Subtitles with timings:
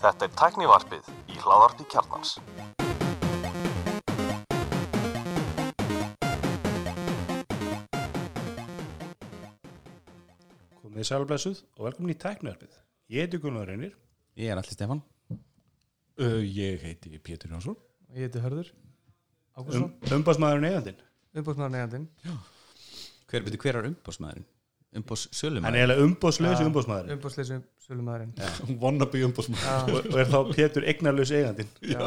[0.00, 2.34] Þetta er tæknivarpið í hláðarpi kjarnans.
[10.80, 12.72] Komið sælblessuð og velkomin í tæknarpið.
[13.14, 13.94] Ég heiti Gunnar Reynir.
[14.38, 15.00] Ég er allir Stefan
[16.20, 17.76] Uh, ég heiti Pétur Jónsson
[18.12, 18.68] Ég heiti Hörður
[19.56, 20.98] Um, Ágússon, umbásmaðurinn eigandinn.
[21.32, 22.04] umbústmaður negandinn
[23.30, 24.44] Hver, hver er umbósmaðurinn?
[24.90, 25.76] Umbós Hann er sölumæður?
[25.78, 27.12] eiginlega umbáslösi umbásmaðurinn.
[27.14, 28.32] Umbústleysu sölumæðurinn.
[28.82, 29.20] Wannabe
[29.54, 31.70] Já, Og, og er þá Pétur eignarlaus eigandinn.
[31.80, 32.00] já,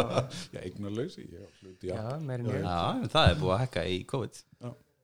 [0.51, 1.95] Já, eignarlaus Ég á hluti, já.
[1.95, 2.17] Já,
[2.59, 2.67] ég.
[2.67, 4.41] Já, en það er búið að hekka í COVID.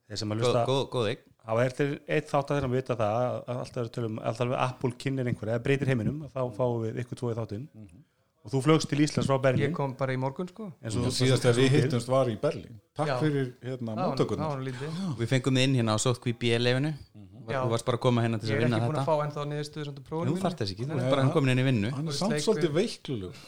[0.10, 1.24] Þeir sem að Góð, lusta, góð, góð eign.
[1.50, 4.52] Það er til eitt þátt að þeirra að vita það að alltaf er tölum, alltaf
[4.68, 7.64] Apple kynir einhverja, eða breytir heiminum, að þá fáum við ykkur tvoði þáttinn.
[8.40, 9.74] Og þú flögst til Íslands frá Ég Berlín.
[9.76, 10.70] kom bara í morgun sko.
[10.84, 12.78] Eins Og og- síðast að við hittumst var í Berlín.
[12.96, 13.18] Takk Já.
[13.20, 13.96] fyrir hérna
[14.64, 14.94] lítið.
[15.20, 16.94] Við fengum þið inn hérna á Sótkví B-leifinu
[17.50, 17.60] Já.
[17.64, 19.02] Þú varst bara að koma hérna til Ég þess að er vinna ekki búin að
[19.02, 21.66] þetta fá ennþá að prófinu Nú þarf þess ekki, þú ert bara komin inn í
[21.70, 23.34] vinnu Hann er Þú samt svolítið veiklulug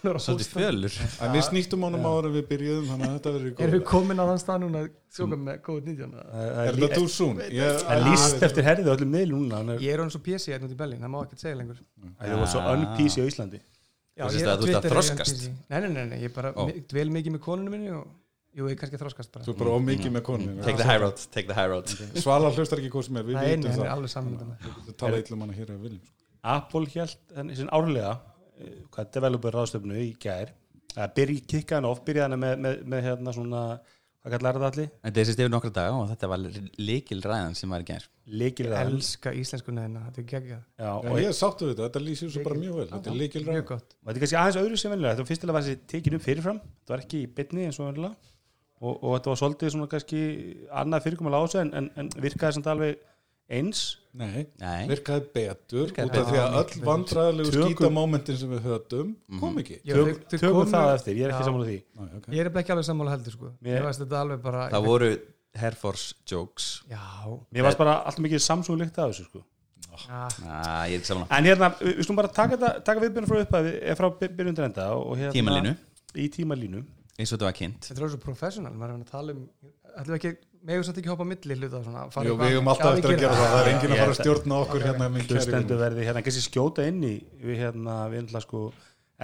[0.00, 3.74] Svolítið fjölur En við snýttum honum áður en við byrjuðum Þannig að þetta verður Erum
[3.76, 6.24] við komin á þann stað núna að sjóka með COVID-19 eða?
[6.30, 7.40] Það Er er þetta soon?
[7.50, 9.60] Ég- Það er líst eftir herðið öllum miðlum núna.
[9.60, 11.58] Hann er, Ég er hann svo PC hérna út í Berlín, það má ekkert segja
[11.58, 11.80] lengur
[12.20, 13.60] það var svo un-PC á Íslandi.
[14.20, 15.36] Já, Þú veist ég er að þú ert að þroskast?
[15.36, 15.58] er ég.
[15.70, 16.50] Nei, nei, nei, nei, ég bara
[16.90, 18.06] dvel mikið með konunum minni og
[18.50, 19.44] Jú, ég er kannski að þroskast bara.
[19.46, 21.92] Þú er bara of mikið með konun Take the high road, take the high road.
[22.18, 23.90] Svala hlustar ekki hvað sem er Við Nei, nei, vitum er það.
[23.94, 26.16] alveg saman með það Við tala illum hana hér að viljum sko.
[26.54, 28.12] Apple held henni sin árlega
[28.58, 30.50] eh, hvað developer ráðstöfnu í gær
[30.98, 33.60] að byrja kikkaðan off, byrjaði hana með, með, með hérna svona,
[34.24, 34.88] hvað kallar þetta allir?
[35.04, 36.38] Þetta er sérst yfir nokkra daga og þetta var
[36.90, 38.08] líkil ræðan sem var í gær.
[38.40, 40.62] Líkilega Elska íslenskunna hérna, þetta er geggjað.
[41.20, 43.88] Ég er sáttu þetta, þetta lýsir svo bara mjög vel Þetta er Mjög gott
[48.80, 50.20] og og þetta var svolítið svona kannski
[50.82, 52.98] annað fyrirkomulega á þessu en, en, en virkaði samt alveg
[53.50, 53.80] eins?
[54.14, 58.60] Nei, Nei, virkaði betur Virkaði út af því að öll vandræðilegu Tökum- skítamómentin sem við
[58.66, 59.40] höfum Mhm.
[59.40, 59.76] kom ekki.
[59.84, 61.76] Tökum komu- það eftir, ég er ekki sammála því.
[61.98, 62.34] Næ, okay.
[62.34, 63.50] Ég er ekki alveg sammála heldur sko.
[63.62, 65.10] Mér- Ég veist þetta alveg bara það voru
[65.60, 66.82] Air Force jokes.
[66.90, 66.98] Já,
[67.52, 69.42] mér varst bara alltaf mikið Samsung líkt af þessu sko.
[69.90, 73.40] Næ, ég er ekki saman en hérna, við skulum bara taka, þetta- taka viðbyrjun frá
[73.44, 75.76] upphæði frá byrjundur enda og hérna, Tímalínu,
[76.14, 76.84] í tímalínu
[77.20, 77.88] eins og þetta var kynnt.
[77.90, 79.42] Þetta er svo professional maður er að tala um
[79.90, 80.32] ætlum við ekki,
[80.68, 83.38] megum samt ekki hoppa milli hluta svona, fara Jú, við höfum alltaf eftir að gera
[83.38, 83.60] það, það.
[83.60, 85.82] Er Já, enginn að ég fara að stjórna okkur hérna hlustendur vinur.
[85.84, 87.12] verði hérna kannski skjóta inn í
[87.44, 88.62] við hérna, við hérna sko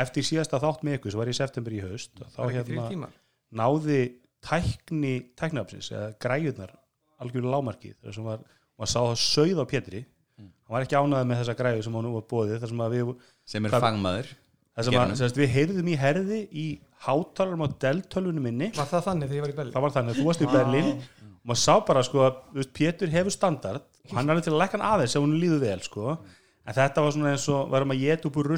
[0.07, 3.11] eftir síðasta þátt með ykkur sem var í september í haust og þá hérna
[3.57, 4.01] náði
[4.47, 6.75] tækni tækniafsins eða græjurnar
[7.23, 8.43] algjörlega lámarkið þar sem var,
[8.77, 10.03] maður sá það sauð á Pétri.
[10.37, 10.99] Hann var ekki
[11.33, 13.15] þessa græju sem hann nú var bóðið þar sem að við
[13.47, 14.33] sem er Hvað- fagmaður
[14.77, 16.67] þar sem að, sem sagt, við heyrðum í herði í
[17.05, 18.71] hátalarum á deltölvunum minni.
[18.77, 19.75] Var það þannig þegar ég var í Berlín?
[19.77, 20.91] það var þannig þú varst í Berlín.
[21.37, 23.87] Og maður sá bara sko að Pétur hefur standard.
[24.11, 26.19] Og hann er til að lekka hann aðeins ef hún líður vel sko.
[26.67, 28.53] En þetta var svona eins og varum að geta upp úr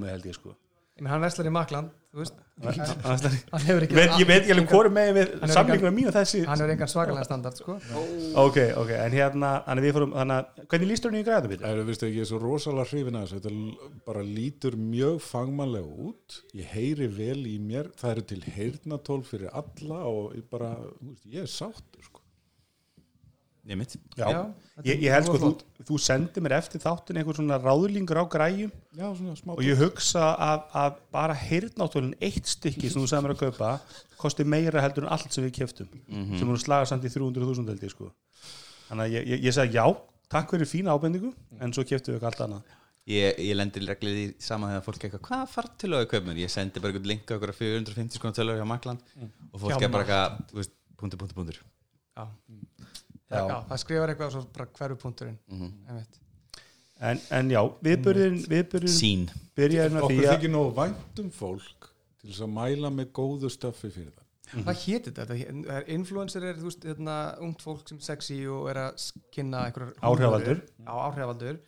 [0.00, 0.56] mig held ég sko
[1.08, 2.34] hann verslar í Makland, þú veist.
[2.60, 4.90] Annars- Hann hefur ekki Veit- ég veit ekki alveg hvori
[5.22, 7.76] er samlingum með mín og þessi Hann hefur engan svakalega standard, sko.
[8.42, 9.52] Ok, ok, en hérna
[9.96, 11.24] fórum, að hvernig lístur hún í
[11.78, 13.40] er, veistu, ég er svo rosalega hrifin að þessu.
[13.40, 16.40] Þetta bara lítur mjög fangmannlega út.
[16.60, 17.88] Ég heyri vel í mér.
[17.96, 20.74] Það eru til heyrnatól fyrir alla og ég bara,
[21.32, 22.09] ég er sáttur
[23.78, 24.42] sko.
[24.80, 28.24] Ég ég, ég held sko, þú, þú sendir mér eftir þáttin einhver svona ráðlingur á
[28.32, 33.10] græjum já, svona smá og ég hugsa að, að bara heyrnáttúrun eitt stykki sem þú
[33.10, 33.72] sagði mér að kaupa
[34.20, 37.86] kosti meira heldur en allt sem við keftum sem voru slagað samt í 300.000 held
[37.86, 38.10] ég sko.
[38.88, 39.86] Þannig að ég, ég, ég sagði já,
[40.32, 42.76] takk fyrir fína ábendingu en svo keftum við eitthvað allt annað.
[43.10, 46.42] Ég, ég lendir reglið í sama þegar fólk eitthvað, hvað fart til að kaupa mér?
[46.44, 49.00] Ég sendi bara eitthvað link á okkur 450 skona tölur hjá Makland
[49.50, 51.62] og fólk Hjá er bara eitthvað, þú veist, punktur, punktur, punktur.
[52.20, 52.26] Já.
[53.30, 53.42] Já.
[53.46, 55.68] Já, það skrifar eitthvað og svo bara hverju punkturinn Mhm.
[55.88, 56.18] einmitt.
[57.00, 61.86] en, en já, viðbörðin viðbörðin Sín byrjaði með því okkur að þykir nóg væntum fólk
[62.20, 65.24] til þess að mæla með góðu stöffi fyrir það Hvað héti þetta?
[65.30, 69.04] Það er influencer er, þú veist, hérna, ungt fólk sem er sexy og er að
[69.30, 70.62] kynna einhverjar Áhrifavaldur.
[70.82, 71.60] Já, áhrifavaldur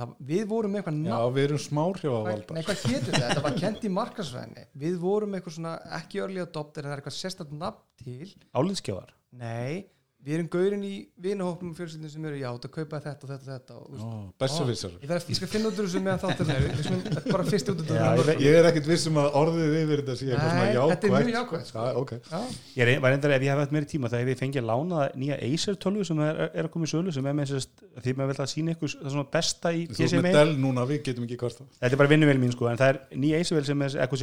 [0.00, 3.20] það, Við vorum eitthvað já, nafn við erum Nei, smárhjávalda hvað héti þetta?
[3.28, 7.02] Þetta var kent í markasvæðinni Við vorum eitthvað svona, ekki early adopter en það er
[7.02, 9.84] eitthvað sérstætt nafn til áliðskjafar Nei,
[10.20, 13.40] við erum gaurin í vinahópum og fjölskyldin sem eru, já, þetta kaupa þetta og þetta
[13.40, 16.20] og þetta og, þú veist, Bessafissar ég, þarf, ég skal finna út úr þessu meðan
[16.24, 18.08] þáttur er þetta er bara fyrst út úr Já,
[18.44, 21.32] ég er ekkit vissum að orðið yfir þetta sé eitthvað Nei, svona þetta er mjög
[21.34, 21.78] jákvætt jákvætt, sko.
[21.80, 22.12] Já, ok.
[22.30, 22.40] Já,
[22.76, 24.68] Ég er, var reyndar ef ég hef haft meiri tíma það hef ég fengið að
[24.70, 27.72] lána nýja Acer tölvu sem er, er að koma í sölu sem er með sérst,
[28.04, 30.54] því maður vil að sína ykkur það svona besta í þú ert PCMA með Dell
[30.60, 32.96] núna, við getum ekki hvort það þetta er bara vinnuvel mín sko en það er
[33.24, 34.20] nýja Acer vel sem er eitthvað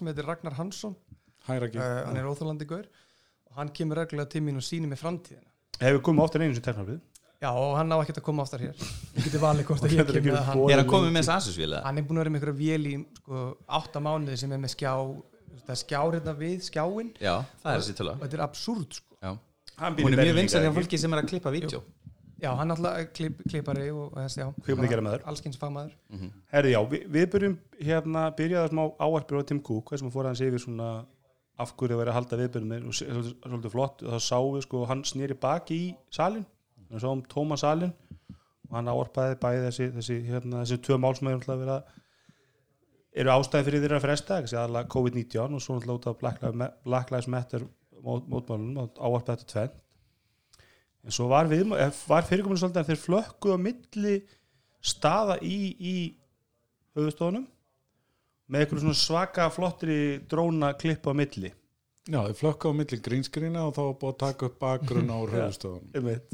[0.00, 0.96] sem er að ekki sem heitir Ragnar Hansson.
[1.46, 2.88] Hæra ekki uh, hann er óþólandi gaur.
[3.50, 5.46] Og hann kemur reglulega til mín og sýnir mig framtíðina.
[5.80, 7.00] Hefur komið oftar einu sem teknarfið
[7.40, 8.82] Já, og hann á ekkert að koma oftar hér.
[9.16, 10.64] Ég geti valið hvort að ég getur kem ekki með hann.
[10.68, 11.78] Er hann komið með þess aðsusvíla?
[11.86, 13.44] Hann er búin að vera með einhverja vél í sko,
[13.80, 14.92] átta mánuði sem er með skjá
[15.64, 18.98] það er skjár hérna við skjáin Já, það er þessi tölu og þetta er absúrt
[19.00, 19.16] sko.
[19.20, 19.32] Já.
[19.80, 21.82] hann Hún er mjög vinsæl hjá fólki sem er að klippa vídeo
[22.40, 24.48] Já, hann alltaf klip, klippari og, þessi, já.
[24.64, 25.20] Kvikmyndagerðarmaður.
[25.20, 25.94] Hann var Allskins fagmaður.
[26.54, 27.56] Herði já, við, við byrjum
[27.90, 30.90] hérna byrjaði smá áarpir á Tim Cook hvað sem fór hans yfir svona
[31.60, 34.04] af hverju að vera að halda viðbyrjum og svolítið, flott.
[34.04, 36.46] Og þá sáum við sko hann snýri baki í salin
[36.90, 37.92] við sáum tóma salin
[38.70, 43.20] og hann áarpaði bæði þessi þessi, hérna, þessi tvö mál sem hefur náttúrulega verið að
[43.20, 47.12] eru ástæði fyrir þeirra að fresta ekki aðalega COVID-19 og svo náttúrulega út af Black
[47.14, 47.66] Lives Matter
[48.00, 49.78] mót, mótmálunum áarpaði þetta tvenn
[51.06, 51.64] en svo var, við,
[52.10, 54.14] var fyrirkominu svolítið að þeir flökkuðu á milli
[54.84, 55.94] staða í, í
[56.98, 57.46] höfustofunum
[58.50, 59.96] með einhverju svona svaka flottri
[60.30, 61.52] dróna klippa á milli
[62.10, 65.18] Já, þið flökka á milli grínskrína og þá var búið að taka upp bakgrunn á
[65.34, 66.32] höfustöðun Einmitt.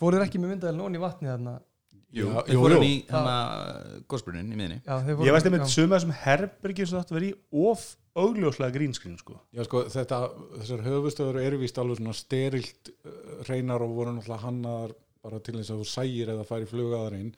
[0.00, 1.54] Fóruð þeir ekki með myndaðil nóni í vatni þarna
[2.14, 2.88] Jú, Já, við jú, fórum jú.
[2.90, 3.36] í hana
[4.12, 5.72] gósbrunin í miðinni Já, þeir fóru- ég veist einmitt já.
[5.74, 9.36] suma þessum herbergjum sem þetta verið í of augljóslega grínskrín sko.
[9.54, 10.20] Já, sko, þetta,
[10.60, 14.94] þessar höfustöður eru víst alveg svona sterilt uh, reynar og voru náttúrulega hannaðar
[15.24, 17.34] bara til þess að þú sægir eða færi flugaðarinn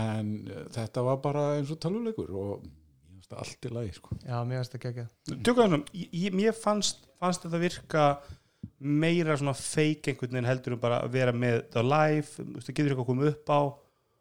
[0.00, 4.18] en uh, þetta var bara eins og taluleikur og ég veist allt í lagi, sko.
[4.24, 5.06] Já, mér finnst það ekki
[5.44, 8.08] tökum það svona, mér fannst, fannst þetta virka
[8.76, 12.68] meira svona fake einhvern veginn heldur en bara að vera með þetta live, þú veist,
[12.68, 13.60] það getur eitthvað komið upp á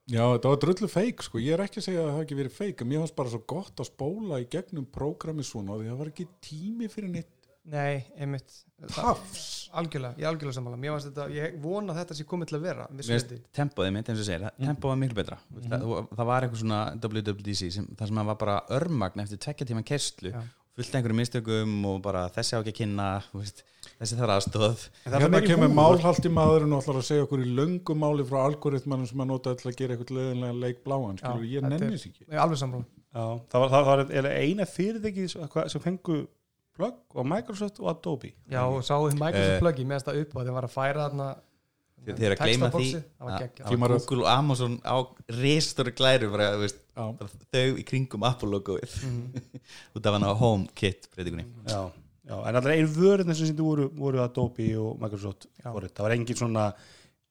[0.05, 1.39] Já, þetta var drullu feik, sko.
[1.41, 3.31] Ég er ekki að segja að það hafi ekki verið feik, en mér fannst bara
[3.33, 7.13] svo gott að spóla í gegnum prógrami svona og því það var ekki tími fyrir
[7.15, 7.31] neitt
[7.65, 9.45] Nei, einmitt Það- tafs.
[9.73, 12.57] Algjörlega, ég er algjörlega sammála Mér finnst þetta, ég vona að þetta sé komið til
[12.57, 12.85] að vera
[13.57, 14.67] tempóðið mitt eins og segir, mm.
[14.69, 15.87] tempóð var miklu betra mm það,
[16.19, 19.83] það var eitthvað svona WWDC sem, það sem að var bara örmagn eftir tvekja tíma
[19.83, 20.43] kerslu Já.
[20.75, 23.63] Fullt af einhverjum mistökum og bara þessi á ekki að kynna þú veist,
[23.95, 28.25] þessi þarf aðstóð Hérna kemur málhaldi maðurinn og ætlar að segja okkur í löngu máli
[28.27, 31.67] frá algoritmanum sem að nota til að gera eitthvað leðinlega leik bláan, skilur, Já, ég
[31.69, 32.27] nenni þess ekki.
[32.27, 32.39] Er
[33.51, 33.87] það var, það
[34.43, 36.17] eina fyrirtæki sem sem fengu
[36.75, 38.33] plugg og Microsoft og Adobe.
[38.51, 39.59] Já, og sáðu þið Microsoft Eh.
[39.63, 41.27] pluggi með þetta upp og þeir var að færa þarna
[42.05, 42.89] er að gleyma því.
[43.17, 43.29] það
[43.65, 43.87] að.
[43.95, 44.95] Google og Amazon á
[45.39, 49.43] ristur glæru bara, þú veist, þau í kringum Apple logoið Mhm.
[49.95, 51.45] út af hann á HomeKit breytingunni.
[51.67, 51.91] Já,
[52.29, 55.93] já, en allra einu vörðin sem síndu voru, voru Adobe og Microsoft forrit.
[55.93, 56.65] það var engin svona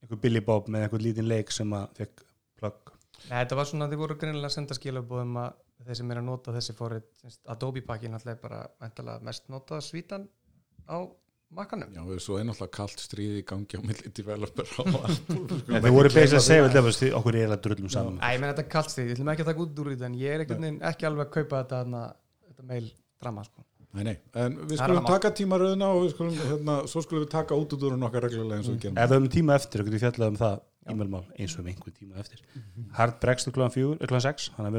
[0.05, 2.25] einhver Billy Bob með einhver lítinn leik sem að fekk
[2.61, 2.93] plugg
[3.31, 5.53] Nei, þetta var svona, þið voru greinilega að senda skilabóðum að
[5.87, 6.75] þeir sem er að nota þessi
[7.23, 8.59] semst, Adobe pakkin alltaf er bara
[9.25, 10.29] mest notað svítan
[10.89, 11.09] á
[11.57, 15.61] makkanum já, og svo er náttúrulega kalt stríði í gangi á milli developer á Apple.
[15.69, 18.19] Þeir voru beins að segja við lefast okkur er að drullum saman.
[18.21, 20.19] Æ, menn þetta er kalt stíð, ég ætlum ekki að taka út úr þetta en
[20.21, 22.03] ég er veginn ekki alveg að kaupa þetta, þarna,
[22.49, 22.91] þetta meil
[23.23, 23.67] drama sko.
[23.95, 27.55] Nei, nei, en við skulum taka tímaröðina og við skulum, hérna, svo skulum við taka
[27.55, 28.99] út úr okkar reglulega eins og við gerum.
[28.99, 30.57] Ef við höfum tíma eftir, okkur við fjallað um það
[30.91, 32.43] e-mailmál eins og við einhver tíma eftir.
[32.99, 34.73] Hard bregst klúan 4, klúan 6 þannig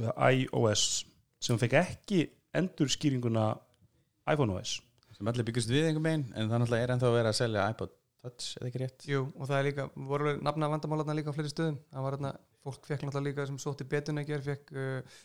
[0.00, 0.86] iOS
[1.42, 2.22] sem fekk ekki
[2.58, 3.50] endur skýringuna
[4.32, 4.78] iPhone OS
[5.16, 7.66] sem allir byggust við einhver megin en það náttúrulega er ennþá að vera að selja
[7.74, 9.04] iPod Touch eða ekki rétt?
[9.10, 12.30] Jú, og það er líka, voru nafna vandamálarna líka á fleiri stöðum, það var þarna
[12.62, 15.16] fólk fekk náttúrulega líka sem sótti betun ekki fekk uh,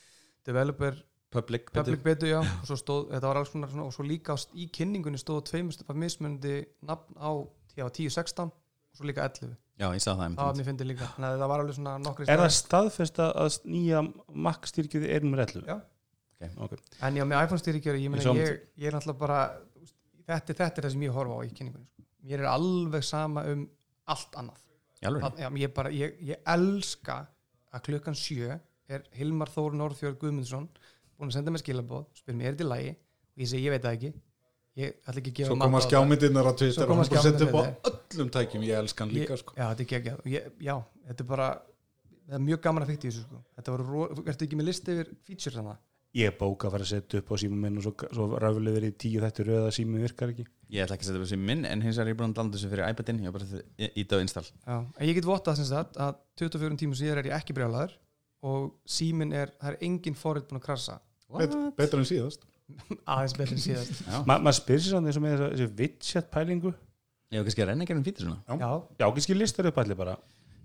[0.47, 0.97] developer
[1.29, 4.37] Public, public betu, já, og svo stóð þetta var alls svona, og svo líka á,
[4.55, 7.35] í kynningunni stóð tveimust mismundi nafn á
[7.75, 10.59] já, 10-16 og svo líka 11 já ég sá það það var einmitt.
[10.59, 13.57] mér fyndið líka, þannig að það var alveg svona nokkri Er það staðfest að að
[13.75, 14.03] nýja
[14.47, 15.67] Mac styrkjuði er nummer 11?
[15.67, 15.77] Já.
[16.37, 16.51] Okay.
[16.65, 16.77] okay.
[17.01, 19.39] En já, með iPhone styrkjöri, ég Ég meina um ég, ég er náttúrulega bara
[20.27, 22.05] þetta, þetta er það sem ég horfa á í kynningunni sko.
[22.27, 23.63] Mér er alveg sama um
[24.13, 24.63] allt annað
[25.01, 27.17] það, já, ég, bara, ég, ég elska
[27.73, 28.57] að klukkan sjö
[28.87, 30.69] er Hilmar Þór Norðfjörð Guðmundsson
[31.17, 33.73] búin að senda mér skilabóð, spyr mér er þetta í lagi og ég segi ég
[33.73, 34.11] veit það ekki
[34.77, 37.11] ég ætla ekki að gefa Svo koma á skjámyndirnar á Svo Twitter og koma hann
[37.13, 39.53] bara setja upp á öllum tækjum, ég elskan líka, ég, sko.
[39.57, 40.75] já, þetta er geggjað Og ég, já,
[41.09, 41.47] þetta er bara
[42.27, 43.43] það er mjög gaman að fykta í þessu sko.
[43.57, 45.77] þetta var, ertu ekki með listi yfir features hana?
[46.17, 48.73] Ég er bóka að fara að setja upp á síma minn og svo, svo ræfuleg
[48.77, 51.43] verið í tíu þetta röða sími virkar ekki ég ætla ekki að setja upp sem
[51.49, 53.45] minn en hins vegar er ég búin að landa þessu fyrir iPadin ég er bara
[53.77, 57.21] í- í döð install Já, en ég get vottað sem sagt að 24 tímur síðar
[57.21, 57.93] er ég ekki brjálaður
[58.47, 60.97] og símin er, það er engin forrið búin að krasa
[61.37, 62.47] Bet, betra en síðast.
[63.07, 64.01] Aðeins betur en síðast.
[64.07, 66.73] Já, Ma, maður spyrir sér samt eins og með þessa- þessi widget pælingu.
[67.31, 68.41] Ég var kannski að renna ekki um fítur svona.
[68.47, 70.17] Já, já, kannski listar upp allir bara.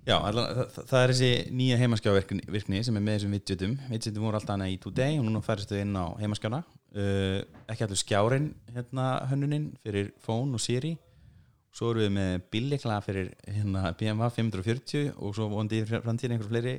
[0.02, 3.75] Já, allan, það, það er þessi nýja heimaskjávirkni virkni sem er með þessum widgetum.
[3.90, 6.59] Widgetum voru alltaf hana í Today og núna færist þau inn á heimaskjána.
[6.92, 7.38] Uh,
[7.71, 10.97] ekki allur skjárin hérna hönnuninn fyrir Phone og Siri.
[11.73, 16.50] Svo erum við með bíllikla fyrir hérna BMW 540 og svo vondi í framtíðin einhver
[16.50, 16.75] fleiri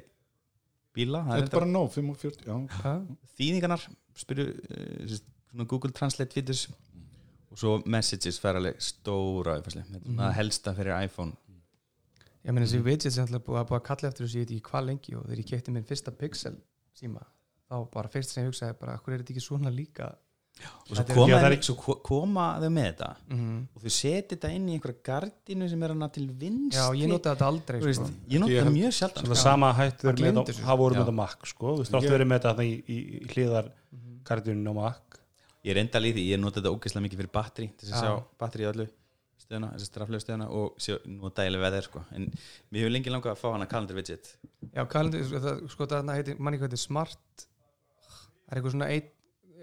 [0.93, 1.23] bíla.
[1.25, 2.57] Það Þetta er bara nóg, 45, já.
[2.83, 2.93] ha?
[3.39, 5.15] þýðingarnar spyrir uh,
[5.51, 6.67] svona Google Translate features
[7.53, 11.33] og svo Messages fær alveg stóra þetta er svona helsta fyrir iPhone.
[12.43, 14.51] Ég meina þessi widget sem alltaf búið að búið að kalla eftir þessu ég veit
[14.57, 16.57] ekki hvað lengi og þegar ég kefti minn fyrsta pixel
[16.97, 17.21] síma
[17.69, 20.09] þá bara fyrst sem ég hugsaði bara, hvað er þetta ekki svona líka?
[20.59, 23.07] Og svo Þetta er- koma, Já, það er svo ko- koma þau með þetta.
[23.33, 26.83] Mm og þau setja þetta inn í einhverja gardinu sem er hana til vinst já,
[26.93, 28.09] ég noti þetta aldrei sko.
[28.29, 29.43] ég nota það held- mjög sjaldan Svona sko.
[29.47, 30.63] sama hættu Það verið með þetta þessu.
[30.67, 30.99] hafa voru Já.
[30.99, 31.67] með þetta Mac sko.
[31.79, 33.71] Þú Ég- verið með þetta í, í, í hliðar
[34.27, 35.19] kardunum á Mac
[35.63, 38.03] ég er enda líði, ég nota þetta ógeðslega mikið fyrir batteri þess að Já.
[38.03, 38.87] sjá batteri í öllu
[39.43, 42.03] stöðuna, þessi straflega stöðuna og sjá, nota alveg veðir sko.
[42.15, 42.29] en
[42.71, 44.29] við hefur lengi langað að fá hana calendar widget
[44.73, 47.45] já, kalendar, sko, það, sko það heitir, manni hvað heitir smart
[48.13, 49.11] það er eitthvað svona eitt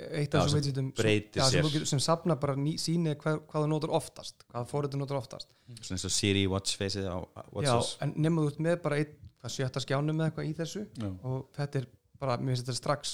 [0.01, 3.69] eitt af sem þessum widgetum sem, getur- sem safna bara ný, síni hvað, hvað þú
[3.69, 5.51] notar oftast hvað þú notar oftast
[5.81, 7.21] svona eins og Siri watch faceið á
[7.67, 7.75] já,
[8.07, 11.09] en nema þú ert með bara eitt sjötta skjánum með eitthvað í þessu Já.
[11.25, 11.87] og þetta er
[12.21, 13.13] bara, mér finnst þetta strax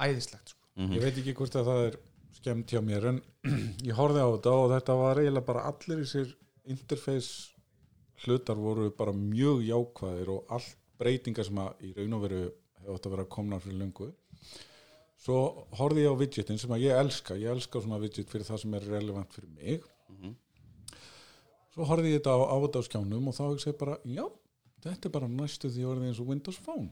[0.00, 0.65] æðislegt sko.
[0.76, 0.92] Mhm.
[0.92, 1.94] Ég veit ekki hvort að það er
[2.36, 3.20] skemmt hjá mér en
[3.88, 6.34] ég horfði á þetta og þetta var eiginlega bara allir í sér
[6.68, 7.54] interface
[8.26, 12.40] hlutar voru bara mjög jákvæðir og allt breytingar sem að í raun og veru
[12.80, 14.10] hefur átt að vera komnar fyrir löngu.
[15.26, 15.38] Svo
[15.80, 17.36] horfði ég á widgetin sem að ég elska.
[17.40, 19.84] Ég elska svona widget fyrir það sem er relevant fyrir mig.
[21.74, 24.24] Svo horfði ég þetta á, á þetta á skjánum og þá hugsa ég bara, já,
[24.86, 26.88] þetta er bara næstu því orðið eins og Windows Phone.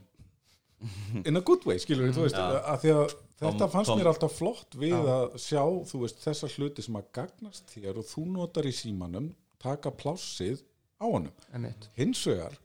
[1.29, 4.77] In a good way, skilur þú veist, að því að þetta fannst mér alltaf flott
[4.79, 8.73] við að sjá, þú veist, þessar hluti sem að gagnast þér og þú notar í
[8.75, 10.63] símanum taka plássið
[11.01, 11.33] á honum.
[11.97, 12.55] Hins vegar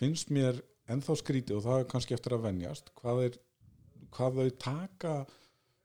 [0.00, 0.58] finnst mér
[0.90, 3.38] ennþá skrítið og það er kannski eftir að venjast hvað, er,
[4.14, 5.14] hvað þau taka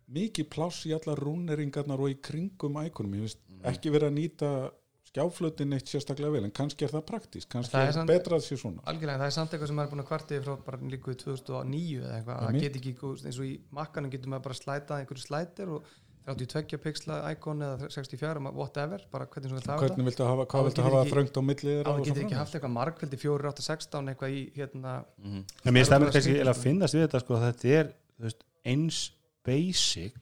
[0.10, 4.52] mikið pláss í allar rúneringarnar og í kringum ækunum, ég veist ekki verið að nýta
[5.10, 8.46] skjáflutin eitt sérstaklega vel en kannski er það praktist, kannski Það er samt- betra að
[8.46, 8.82] sé svona.
[8.86, 12.04] Algjörlega, það er samt eitthvað sem maður er búin að kvartið frá bara líku 2009
[12.04, 15.26] eða eitthvað, það get ekki þú eins og í makkanum getur maður bara slætað einhverju
[15.26, 15.84] slætir og
[16.30, 20.66] 32 pixla íkon eða 64, whatever bara hvernig sem við það hvernig viltu hafa, hvað
[20.68, 24.12] viltu hafa þröngt á milli á það getur ekki haft eitthvað margveldi 4, 8, 16
[24.14, 25.40] eitthvað í hérna Mhm.
[25.66, 27.86] en mér Það er stæmur kannski að finnast við þetta sko þetta er
[28.20, 29.00] þú veist, eins
[29.44, 30.20] basic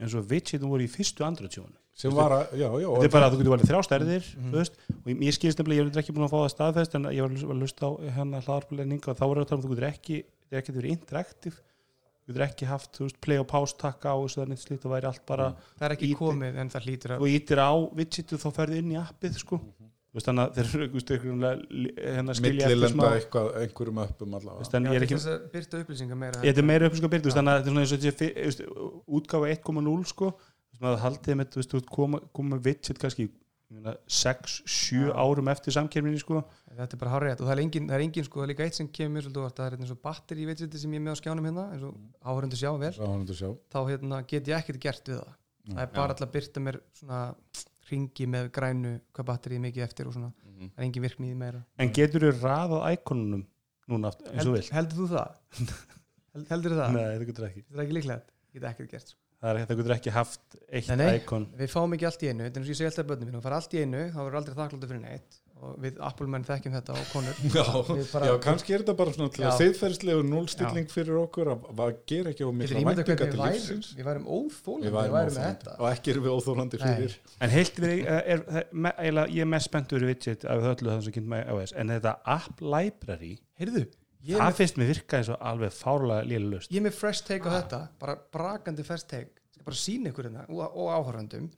[0.00, 3.28] eins og widgetum voru í fyrstu andröðsjónu sem var að, já, já þetta er bara
[3.28, 6.14] að þú getur valið þrjá stærðir þú veist, og ég, skilst nefnilega, ég er ekki
[6.14, 9.24] búin að fá það staðfest en ég var að lusta á hérna hlaðarpulegning og þá
[9.24, 11.58] var það að tala um að þú getur ekki þetta er ekki verið interaktiv
[12.28, 14.92] þú getur ekki haft, þú veist, play og pause takka á þessu þannig slíkt og
[14.94, 17.72] væri allt bara það er ekki Íti- komið en það hlýtur að og ítir á
[17.98, 19.58] widgetu þá ferðu inn í appið sko.
[20.08, 20.86] Þú veist, þannig að þeir eru
[21.22, 23.02] veginn hérna skilja eftir smá
[23.60, 27.28] einhverjum öppum Þú allavega ég er að byrta upplýsingar meira þetta er meira upplýsingar byrð,
[27.36, 30.30] þannig að þetta er svona eins og útgáfa 1.0 sko,
[30.80, 33.28] maður haldið með, þú koma, koma með widget kannski
[34.08, 36.40] 6-7 árum eftir samkerminni sko,
[36.72, 38.64] þetta er bara hár rétt og það er engin, það er engin sko, það líka
[38.64, 41.12] eitt sem kemur svolítið það er eins og batteri í veitsiti sem ég er með
[41.12, 42.92] á skjánum hérna, eins og áhörundu sjá vel.
[42.96, 43.50] Sjá.
[43.74, 45.36] Þá hérna, get ég ekkert gert við það.
[45.68, 47.20] Það er bara alltaf að byrta mér svona
[47.90, 50.70] ringi með grænu hvað batterið er mikið eftir og svona, Mhm.
[50.72, 51.62] það er engin virkni í því meira.
[51.78, 53.44] En getur þú raðað íkonunum
[53.88, 54.70] núna aftur, eins og vilt?
[54.72, 55.30] heldur þú það?
[56.34, 56.92] Held, heldur þú það?
[56.92, 57.62] Nei, það getur ekki.
[57.68, 59.18] Þetta er ekki líklegt, ég get ekkert gert sko.
[59.42, 61.10] Það, er, það getur ekki haft eitt Nei, nei.
[61.22, 61.48] íkon.
[61.58, 63.42] við fáum ekki allt í einu, þetta er eins og ég segi alltaf börnum þú
[63.44, 65.44] fara allt í einu, þá verður aldrei þakkláttu fyrir neitt.
[65.58, 67.38] Og við Apple menn þekkjum þetta og konur.
[67.56, 69.56] Já, Við já, kannski er þetta bara svona til að Já.
[69.58, 73.88] siðferðslegu núlstilling fyrir okkur að að gera ekki á mikla hvernig til við lífsins.
[73.98, 75.74] Við værum óþólandi Við við værum með þetta.
[75.82, 77.16] Og ekki erum við óþólandi fyrir.
[77.42, 78.70] En heilt við, er, er, er,
[79.02, 81.74] eiginlega, ég er mest spenntur við widget af öllu það sem kynnt með iOS.
[81.82, 83.82] En þetta app library, heyrðu,
[84.26, 87.46] ég það finnst mér virka eins og alveg fárlega lélust ég er með fresh take
[87.46, 89.34] á þetta bara brakandi fresh take.
[89.64, 91.50] Bara sína ykkur hérna og, og áhöröndum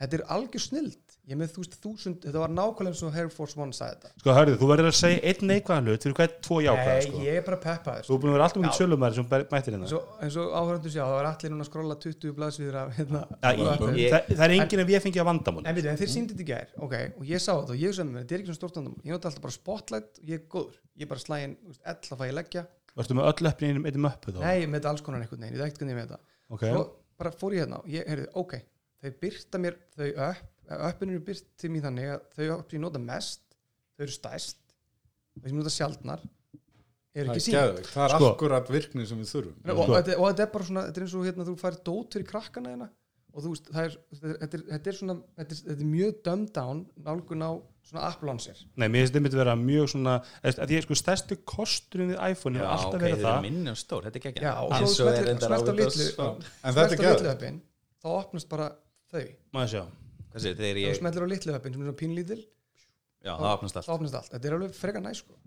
[0.00, 3.28] þetta er algjör snild ég með þú veist þúsund, þetta var nákvæmlega eins og Air
[3.32, 6.34] Force One sagði þetta Sko, hörðu, þú verður að segja einn neikvæðan hlut fyrir hvern
[6.46, 7.16] tvo jákvæða, Nei, sko.
[7.24, 8.80] ég er bara peppaður Þú er búin að vera alltaf mikið Já.
[8.80, 9.86] sölumæður sem mættir hérna.
[9.86, 13.50] eins og, áhöröndu sjá, það var allir núna að skrolla 20 blaðsvíður af hérna Ja,
[13.50, 15.64] ég, Ég- ég, það, er enginn að við fengið að vandamál.
[15.66, 17.90] En, veitum, en þeir síndi þetta í gær, ok, og ég sá þetta og ég
[17.94, 20.76] sem, þetta er ekki svona stórt vandamál, ég nota alltaf bara spotlight ég er góður,
[20.98, 21.20] ég bara
[24.40, 24.66] nei,
[26.50, 26.82] Ok, svo
[27.20, 28.56] bara fór ég hérna og ég, heyrðu, ok,
[29.04, 30.40] þau byrta mér þau upp,
[30.90, 33.40] uppinu eru byrt til mér þannig að þau upp ég nota mest,
[33.96, 34.60] þau eru stæst,
[35.40, 36.20] þau sem ég nota sjaldnar,
[37.10, 37.56] Það ekki er sínd.
[37.58, 38.26] geðveikt, það er Sko.
[38.30, 41.04] akkurat virkni sem við þurfum og, og, þetta- og þetta er bara svona, þetta er
[41.06, 42.86] eins og hérna, þú fær dót fyrir krakkana hérna
[43.34, 46.22] og þú veist, það er, þetta er, þetta er svona þetta er, þetta er mjög
[46.54, 47.50] down nálgun á
[47.90, 50.14] svona launcher nei, mér finnst þetta vera mjög svona,
[50.46, 53.42] að ég sko stærsti kosturinn við iPhone hefur alltaf ok, verið þeir eru það.
[53.48, 56.30] minni og stór, þetta er ekki Já, og eins svo er reyndar á litlu Já.
[56.62, 57.60] En þetta er öppin
[58.02, 58.70] þá opnast bara
[59.10, 59.84] þau Maður sjá.
[60.30, 62.42] Hvað segir, þegar ég, smeltir á litlu öppin sem er svona pínlítil.
[63.20, 65.40] Já, það opnast þá allt opnast allt, þetta er alveg freka næ sko.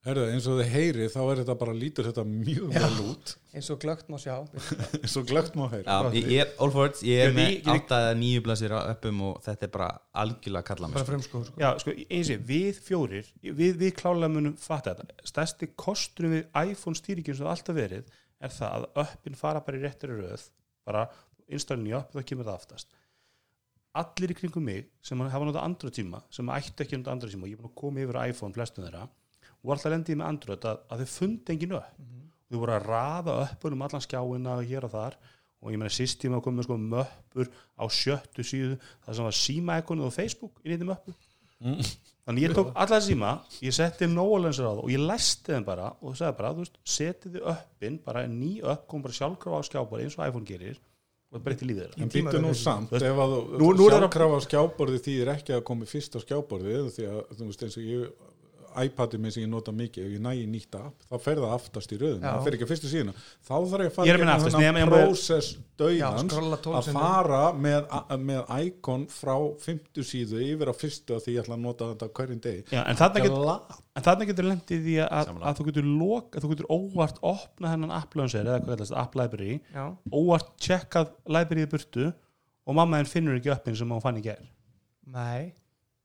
[0.00, 3.32] Herðu, eins og þið heyri þá er þetta bara lítur þetta mjög vel út.
[3.52, 4.38] eins og glögt má sjá.
[5.02, 7.68] Eins og glögt má heyri Já, ég, ég er all for it, ég er með
[7.68, 9.90] átt að nýju blasir á öppum og þetta er bara
[10.22, 11.60] algjörlega kalla bara mér frumskóð sko.
[11.60, 15.28] Já, sko, eins og við fjórir við, við klálega munum fatta þetta.
[15.34, 19.82] Stærsti kosturinn við iPhone stýringin sem það alltaf verið er það að öppin fara bara
[19.82, 20.48] í réttri röð
[20.88, 21.04] bara
[21.52, 22.96] installin í og það kemur það aftast
[23.98, 27.46] allir í kringum mig sem hafa notað Android tíma sem ættu ekki notað Android tíma
[27.46, 29.06] og ég er búin að koma yfir iPhone flestum þeirra
[29.60, 31.96] og alltaf lendi ég með Android að, að þau fundi engin upp.
[32.50, 35.16] Þau voru að raða uppunum allan skjáina hér og þar.
[35.60, 39.76] Og ég meina síst tíma með sko möppur á sjöttu síðu það sem var síma
[39.84, 41.12] og Facebook inn í þeim möppu.
[41.60, 45.90] Þannig ég tók alla síma ég setti nóalensur á það og ég læsti þeim bara
[46.00, 49.68] og sagði bara, þú veist, setið þið uppin bara ný upp, kom bara sjálfkrafa á
[49.68, 50.80] skjábara eins og iPhone gerir
[51.30, 52.02] og það breytti lífið þeirra.
[52.02, 55.62] En býttu nú samt, ef að Nú- nú er það- sjálfkrafa skjáborði þýðir ekki að
[55.70, 58.10] komi fyrst á skjáborði því að þú veist eins og ég
[58.84, 61.54] iPadið minn sem ég nota mikið, ef ég næ í nýtt app þá fer það
[61.56, 63.14] aftast í röðun, það fer ekki að fyrstu síðuna.
[63.46, 67.92] Þá þarf ég að fara er að prósess Já, dauðans skrolla tólf að fara með,
[68.20, 72.10] með icon frá fymtu síðu yfir á fyrstu að því ég ætla að nota þetta
[72.18, 72.64] hverjum degi.
[72.74, 73.00] Já, en
[74.06, 77.94] þarna getur lendið því að, að þú getur lok, að þú getur óvart opna hennan
[77.96, 83.00] app launcher eða hvað kallast app library já, óvart checkað library í burtu og mamma
[83.00, 84.44] henn finnur ekki uppin sem hún fann í gær.
[85.10, 85.50] Nei.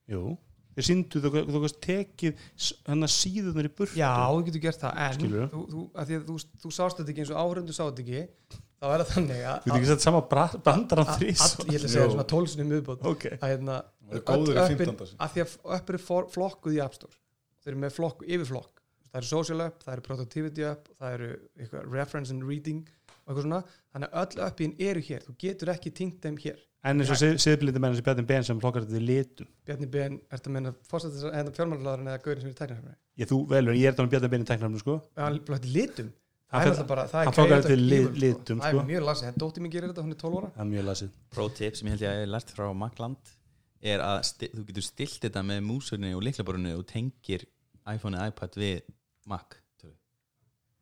[0.10, 0.36] Jú,
[0.76, 2.44] þeir síndu þú, þú, þú veist tekið
[2.90, 3.98] hennar síðunar í burtu.
[4.00, 7.14] Já, þú getur gert það en þú, þú, að því að þú, þú sást þetta
[7.16, 9.90] ekki eins og áhörundu sást þetta ekki þá er það þannig að Þú veit ekki
[9.94, 13.24] sett sama bra- brandar á að- þrís ég ætla að segja svona tólsinu miðbót Ok,
[13.40, 14.96] að hérna Það góður í öll 15.
[14.96, 17.16] öppin- að því að öpp eru for- flokkuð í App Store.
[17.64, 18.82] Þau eru með flokk, yfirflokk.
[19.10, 22.84] Það eru social app, það eru productivity app það eru eitthvað reference and reading
[23.26, 23.62] og eitthvað svona,
[23.96, 25.24] þannig að öll appin eru hér.
[25.26, 26.60] Þú getur ekki tingt þeim hér.
[26.86, 29.48] En eins og siðblindi menn sem Bjarni Ben sem flokkar þetta í litum.
[29.66, 33.90] Bjarni Ben, ertu að menna fórstættis eða gaurin sem er tæknarfæri Ég þú velur, ég
[33.90, 35.00] er þannig Bjarni Ben í teknarfnum sko.
[35.18, 36.12] Hann blótti litum.
[36.54, 38.84] Hann það er bara, það er flokkar þetta í lit- evil, litum, það sko.
[38.84, 40.52] er mjög lasið, en dóttir mín gerir þetta, hún er 12 ára.
[40.56, 41.10] Það er mjög lasið.
[41.34, 43.34] Pro tip sem ég held ég að ég hef lært frá Macland
[43.82, 44.22] er að
[44.54, 47.48] þú getur stilt þetta með músunni og liklaborunni og tengir
[47.90, 48.82] iPhone eða iPad við
[49.26, 49.58] Mac.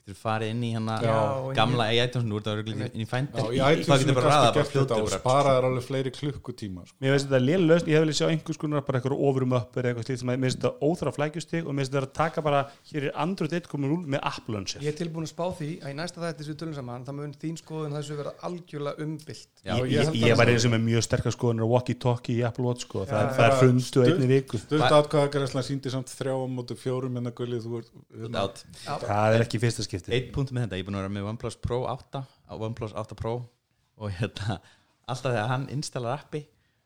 [0.04, 1.14] Getur farið inn í hana Já,
[1.56, 3.46] gamla í iTunes nú er þetta örugglega inn í fændir
[3.88, 5.20] það getur er bara ræða bara þetta og bara.
[5.22, 6.98] sparaðar alveg fleiri klukkutíma sko.
[7.00, 9.78] Mér finnst þetta lélega lausn, ég hef viljað sjá einhvers konar bara eitthvað overum upp
[9.80, 12.18] eða eitthvað slíkt sem að mér finnst þetta óþra flækjustig og mér finnst þetta að
[12.20, 12.62] taka bara
[12.92, 15.98] hér er Android 1.0 með app launcher ég er tilbúin að spá því að í
[16.02, 19.48] næsta þætti sem við tölum saman það mun þín skoðun þessu vera algjörlega umbylt.
[19.64, 22.66] Já, Ég, ég ég, ég var einn sem er mjög sterkar skoðunar walkie-talkie í Apple
[22.68, 23.06] Watch sko.
[23.08, 24.60] það, er- það er stutt- einni viku.
[24.60, 28.44] Sturt atkvæðagræsla síndi samt þrjá á móti fjórum en þú ert hérna,
[28.84, 31.28] það er ekki fyrsta skipti Eitt punkt með þetta, ég er búin að vera með
[31.34, 33.34] OnePlus Pro 8 á OnePlus 8 Pro
[34.02, 34.58] og hérna,
[35.06, 36.44] alltaf þegar hann installar appi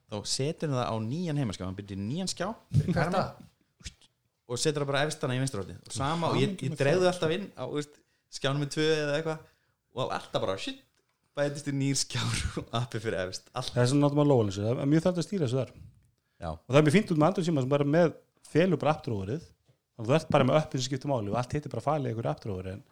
[0.08, 2.50] þá setur hann það á nýjan heimaskjá hann byrjar nýjan skjá.
[4.48, 7.50] Og setur það bara efstana í vinstrátið og sama og ég, ég dreifðu alltaf inn
[7.60, 7.98] á veist,
[8.32, 9.42] skjánum með tvö eða eitthvað
[9.98, 10.80] og alltaf bara shit
[11.38, 13.52] bætist í nýr skjár og appi fyrir efst.
[13.52, 15.74] Alltaf, það er svona náttúrulega lóðan þessu, það er mjög þarft að stýra þessu þar.
[16.38, 18.16] Já, og það er mjög fínt út með Android síma sem bara með
[18.48, 19.57] felur bara appdróðurið þannig að
[20.06, 22.72] þú ert bara með uppin sem skiptir máli og allt hittir bara falið ykkur appdróður
[22.76, 22.84] en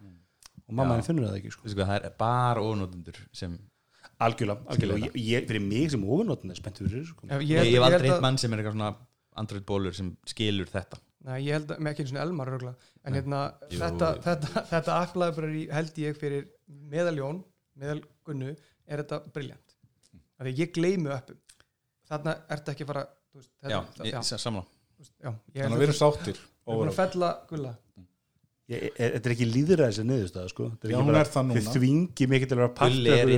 [0.66, 1.72] og mamma henni finnur það ekki sko.
[1.78, 3.56] það er bara ónótundur sem
[4.22, 5.10] algjörlega, algjörlega.
[5.10, 7.28] Og ég, ég, fyrir mig sem ofurnóttin er spennt fyrir sko.
[7.28, 8.90] Ég, ég, ég hef aldrei hitt mann sem er eitthvað svona
[9.36, 10.98] Android bólur sem skilur þetta.
[11.26, 13.80] Nei, ég held að, með ekki eins og Elmar rögla en hérna, Jú.
[13.82, 16.46] þetta, þetta, þetta aflæðabræri held ég fyrir
[16.92, 17.40] meðaljón,
[17.82, 19.74] meðalgunnu er þetta briljant
[20.36, 21.40] af því ég gleymi öppum.
[22.06, 25.30] Þarna ertu ekki að fara þú veist, já, þetta, ég, já, samla þú veist, já,
[25.32, 27.74] ég þannig að við erum sáttir við erum búin að fella gulla.
[28.66, 30.64] Er- Þetta er ekki líðræði þessi niðurstaða sko.
[30.72, 31.60] Þetta Já, ekki hún er það núna.
[31.60, 33.30] Þið þvingi mikið til að vera Gulli er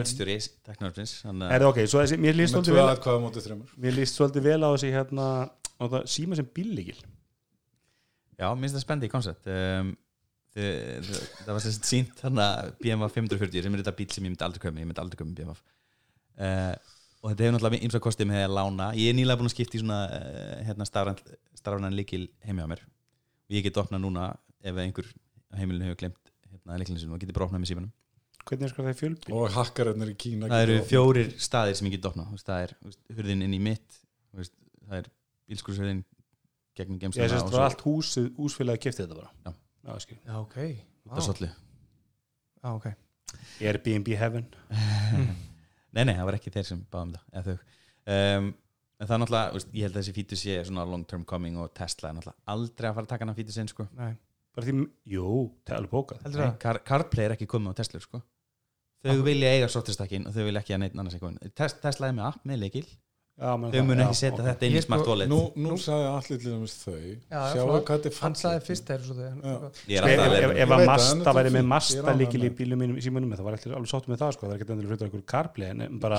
[0.70, 4.68] teknarfins Er það ok, svo þessi, mér líst svolítið vel Mér líst svolítið vel á
[4.72, 6.96] þessi hérna á það síma sem bílíkil
[8.38, 9.48] Já, minnst það spendi í koncept.
[9.52, 9.92] Um,
[10.56, 12.46] það var sérst sínt þarna
[12.80, 15.34] BMW 540 sem er þetta bíl sem ég myndi aldrei köpa ég myndi aldrei köpa
[15.34, 16.74] BMW uh,
[17.20, 18.88] og þetta hefur náttúrulega eins og kostið með að lána.
[18.96, 22.84] Ég er nýlega búin að skipta í svona uh, hérna starfran líkil heimi á mér
[23.52, 24.28] ég get opnað núna
[24.60, 25.08] ef einhver
[25.52, 27.94] á heimilinu hefur glemt hérna líkilinu sinum og geti bara opnað með símanum.
[28.48, 29.32] Hvernig er sko það fjölbíl?
[29.36, 32.72] og hakkararnir í Kína það eru fjórir staðir sem ég get veist, það er
[33.18, 33.98] hurðin inn í mitt
[34.32, 35.10] það er
[35.48, 36.04] bílskurshurðin
[36.78, 39.32] gegnum Ég gemsuna sést var allt húsið, húsfélagi kefti þetta bara.
[39.44, 39.52] Já.
[39.88, 40.18] Já, skil.
[40.20, 40.56] já, ok,
[41.08, 42.88] út af sollu já, ok.
[43.60, 44.48] Airbnb heaven.
[45.96, 47.76] Nei, nei, það var ekki þeir sem báðum það eða þau.
[48.14, 48.48] Um,
[48.98, 51.58] en það er náttúrulega, veist, ég held að þessi fítus sé svona long term coming
[51.62, 53.86] og Tesla er náttúrulega aldrei að fara að taka hann fítus inn sko.
[53.98, 54.12] Nei.
[54.58, 55.26] Bara því, jú,
[55.62, 56.22] það er alveg bókað.
[56.24, 56.54] Það?
[56.64, 58.22] Car CarPlay er ekki komið á Tesla sko.
[59.06, 62.16] þau vilja eiga sóttistakkin og þau vilja ekki að neitt annars eitthvað Tes Tesla er
[62.16, 62.88] með app með leikil
[63.38, 64.46] Já, menn þau það, mun já, ekki setja ok.
[64.48, 65.28] þetta inn í sko- smart wallet.
[65.30, 66.96] Nú, nú sagði allir til dæmis þau.
[67.30, 70.72] Já, sjáu hvað þetta er hann sagði fyrst svo þegar er Sko, ef, að að
[70.74, 74.24] það, Masta væri með Masta líkil í bílum mínum, þá var allir alveg sáttum með
[74.24, 74.50] það sko,
[76.02, 76.16] það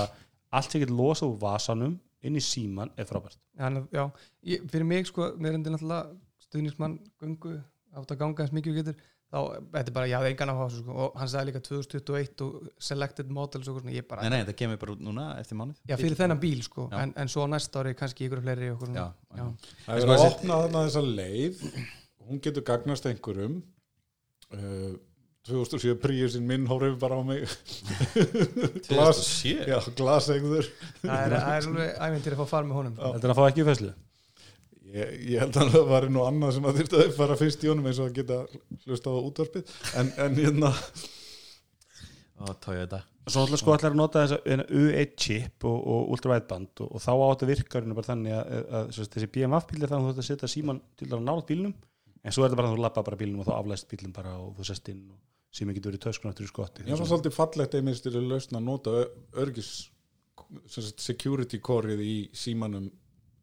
[0.50, 1.92] allt sem getur losað úr vasanum
[2.26, 3.40] inn í síman er frábært.
[3.60, 4.04] Hann, já,
[4.48, 7.56] ég, fyrir mig sko, mér er endur náttúrulega stuðnismann gungu
[7.96, 9.38] átt að ganga eins mikið og getur þá,
[9.74, 12.70] þetta er bara, ég hafði engan á þessu sko, og hann sagði líka 2021 og
[12.90, 15.82] selected models og svona, ég bara, nei, nei, þetta kemur bara út núna eftir mánuð.
[15.90, 16.98] Já, fyrir þennan bíl sko, Já.
[17.04, 19.06] en, en svo næsta ári kannski ykkur fleiri og já, svona,
[19.38, 19.74] já.
[19.86, 21.62] það er að opna þarna þessa leið
[22.30, 23.60] hún getur gagnast einhverjum
[24.54, 24.92] uh,
[25.48, 27.46] 2007 príusinn minn horfið bara á mig.
[28.90, 30.68] Glas, 2007 já, glasegður
[31.00, 32.96] það er, það er alveg ævendir að fá fara með honum.
[33.00, 33.92] Þetta er að fá ekki í fæslu
[34.94, 37.70] ég, ég held að það var nú annað sem að þyrfti að fara fyrst í
[37.70, 38.40] honum eins og að geta
[38.84, 39.72] hlusta á útvarpið.
[40.00, 40.72] En, en hérna
[42.40, 46.80] og tója þetta Svo ætla sko allar að nota þessa U1 chip og, og ultrawideband
[46.82, 49.92] og, og þá átt að virkarinn bara þannig að, að, að þessi BMF bíl er
[49.92, 51.74] þannig að þú ætti að setja síman til að nála bílnum
[52.24, 54.36] en svo er þetta bara að þú lappa bara bílnum og þá aflæst bílum bara
[54.40, 55.20] og þú sest inn og
[55.56, 58.66] sími getur verið töskun áttur í skotti ég var svolítið fallegt einmitt styrir lausn að
[58.66, 58.96] nota
[59.42, 59.72] örgis
[60.70, 62.90] sem security coreið í símanum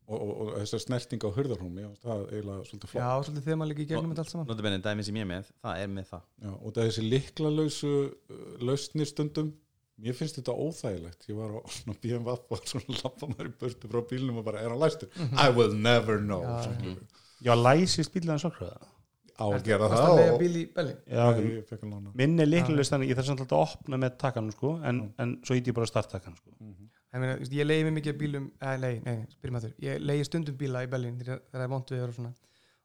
[0.07, 3.01] og, og, og þessar snerting á hurðarhúmi já, það er eiginlega svolítið flott.
[3.01, 4.49] Já, svolítið þegar maður líka í gegnum þetta allt saman.
[4.51, 6.25] Notabenni dæmi sem ég er með, það er með það.
[6.43, 9.53] Já, og það er þessi liklalausu uh, lausnir stundum.
[9.97, 11.27] Mér finnst þetta óþægilegt.
[11.27, 11.61] Ég var á
[12.03, 15.11] BMW og svona lappa maður í burtu frá bílnum og bara er hann læstur?
[15.33, 16.45] I will never know.
[16.45, 16.95] Já,
[17.43, 18.93] já, læsist en sokkraða
[19.37, 21.83] á að gera það að leiga og bíl í Belli ég
[22.17, 25.35] minn er líklega þannig ég þarf samt alltaf að opna með takkanum sko en, en
[25.45, 26.55] svo íti ég bara að starta takkanum sko
[27.17, 29.67] ég, meina, þú veist, ég leiði mig mikið af bílum eh, nei, nei, spyrjum að
[29.67, 32.33] þurr ég leiði stundum bíla í Berlín þegar það er við og svona.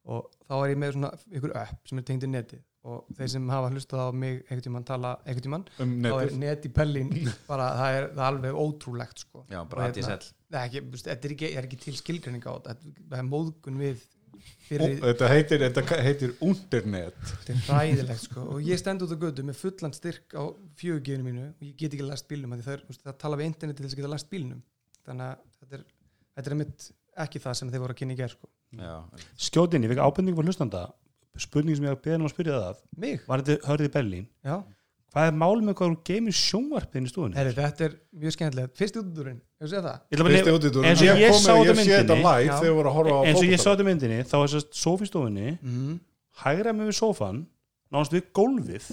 [0.03, 2.57] Og þá er ég með svona ykkur upp sem er tengt í neti
[2.91, 6.17] og þeir sem hafa hlustað á mig einhvern tímann tala einhvern tímann um þá er
[6.25, 6.41] netið?
[6.43, 7.13] net í Berlín
[7.51, 9.45] bara það er, það er alveg ótrúlegt sko.
[9.47, 12.43] Já, bara hérna- ADSL Nei, ekki, þú veist, þetta er ekki, er ekki til skilgreining
[12.43, 14.03] á þetta það er móðgun við
[14.43, 18.45] Ó, fyrir, þetta heitir, þetta heitir Unternet þetta er hræðilegt sko.
[18.55, 20.45] og ég stend út á götu með fullan styrk á
[20.81, 21.45] fjögugjöfinu mínu.
[21.59, 23.87] Og ég get ekki læst bílnum af því það, er, það tala við interneti til
[23.87, 24.63] þess að geta læst bílnum.
[25.07, 25.85] Þannig að þetta er,
[26.39, 26.89] þetta er mitt
[27.27, 28.53] ekki það sem þeir voru að kynna í ger sko.
[28.81, 28.95] já,
[29.49, 30.87] Skjótin, ég fekk ábending fyrir hlustanda.
[31.41, 32.81] Spurning sem ég var beðin um að spyrja það að.
[33.05, 34.27] Mig, var þetta hörðið í Berlín?
[34.45, 34.57] Já,
[35.13, 37.37] hvað er mál með hvað þú geymir sjónvarpinn í stofunni?
[37.37, 40.51] Heri, þetta er mjög skemmtilegt fyrst útudurinn, hefur séð það Ég ætla bara að Fyrsti
[40.53, 40.89] nef- útidúrinn.
[40.89, 42.53] eins og Ég ég kom sá með- þetta ég sé þetta myndinni live Já.
[42.57, 43.73] þegar ég voru að horfa á eins og ég sá fótbolta.
[43.73, 46.01] þetta myndinni þá er þess að stofunni mm.
[46.45, 47.39] hægra með við sófan
[47.93, 48.87] nánast við gólfið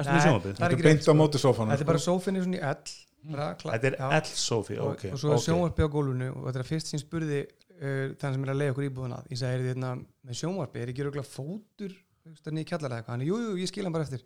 [0.00, 0.54] með Nei, sjónvarpið?
[0.56, 1.14] það er Þetta ekki er beint á sko.
[1.20, 2.76] móti sofanum þetta er bara sófinni svona í L
[3.30, 4.06] bara, kla- Þetta er já.
[4.20, 5.44] L-sofi, og, ok og svo er ok.
[5.44, 8.72] sjónvarpi á gólfinu og þetta er fyrst sem spurði uh, þann sem er að leiða
[8.72, 9.90] okkur íbúðun að ég sagði, er þetta
[10.24, 11.92] með sjónvarpi, er ekki röglega fótur
[12.44, 14.24] þannig í kjallara eitthvað, hann er, jú, jú, ég skil hann bara eftir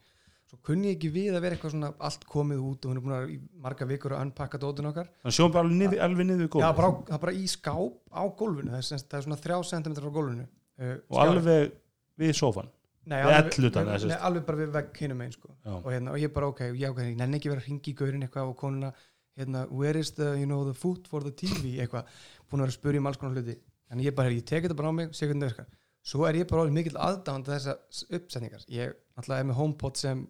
[0.54, 3.04] svo kunni ég ekki við að vera eitthvað svona allt komið út og hún er
[3.04, 5.10] búin að í marga vikur að unpakka dótun okkar.
[5.24, 7.98] Þannig sjónvarpið alveg niður, alveg niður við Já, bara, á, það er bara í skáp
[8.14, 8.70] á gólfinu.
[8.70, 10.46] Það er, sem sagt- það er svona þrjá sentimetrar frá gólfinu.
[10.74, 11.74] Uh, og alveg
[12.18, 12.70] við sófan
[13.04, 15.50] nei, við alveg, nei, eða sem nei, alveg bara við vegg hinum einn sko.
[15.64, 15.72] Já.
[15.76, 17.96] og, hérna, og ég bara ok, já, ok, ég nenni ekki vera að ringi í
[17.98, 18.90] gaurin eitthvað og konuna
[19.38, 22.10] hérna, where is the, you know, the food for the TV eitthvað,
[22.48, 23.56] búin að vera að spyrja um alls konar hluti.
[23.90, 25.68] Þannig ég bara, ég tek þetta bara á mig sé hvernig það virkar,
[26.04, 27.76] svo er ég bara orðinn mikill aðdánd þessa
[28.18, 30.24] uppsetningar, ég náttúrulega er með HomePod sem,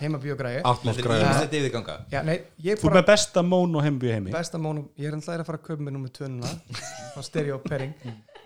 [0.00, 0.62] heimabíogræði
[2.64, 4.32] Þú er með besta món og heimbíu heimi.
[4.34, 6.50] Besta mónum, ég er alltaf að fara að kaupa mér nummer tvönuna
[7.14, 7.94] á stereo pairing.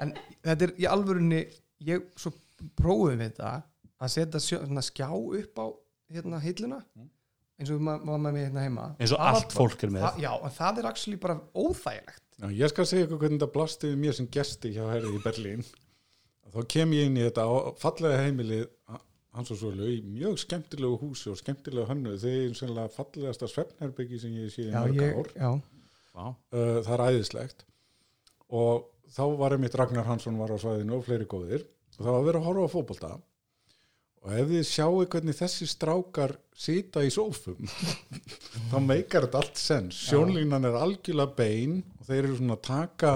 [0.03, 1.45] En þetta er í alvörunni
[1.87, 2.35] ég svo
[2.79, 3.53] prófum við þetta
[3.99, 5.67] að setja svona, skjá upp á
[6.13, 6.83] hérna hilluna
[7.59, 8.87] eins og maður ma ma með hérna heima.
[9.03, 10.07] Eins og allt fólk er með.
[10.07, 12.25] það, já, en það er actually bara óþægilegt.
[12.39, 15.23] Já, ég skal segja ykkur hvernig þetta blasti við mér sem gesti hjá herrið í
[15.25, 15.65] Berlín.
[16.55, 17.47] Þá kem ég inn í þetta
[17.83, 18.69] fallega heimilið
[19.39, 22.17] hans og svölu í mjög skemmtilegu húsi og skemmtilegu hönnu.
[22.21, 25.33] Þeir eru sennilega fallegasta svefnherbyggi sem ég sé í já, mörg ég, ár.
[26.53, 27.65] uh, það er æðislegt.
[28.59, 31.67] Og þá var einmitt Ragnar Hansson var á svæðinu og fleiri góðir.
[31.99, 33.11] Og það var að vera að horfa á fótbolta.
[34.19, 37.69] Og ef þið sjáu hvernig þessi strákar sita í sófum
[38.71, 40.01] þá meikar þetta allt sens.
[40.09, 43.13] Sjónlínan er algjörlega bein og þeir eru svona að taka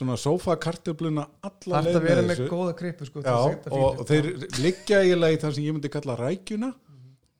[0.00, 3.34] svona sófakartöfluna alla það leið að vera með með þessu góða krippu sko, Já,
[3.70, 6.70] og, og þeir liggja eiginlega í það sem ég myndi kalla rækjuna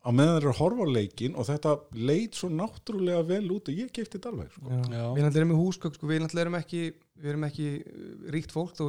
[0.00, 1.72] á meðan þeir eru að horfa á leikin og þetta
[2.08, 4.64] leit svo náttúrulega vel út og ég kefti þetta alveg sko.
[4.64, 4.78] Já.
[4.80, 5.04] Já.
[5.12, 6.82] Við náttúrulega erum með húsgögn sko, við náttúrulega erum ekki,
[7.20, 8.84] við erum ekki uh, ríkt fólk þó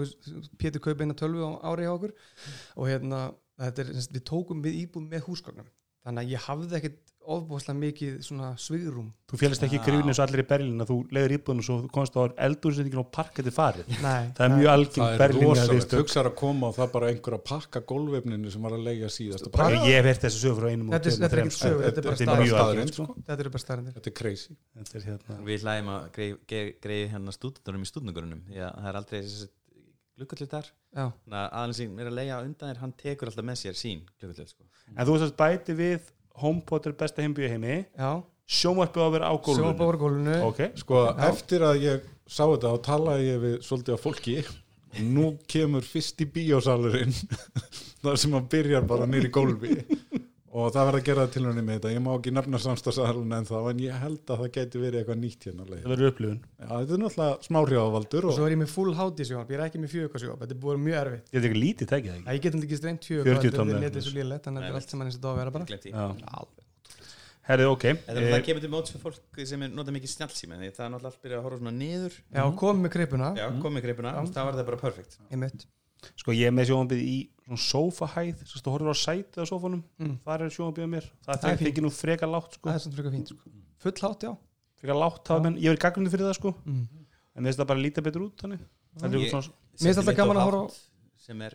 [0.61, 2.15] Pétur kaup eina tölvu á ári hjá okkur
[2.79, 3.21] og hérna
[3.59, 5.67] þetta er, við tókum við íbúð með húsgögnum
[6.05, 9.81] þannig að ég hafði ekkit ofbúslega mikið svona svigrum þú félist ekki í
[10.11, 13.01] eins og allir í Berlín að þú leiður íbúðinu og svo þú komst á eldursettingin
[13.01, 13.91] og parketið farið.
[14.01, 17.11] Nei, það er mjög það algeng er Berlín rosalegt, hugsaður að koma og það bara
[17.11, 20.59] einhver að pakka gólvefninu sem var að leigja síðast og bara, ég heyrt þessu sögur
[20.61, 22.17] frá einum og Þetta er- er ekki sögur, þetta er bara
[22.51, 23.05] er algengt sko.
[23.05, 23.15] sko.
[23.95, 24.57] þetta er crazy.
[24.77, 27.91] Þetta er hérna Við hlægjum að greið grei, hérna stúdendurum í
[28.59, 29.21] að það er aldrei
[30.91, 33.59] Já, þannig að aðeins sem er að leigja á undan þér hann tekur alltaf með
[33.61, 34.65] sér sín glukkullit sko.
[34.91, 36.09] en þú veist að bæti við
[36.41, 37.81] HomePod er besta heimbíu heimi.
[37.97, 38.11] Já,
[38.51, 40.35] sjónvarpið á að vera á sjópa gólfinu voru gólfinu.
[40.47, 41.13] Ok, sko Já.
[41.29, 44.37] eftir að ég sá þetta þá talaði ég við svolítið af fólki.
[44.91, 47.13] Og nú kemur fyrst í bíósalurinn
[48.03, 49.77] þar sem hann byrjar bara nýri gólfi
[50.51, 51.91] og það verður að gera það til henni með þetta.
[51.95, 55.19] Ég má ekki nefna samstagsalun en þá en ég held að það geti verið eitthvað
[55.21, 56.39] nýtt hérna það verður upplifun.
[56.59, 59.61] Já, þetta er náttúrulega smáhrjávaldur og og svo er ég með full hátíð sjónvarp, ég
[59.61, 61.29] er ekki með fjögur sjónvarp þetta er búið mjög erfitt.
[61.31, 63.61] Þetta er ekki lítið tekið það Æ, ég get hann ekki strengt 40 fjögur þetta
[63.61, 63.85] tonn, er ja.
[63.87, 65.69] netið svo lélegt þannig að þetta er allt sem hann er að vera bara.
[65.71, 66.59] Ekki
[67.47, 67.85] herrið ok.
[68.05, 70.85] Þetta er Eh, það kemur til móts fyrir fólk sem er nota mikið snjálfsíma það
[70.85, 72.17] er náttúrulega allt byrjað að horfa svona niður.
[72.29, 74.31] Já, komið með kreipuna Já, komið greipuna, Já.
[74.35, 75.17] það var það bara perfekt.
[75.31, 75.65] Einmitt
[76.15, 79.83] sko ég er með sjónvarpið í svona sófahæð svo þú horfir á sætið á sófanum
[79.99, 80.15] Mm.
[80.25, 81.05] þar er sjónvarpið á mér.
[81.25, 82.69] Það Það er þykir nú freka lágt sko.
[82.69, 83.51] Það er samt frekar fínt sko.
[83.77, 84.37] full hátt, já.
[84.81, 85.43] Freka lágt hafa Já.
[85.43, 86.53] menn ég verið gaggrundi fyrir það sko.
[86.65, 86.87] Mm.
[87.35, 88.59] en mér finnst það bara lítið betur út þannig.
[89.01, 90.79] Er Ég- svona Mér finnst alltaf gaman að horfa á-
[91.17, 91.53] sem er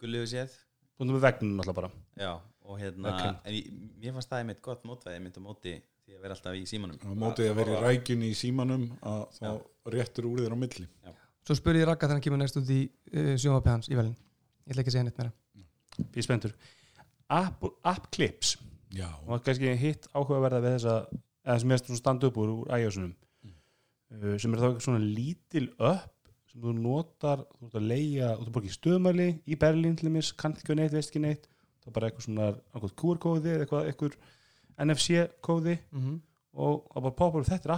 [0.00, 0.50] gulluðu séð.
[0.98, 1.90] Búin með vegnum alltaf bara.
[2.16, 3.66] Já, og hérna en ég,
[4.00, 6.98] mér fannst það einmitt gott mótvæði einmitt á móti því að vera alltaf í símanum.
[7.16, 10.86] Mótið að vera í rækjunni í símanum að þá réttur úr þér á milli
[11.46, 14.16] svo spurði ég Ragga þegar hann kemur næst út í uh, sjónvarpið hans í velin
[14.66, 15.32] ég ætla ekki að segja neitt meira.
[16.02, 16.54] Ég er spenntur.
[17.32, 18.56] App, app clips.
[18.92, 20.96] Já, og kannski hitt áhugaverða við þessa
[21.42, 23.14] eða sem er standa upp úr, úr iOS-unum.
[24.12, 26.18] Uh, sem er þá eitthvað svona lítil upp
[26.52, 30.10] sem þú notar þú ert að leia, þú ert bara ekki stöðmæli í Berlín til
[30.10, 31.48] dæmis, kann ekki neitt, veist ekki neitt.
[31.80, 34.18] Það er bara eitthvað svona QR-kóði eða eitthvað, eitthvað
[34.82, 36.18] NFC-kóði mm -hmm.
[36.52, 37.74] og það bara poppar upp þetta er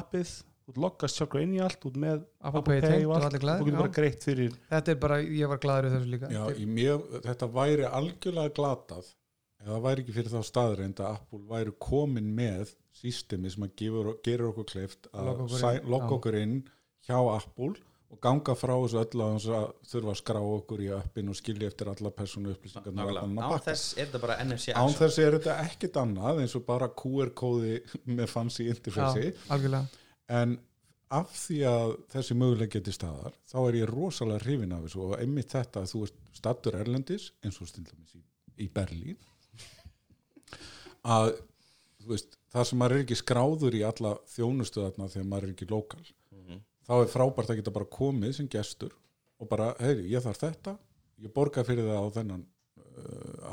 [0.65, 3.81] þú loggast sjálfur inn í allt út með Apple Pay tengt og allir þú getur
[3.83, 6.31] bara greitt fyrir þetta er bara, ég var gladur í þessu líka.
[6.33, 9.11] Já í mjög, þetta væri algjörlega glatað
[9.65, 13.75] ef það væri ekki fyrir þá staðreind að Apple væri komin með sístemi sem að
[13.81, 15.35] gefur, gerir okkur kleift að
[15.85, 16.63] Logga okkur inn,
[17.05, 17.75] hjá Apple
[18.15, 21.39] og ganga frá þessu öllu að þess að þurfa að skrá okkur í appin og
[21.39, 25.37] skilja eftir alla persónu upplýsingar Nákvæmlega, á þess er þetta bara NFC Án þess er
[25.39, 29.33] þetta ekkit annað eins og bara QR-kóði með fancy interfacei.
[29.33, 30.57] Já, algjörlega en
[31.15, 35.17] af því að þessi möguleg geti staðar þá er ég rosalega hrifin af þessu og
[35.21, 38.23] einmitt þetta að þú ert stattur Erlendis eins og stundum í,
[38.65, 39.19] í Berlín
[41.05, 41.35] að
[42.01, 45.71] þú veist, það sem maður er ekki skráður í alla þjónustöðarna þegar maður er ekki
[45.71, 46.61] lokal Mhm.
[46.89, 48.93] þá er frábært að geta bara komið sem gestur
[49.41, 50.79] og bara, heyri, ég þarf þetta
[51.23, 52.47] ég borga fyrir það á þennan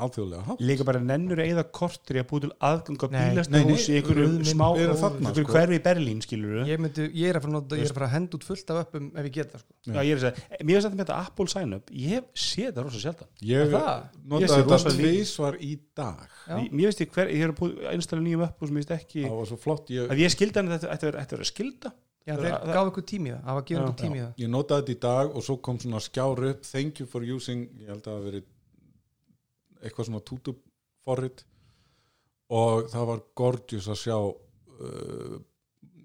[0.02, 0.60] alþjóðlega hátt.
[0.62, 4.64] Líka bara nennur eða kortur í að búið til aðgang á bílastahús í einhverju smá
[4.72, 5.44] einhverju sko.
[5.52, 7.98] hverfi í Berlín skilur ég, myndi, ég er að fara að nota, ég er að
[7.98, 9.74] fara að henda út fullt af öppum ef ég geta sko.
[9.88, 12.30] Já, ég er að segja, mér finnst þetta með þetta Apple sign up ég hef
[12.46, 13.32] séð það rosa sjaldan.
[13.42, 13.74] Ég Er
[14.32, 16.22] notaði sé þetta tvísvar í dag.
[16.70, 19.26] Mér finnst ég hver, ég er að búið einstaklega nýjum og sem ég finnst ekki
[19.26, 21.92] það var svo flott ég, að ég skildi hann að þetta ætti að vera- skilda.
[22.22, 24.34] Já, þeir það- gaf ykkur tími í það var að gefa ykkur tími í það.
[24.38, 26.62] Ég notaði þetta í dag og svo kom svona skjár upp.
[26.62, 28.44] Thank you for using, ég held að það hafi verið
[29.82, 30.54] eitthvað svona tutu
[31.06, 31.44] forrit
[32.52, 35.40] og það var gorgeous að sjá uh,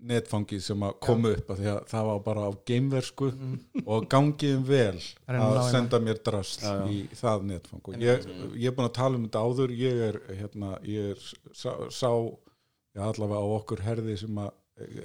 [0.07, 3.29] netfangið sem að koma upp að því að það var bara á geimversku
[3.91, 6.85] og gangiðum vel að senda mér drast Já, já.
[6.93, 7.81] í það netfang.
[7.83, 11.25] Og ég, ég er búin að tala um þetta áður ég er, hérna, ég er
[11.51, 14.53] sá, sá já, allavega á okkur herði sem að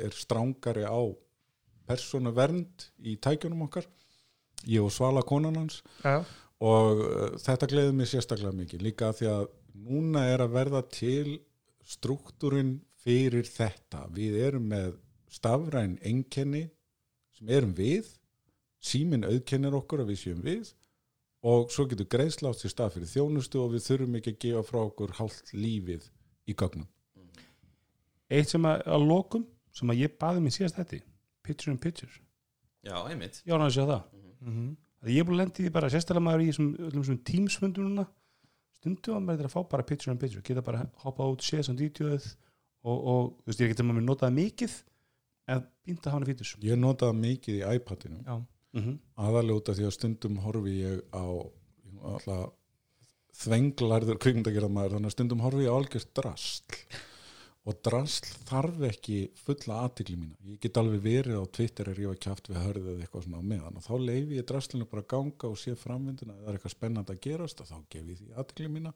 [0.04, 1.00] er strángari á
[1.88, 3.88] persónu vernd í tækjunum okkar
[4.68, 5.80] ég og Svala konan hans.
[6.04, 6.22] Já,
[6.62, 8.84] og uh, þetta gleður mér sérstaklega mikið.
[8.86, 9.46] Líka af því að
[9.82, 11.38] núna er að verða til
[11.86, 14.06] struktúrin fyrir þetta.
[14.14, 14.96] Við erum með
[15.32, 16.68] stafræn einkenni
[17.36, 18.10] sem erum við.
[18.82, 20.72] Síminn auðkennir okkur að við séum við.
[21.42, 24.80] Og svo getur greiðslátt sér stað fyrir þjónustu og við þurfum ekki að gefa frá
[24.84, 26.06] okkur hálft lífið
[26.46, 26.86] í gögnum.
[28.32, 31.00] Eitt sem að, að lokum sem að ég baði mér síðast þetta
[31.42, 32.12] picture in picture,
[32.82, 33.42] Já, einmitt.
[33.46, 34.02] Var að sjá það.
[34.42, 34.70] Mhm.
[34.70, 38.06] að ég er búin að lendi því bara sérstaklega maður í þessum, teamsfundum núna.
[38.78, 41.66] Stundu að maður er að fá bara picture in picture geta bara hoppað út, séð
[41.68, 42.26] sem dítjóð
[42.82, 44.78] og, og þú veist, ég er ekki til að maður notaði mikið
[45.52, 46.56] en býnda að hafa hana fítus.
[46.62, 48.22] Ég notaði mikið í iPadinu.
[48.72, 48.98] Mm -hmm.
[49.16, 51.26] af því að stundum horfi ég á
[52.02, 52.52] alltaf
[53.42, 56.62] þvenglarður kvikmyndagerðamaður þannig að stundum horfi ég á algjörst drasl
[57.62, 60.34] og drasl þarf ekki fulla aðtikli mína.
[60.50, 63.42] Ég get alveg verið á Twitter er ég var kjátt við hörðið eða eitthvað svona
[63.42, 63.78] á meðan.
[63.78, 67.14] Og þá leifi ég draslinu bara að ganga og sé framvindina eða er eitthvað spennandi
[67.14, 68.94] að gerast þá gef ég því aðtikli mína.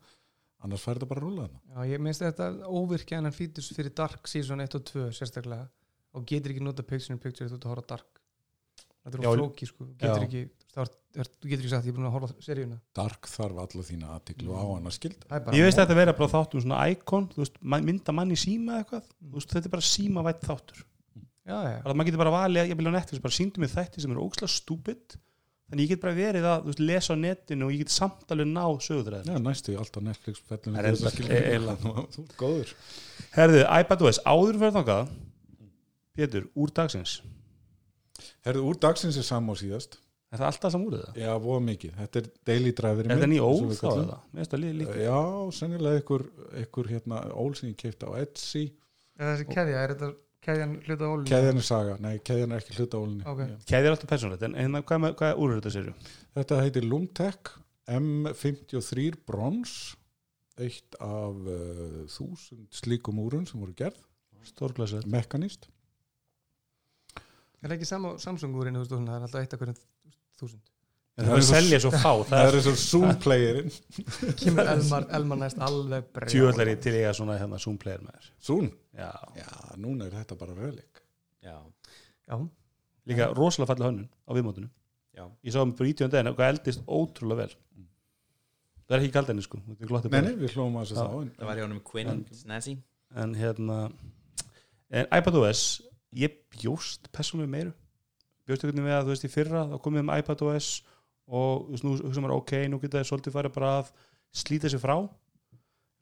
[0.66, 1.62] Annars fær þetta bara að rúla þarna.
[1.76, 5.68] Já, ég minnst þetta óvirkja en hann fítus fyrir Dark Season 1 og 2 sérstaklega.
[6.16, 8.15] Og getur ekki nota Picture in Picture þú ert að horfa Dark
[9.06, 12.44] þetta er flóki sko, getur ekki þú getur ekki sagt, ég er búin að horfa
[12.44, 12.76] seríuna.
[12.96, 15.28] Dark þarf alla þína aðtiklu á hann að skilda.
[15.30, 17.28] Er Ég veist að þetta vera bara þáttum svona íkon,
[17.62, 20.82] mynda mann í síma eða eitthvað, þú veist, þetta er bara síma vætt þáttur.
[21.46, 24.12] Já, já, maður getur bara valið, ég vil á Netflix, bara síndu mig þætti sem
[24.12, 25.16] eru ógslag stúpid,
[25.70, 28.34] þannig ég get bara verið að, þú veist, lesa á netinu og ég get samt
[28.34, 29.30] alveg ná sögutræðin.
[29.30, 30.90] Já, næstu alltaf Netflix er.
[30.98, 32.74] Þú ert góður.
[33.38, 35.14] Herðu, iPadOS, áður fyrir þangað,
[36.16, 37.20] Pétur, úr dagsins,
[38.46, 39.96] Herðu, úr dagsins er sama á síðast
[40.32, 41.18] er það alltaf samúrið það?
[41.22, 44.16] Já, voða mikið, þetta er daily driver Er þetta ný ól þá eða?
[44.32, 44.96] Mér finnst það lí- líka.
[45.06, 45.20] Já,
[45.60, 46.24] sennilega ykkur,
[46.64, 48.64] ykkur hérna, ól sem ég keipti á Etsy
[49.18, 50.10] er þessi keðja, er þetta
[50.46, 51.28] keðjan hluta á ólinu?
[51.30, 53.40] Keðjan er saga, nei, keðjan er ekki hluta ólinni Ok.
[53.70, 55.94] Kæði er alltaf persónulegt, en hérna, hvað, með- hvað úr er þetta séru?
[56.36, 57.54] Þetta heitir Lumtech
[57.86, 59.96] M53 Bronze
[60.58, 63.98] eitt af uh, þúsund slíkum úrun sem voru gerð
[64.46, 65.04] Stórglasið.
[65.10, 65.66] mekanist
[67.66, 69.78] Er það ekki sama á Samsung-úrinu, þú veist, það er alltaf eitt af hverjum
[70.38, 70.72] þúsund.
[71.16, 73.12] Það Það er er að selja svo fá, það Það er er eins og Zoom
[73.24, 73.70] playerinn.
[74.42, 78.18] Kemur Elmar, Elmar næst alveg brjál tjóðlari til ég að svona hérna Zoom player með
[78.18, 78.26] þér.
[78.48, 78.66] Zoom?
[79.00, 79.08] Já,
[79.40, 79.48] Já,
[79.80, 81.00] núna er þetta bara relik
[81.46, 81.54] já,
[82.28, 82.36] Já,
[83.08, 84.68] líka rosalega falleg hönnun á viðmótinu.
[85.16, 87.56] já, Ég sá um brítjón daginn og eldist ótrúlega vel.
[88.86, 90.92] Það er ekki kald enni sko, er Nei, við hlóum að Já.
[90.92, 92.76] þess að en það var hjá honum Quinn Snazzy.
[93.16, 93.78] En hérna,
[94.92, 95.62] en iPadOS,
[96.14, 97.74] ég bjóst persónulega meiru.
[98.46, 100.70] Bjóst veginn við að þú veist í fyrra, þá komið um iPadOS
[101.26, 103.94] og þú veist, nú ok, nú geta þið svolítið farið bara að
[104.36, 104.96] slíta sig frá.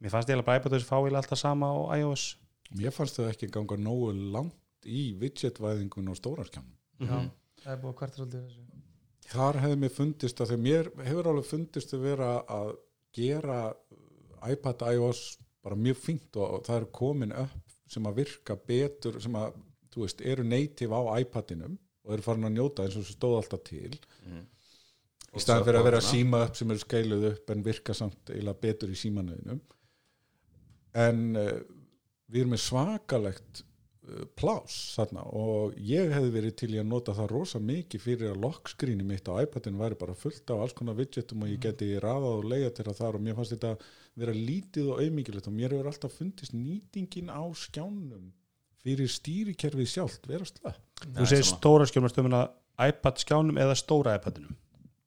[0.03, 2.35] Mér fannst eiginlega bara iPadOS fá eiginlega alltaf sama á iOS.
[2.73, 7.19] mér fannst þau ekki ganga nógu langt í widgetvæðingun og stóraskjánum já,
[7.63, 8.73] það er búið að kvarta svolítið þessu
[9.25, 12.73] Þar hefði mér fundist að þegar mér hefur alveg fundist að vera að
[13.17, 13.61] gera
[14.53, 15.23] iPad iOS
[15.65, 19.57] bara mjög fínt og, og það er komin upp sem að virka betur sem að,
[19.95, 23.39] þú veist, eru native á iPadinum og eru farin að njóta eins og svo stóð
[23.41, 23.95] alltaf til.
[25.35, 28.31] Í staðan fyrir að vera að síma upp sem eru skeiluð upp en virka samt
[28.31, 29.63] eiginlega betur í símanuðinum
[30.95, 31.55] en uh,
[32.31, 37.33] við erum með svakalegt uh, plás þarna og ég hefði verið til að nota það
[37.33, 41.43] rosa mikið fyrir að lockskríni mitt á iPadin væri bara fullt af alls konar widgetum
[41.43, 43.75] og ég geti raðað og leiða til að þar og mér fannst þetta
[44.23, 48.31] vera lítið og auðmikilegt og mér hefur alltaf fundist nýtingin á skjánum
[48.85, 52.45] fyrir stýrikerfið sjálft vera slöpp Þú segir stóra stömmuna
[52.85, 54.55] iPad skjánum eða stóra iPadinum.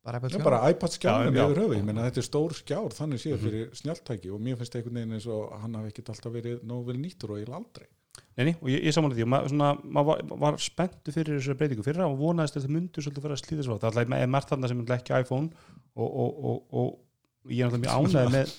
[0.08, 0.44] Bara iPad Já, skjá.
[0.46, 1.46] bara iPad skjánum Já, já.
[1.52, 4.78] yfir höfu, ég meina þetta er stór skjár þannig séð fyrir snjáltæki og mér finnst
[4.80, 7.90] einhvern veginn eins og hann hafi ekkert alltaf verið nógu vel nýttur og eiginlega aldrei.
[8.38, 11.58] Nei, nei, og ég, ég samanlega því maður svona, maður var, var spenntu fyrir þessu
[11.60, 14.32] breytingu fyrir og vonaðist að þetta myndu svolítið að slíta svo það er alltaf er
[14.38, 15.50] margt þarna sem er ekki iPhone
[15.98, 18.56] og, og, og, og ég er alltaf mjög ánægð með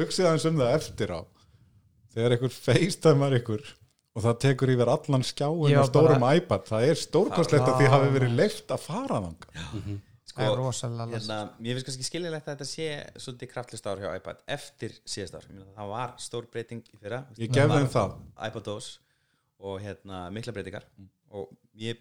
[0.00, 1.20] Hugsið aðeins um það eftir á.
[2.14, 3.64] Þegar einhver facetimear ykkur
[4.16, 7.76] og það tekur yfir allan skjáin Já, á stórum bara- iPad, það er stórkostlegt að
[7.80, 12.46] því hafi verið leift að fara þanga Það er rosalega hérna, mér finnst kannski skiljanlegt
[12.48, 12.84] að þetta sé
[13.18, 17.00] svolítið kraftlist ár hjá iPad eftir síðast ár, Ég meina, það var stór breyting í
[17.02, 17.18] fyrra.
[17.36, 18.14] Ég gef þeim það.
[18.46, 18.88] iPad OS
[19.58, 20.86] og hérna mikla breytingar.
[21.34, 21.50] Og
[21.82, 21.98] ég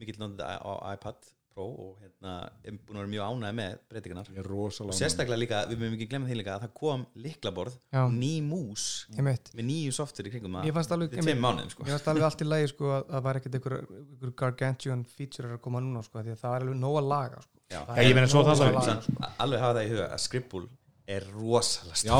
[0.00, 1.28] mikill notandi á iPad
[1.64, 2.32] og hérna
[2.64, 4.30] er búin að vera mjög ánægð með breytingarnar.
[4.32, 7.04] Ég er rosalega og sérstaklega líka, við mögum ekki glemma því líka að það kom
[7.26, 8.02] liklaborð, Já.
[8.14, 11.70] ný mús Ég meitt með nýju software í kringum Ég fannst alveg fyrir tveim mánuðum
[11.74, 11.84] sko.
[11.88, 15.54] Ég fannst alveg allt í lagi sko að það var ekkert einhver, einhver gargantuan feature
[15.56, 17.54] að koma núna sko því að það var alveg nóg að laga sko.
[17.68, 17.80] Já.
[17.84, 20.20] Það ég er meina, svo það að laga, a- alveg hafa það í huga að
[20.24, 20.68] Scribble
[21.08, 22.18] er rosalega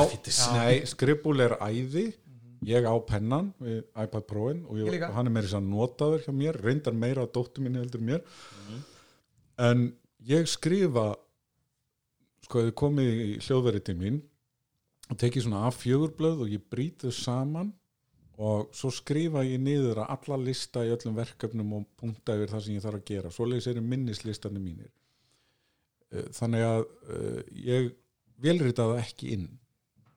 [0.56, 2.06] nei, skribúl er æði.
[2.66, 5.68] Ég á pennan við iPad Pro-in og, Ég ég, og hann er meira þess að
[5.70, 8.24] notaður hjá mér reyndar meira á dóttu minni heldur mér
[9.58, 9.88] en
[10.28, 11.10] ég skrifa
[12.46, 14.22] sko, þið komið í hljóðverið til mín
[15.08, 17.72] og tekið svona A4 blöð og ég þau saman
[18.38, 22.64] og svo skrifa ég niður að alla lista í öllum verkefnum og punkta yfir það
[22.64, 23.32] sem ég þarf að gera.
[23.34, 24.92] Svoleiðis eru minnislistanir mínir.
[26.12, 27.88] Eh, þannig að uh, ég
[28.38, 29.48] velrita það ekki inn.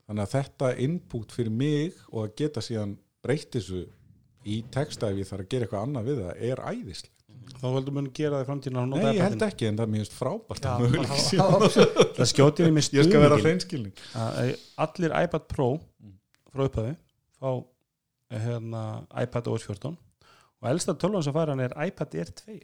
[0.05, 2.93] Þannig að þetta input fyrir mig og að geta síðan
[3.25, 3.87] breytt þessu
[4.45, 7.20] í texta ef ég þarf að gera eitthvað annað við það er æðislega
[7.61, 10.13] þá heldur mun gera það í framtíðina Nei, ég held ekki en það er mjög
[10.17, 10.67] frábært
[12.17, 13.95] það skjóti ég með Ég skal vera stuðningin hreinskilning
[14.85, 15.67] allir iPad Pro
[16.51, 16.95] frá upphæði
[17.41, 18.85] fá eh, hérna,
[19.23, 19.97] iPad OS 14
[20.61, 22.57] og elsta tölvan sem fara hann er iPad Air 2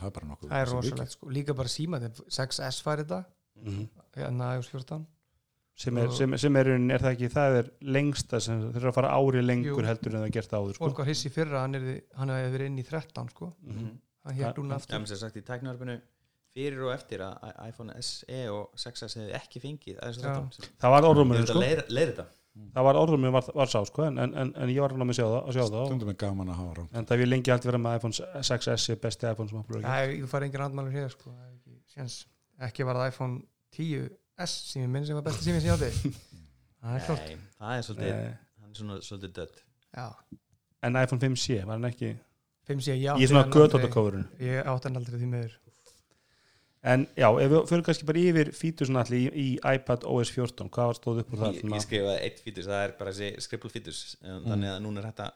[0.00, 1.30] Það er bara nokkuð Það er rosalegt sko.
[1.34, 3.18] Líka bara síma þegar 6S fær þetta.
[4.16, 5.02] Hérna iOS 14
[5.80, 8.96] sem er, sem, sem er, er það ekki það er lengsta sem þeir eru að
[8.98, 9.86] fara ári lengur Jú.
[9.88, 10.84] heldur en það gert áður sko.
[10.88, 11.86] Fólk var hissi fyrra hann, er,
[12.20, 13.90] hann hefði verið inn í 13 sko Mhm.
[14.26, 15.94] Hann hér Já, aftur sem sagt í tæknivarpinu
[16.52, 21.62] fyrir og eftir að iPhone SE og 6S hefði ekki fengið það var orðrumur sko.
[21.62, 22.26] að
[22.74, 25.24] það var orðrumur var, var sá sko, en, en, en ég var hann að sjá
[25.24, 27.52] það, að sjá það og, stundum er gaman að hafa rám en það ég lengi
[27.54, 30.64] aldrei verið með iPhone 6S sé besti iPhone sem Apple er Nei, ég fari engin
[30.66, 31.30] andmælur hér sko.
[31.30, 32.16] það er ekki, séns.
[32.68, 33.38] ekki var það iPhone
[33.78, 34.10] 10S
[34.80, 36.12] ég minn sem var besti síminn sem ég átti.
[36.80, 37.26] Það er klart.
[37.28, 38.30] Nei, það er svolítið, Nei.
[38.62, 39.58] hann er svona svolítið dött
[39.96, 40.06] já.
[40.88, 42.12] en iPhone 5C var hann ekki
[42.70, 45.56] 5C, ég í átti svona hann aldrei- götóttakóðurinn ég átti hann aldrei því meður
[46.82, 50.30] en já, ef við fyrir kannski bara yfir fítur svona allir í, í iPad OS
[50.32, 53.12] 14 hvað var stóð upp úr það ég, ég skrifaði eitt fítus, það er bara
[53.12, 55.26] þessi scribble fítus þannig að núna er þetta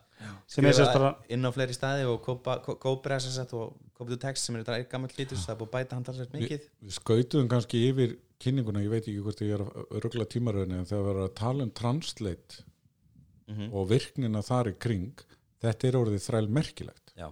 [0.49, 3.75] sem er sérst bara inn á fleiri staði og kópa, kó- kópa þess að og
[3.93, 6.33] kópa þú text sem er þetta gammal fítus það er búið að bæta hann talsvægt
[6.39, 6.65] mikið.
[6.89, 10.89] Við skautum kannski yfir kynninguna ég veit ekki hvort ég er að ruggla tímaröðinu en
[10.89, 12.65] þegar við erum að tala um translate
[13.45, 13.67] Mhm.
[13.77, 15.21] og virknina þar í kring
[15.61, 17.27] þetta er orðið þræl merkilegt já.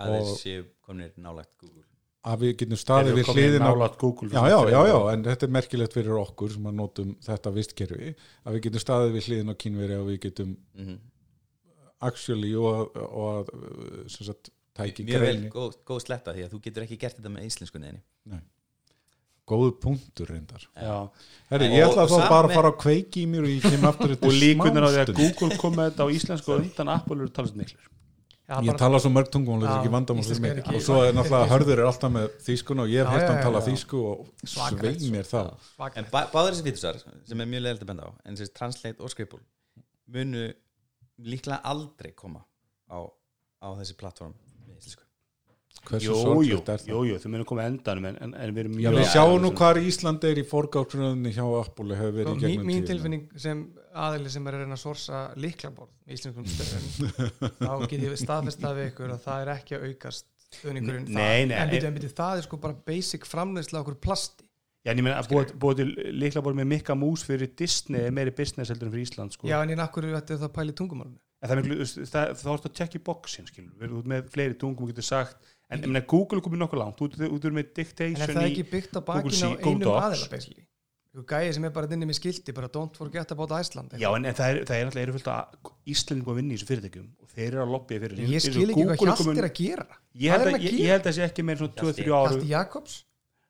[0.00, 1.84] Að þeir séu kominir nálægt Google
[2.26, 5.94] að við getum staðið við hliðin á já, já, já, já, en þetta er merkilegt
[5.94, 10.00] fyrir okkur sem að notum þetta vistkerfi að við getum staðið við hliðin á kynveri
[10.00, 10.96] og við getum mm
[12.04, 16.52] actually og að, og uh, sem sagt, tæki mjög vel góð, góð sletta því að
[16.52, 18.02] þú getur ekki gert þetta með íslenskunniðinni
[19.46, 20.64] góðu punktur reyndar.
[20.74, 21.06] Já.
[21.52, 23.66] Herri, Og- ég ætla og þá bara að fara að kveiki í mér og ég
[23.66, 25.12] kem aftur og líkunar á því að.
[25.20, 27.92] Google kom með þetta á íslensku og undan Apple eru talast miklir
[28.46, 30.84] já, ég tala svo mörg tungumál þetta Já, ekki vandamál fyrir íslenska mig ekki- og
[30.86, 33.44] svo er náttúrulega hörður er alltaf með þýskun og ég hef Já, já, hann já,
[33.48, 33.66] tala já.
[33.70, 35.98] þýsku og sveið mér það Svakalegt.
[36.02, 39.02] en bá, báður þessi fítusar sem er mjög leiðilegt að benda á en þessi translate
[39.02, 39.42] og scribble
[40.06, 40.44] munu
[41.26, 42.44] líklega aldrei koma
[42.92, 42.98] á,
[43.62, 44.34] á þessi plattform
[44.68, 45.02] með íslensku
[45.86, 48.54] hversu jú, jú, sorglegt er það jú, jú, þau munum koma endanum en, en, en
[48.56, 52.14] við erum Já, mjög við sjáum nú hvar Ísland er í forgáksröðinni hjá Apple hefur
[52.16, 52.88] verið í mín, gegnum mín tíðina.
[52.92, 53.60] tilfinning sem
[54.04, 57.20] aðili sem er að reyna að sorsa líklaborð í íslenskum stöðum
[57.60, 60.26] þá get ég staðfest það við ykkur að það er ekki að aukast
[60.56, 64.46] stöðningurinn Nei, nei, en byrju, það er sko bara basic framleiðsla okkur plasti.
[64.86, 68.12] Já, en ég meina að búa til líkla búið með mikka mús fyrir Disney er
[68.14, 69.48] meiri business heldur en fyrir Ísland sko.
[69.50, 73.00] já en ég nakkur þetta það pæli tungumálunum en það er það, ertu að tjekka
[73.00, 76.62] í skilur, við erum út með fleiri tungum getur sagt, en ég meina Google komið
[76.62, 80.46] nokkuð langt út út er með dictation það í Google See- Google Docs?
[81.24, 84.34] Gæði sem er bara inni með skildi bara don't forget about Iceland Já, en, en
[84.36, 87.32] það er, það er alltaf eru fullt að Íslandingum að vinna í þessu fyrirtækjum og
[87.32, 89.86] þeir eru að lobbya fyrir ég skil ekki Google hvað hjalt komin- er að gera.
[90.16, 92.02] Ég held, að, að ég, ég held að sé ekki meira svona Hjalti.
[92.04, 92.96] 2-3 ára Hjalti Jakobs?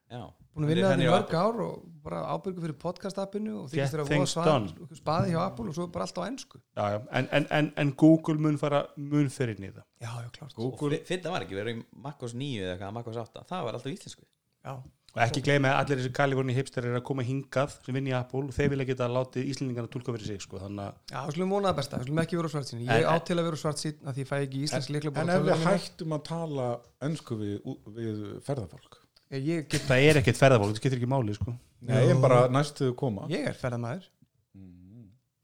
[0.07, 0.21] Já,
[0.55, 1.73] búin að vinna þannig hann er mörg ár og
[2.07, 4.69] bara ábyrgu fyrir podcast-appinu og þykist things voða done.
[4.71, 6.99] svað spaði hjá Apple og svo bara allt á ennsku já, já.
[7.19, 11.27] En, en, en, en Google mun fara mun fyrir nýða já, já, klart og fyrir
[11.27, 14.23] var ekki verið í Makkos 9 eða eitthvað, Makkos 8 það var alltaf íslensku.
[14.63, 14.77] Já.
[15.17, 18.13] Og ekki gleyma að allir þessi Kaliforni hipster er að koma hingað sem vinn í
[18.17, 20.59] Apple og þeir vilja geta látið Íslandingarna tólka fyrir sig sko.
[20.61, 22.93] þannig að já, við skulum vona það besta, við skulum ekki vera svart sín ég
[22.93, 25.29] En- á til að vera svart sín að því ég fæ ekki íslensk líklega En
[25.29, 26.67] ef við hættum að tala
[27.09, 27.55] önsku við,
[27.97, 28.99] við ferðafólk?
[29.31, 31.53] Ég, get, það er ekkert ferðafólk, það getur ekki máli sko.
[31.81, 33.25] Nei, en bara næstu koma.
[33.27, 34.05] Ég er ferðamæður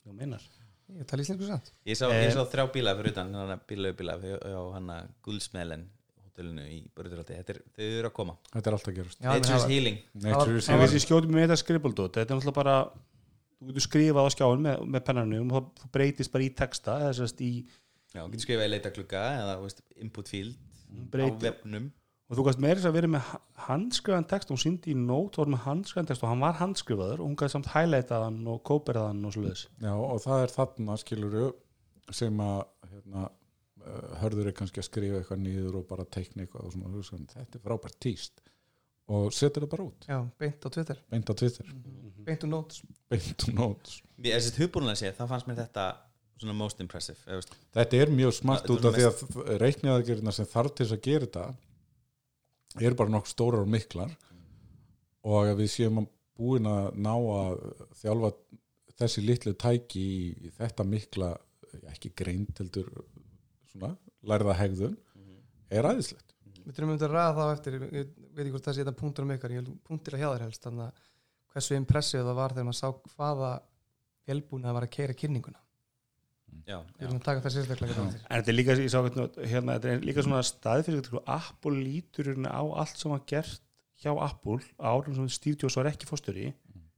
[0.04, 0.42] þú meinar.
[0.94, 1.72] Ég tala íslensku samt.
[1.88, 2.28] Ég sá, Eh.
[2.28, 2.44] ég sá
[6.34, 9.44] á hótelinu í Börðurhaldi er, þau eru að koma Þetta er alltaf gerast Já, menn
[9.44, 12.58] Nature's Healing Nature is en var- við sem skjótum með þetta skrifbaldót þetta er náttúrulega
[12.58, 12.76] bara
[13.64, 16.96] þú getur skrifað á skjáin með, með pennanum og það breytist bara í texta
[17.40, 17.52] í
[18.14, 21.92] já, þú getur skrifað í leita klukka eða þú veist, input field á breyti vefnum
[22.30, 23.32] og þú gæst meira þess að vera með
[23.68, 27.22] handskrifaðan text hún síndi í nót og var með handskrifaðan text og hann var handskrifaður
[27.22, 30.98] og hún gæti samt hann og kóperað hann og svoleiðis Já, og það er þarna
[30.98, 31.52] skiluru
[32.12, 33.28] sem að hérna,
[34.22, 37.60] hörður er kannski að skrifa eitthvað nýður og bara teikna eitthvað og svona, hugsa, þetta
[37.60, 38.44] er frábært tíst.
[39.14, 40.06] Og setur það bara út.
[40.08, 41.74] Já, beint á Twitter, beint á Twitter,
[42.24, 42.80] beint á notes.
[43.12, 43.98] Beint á notes.
[44.16, 45.88] Mér- þessi hugbúrlega sé, það fannst mér þetta
[46.40, 47.44] svona most impressive eða,
[47.76, 51.04] Þetta er mjög smart er út af því að reikniðaðgerðina sem þarf til þess að
[51.10, 54.16] gera þetta eru bara nokkuð stórar og miklar.
[55.24, 56.10] Og að við séum að
[56.40, 57.60] búin að ná að
[58.02, 58.32] þjálfa
[59.00, 60.04] þessi litlu tæki
[60.48, 61.34] í þetta mikla
[61.90, 62.90] ekki greind heldur
[63.74, 64.96] svona, lærða hegðun
[65.74, 68.76] er aðeinslegt við þurfum um þetta að ræða þá eftir ég veit ekki hvort það
[68.76, 71.02] sé þetta punktur um ykkar ég held punktir að hjá þér helst þannig að
[71.54, 73.52] hversu impressið það var þegar maður sá hvaða
[74.30, 75.60] velbúin það var að keira kynninguna.
[76.70, 78.24] Já, við erum að taka það sérstaklega hérna eftir.
[78.24, 82.30] en þetta er líka, ég sá hérna, hérna þetta er líka svona staðfyrir Apple lítur
[82.30, 83.64] hérna á allt sem var gert
[84.04, 86.52] hjá Apple á árum sem Steve Jobs var ekki fórstöri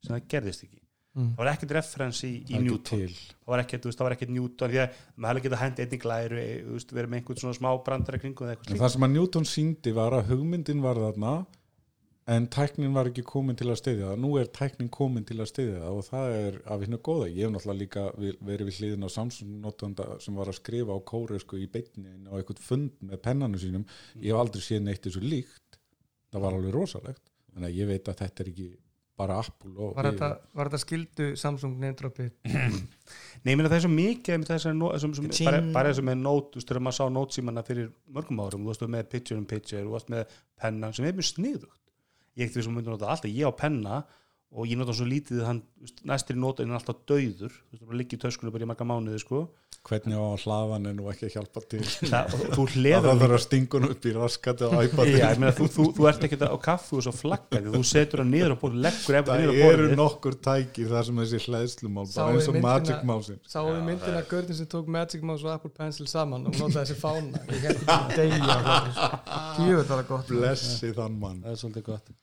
[0.04, 0.82] sem það gerðist ekki
[1.16, 1.30] Mm.
[1.32, 3.04] það var ekkert referens í, í Newton.
[3.08, 6.42] það var ekkert, það var ekkert Newton því að maður hefði getað hendi einnig glæru
[6.66, 8.82] þú veist, verið með einhvern svona smá slíkt.
[8.82, 11.36] það sem að Newton síndi var að hugmyndin var þarna
[12.26, 14.22] en tæknin var ekki komin til að styðja það.
[14.24, 17.28] Nú er tæknin komin til að styðja það og það er af hennu góða.
[17.30, 21.00] Ég hef náttúrulega líka verið við hliðin á Samsung notanda sem var að skrifa á
[21.12, 23.86] kóresku í beinni á eitthvað fund með pennanu sínum.
[24.18, 25.80] Ég hef aldrei séð neitt þessu líkt.
[26.34, 27.24] Það var alveg rosalegt.
[27.54, 28.70] Þannig að ég veit að þetta er ekki
[29.18, 32.26] bara Apple og Var þetta, var þetta skildu Samsung nefndrópi
[33.46, 34.50] Nei, ég meina það er svo mikið með
[34.80, 35.48] nó- þessum, sem, Ka-ching.
[35.50, 38.72] bara, bara og með nót, þú veist, þegar maður sá nótsímanna fyrir mörgum árum, þú
[38.74, 41.82] veist, með picture in picture, þú veist, með penna, sem er mjög sniðugt.
[42.36, 44.00] Ég ekkert við sem myndir nota alltaf, ég á penna
[44.56, 45.62] og ég nota svo lítið að hann,
[46.08, 49.48] næstir nota er alltaf dauður, í töskunum bara í marga mánuði, sko.
[49.86, 51.82] hvernig á að hlaða hann er nú ekki að hjálpa til?
[51.86, 55.52] Það, það hleður þarf að stinga hann upp í raskati og iPad Já, ég meina,
[55.60, 58.58] þú, þú, þú ert ekki á kaffu og svo flaggað, þú setur hann niður á
[58.64, 62.50] borð, leggur eftir niður á það eru nokkur tæki þar sem þessi hlæðslumál bara eins
[62.50, 65.74] og myndina- Magic Mouse Sáum við myndina að Görðin sem tók Magic Mouse og Apple
[65.78, 67.46] Pencil saman og notaði þessi fána.
[69.62, 70.30] Ég var það gott.
[70.34, 71.44] Blessi þann mann.
[71.46, 72.16] Það er svolítið gott.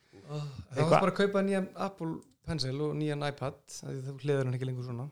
[0.72, 2.12] Það var bara að kaupa nýjan Apple
[2.46, 5.06] Pencil og nýjan iPad af því þú hliður hann ekki lengur svona.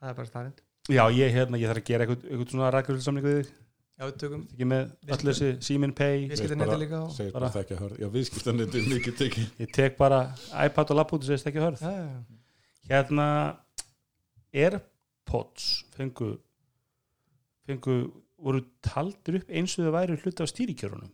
[0.00, 3.24] Það er bara staðrind Já, ég, hérna, ég þarf að gera eitthvað, eitthvað svona rækjursamling
[3.26, 3.54] við þig,
[3.96, 4.42] Já, við tökum.
[4.52, 7.04] Ekki með öll þessi Simin Pay, Við skiltum netta líka á.
[7.16, 7.96] segir Bara- bara þekkja hörð.
[8.02, 9.46] Já viðskiptanetið er mikið tekið.
[9.64, 10.18] Ég tek bara
[10.66, 11.80] iPad og lapp út og segist ekki hörð.
[11.80, 12.18] Já, já.
[12.90, 13.28] Hérna,
[14.54, 16.36] Airpods fengu,
[17.66, 17.96] fengu,
[18.38, 21.10] voru taldir upp eins og þau væri hluti af stýrikjörunum.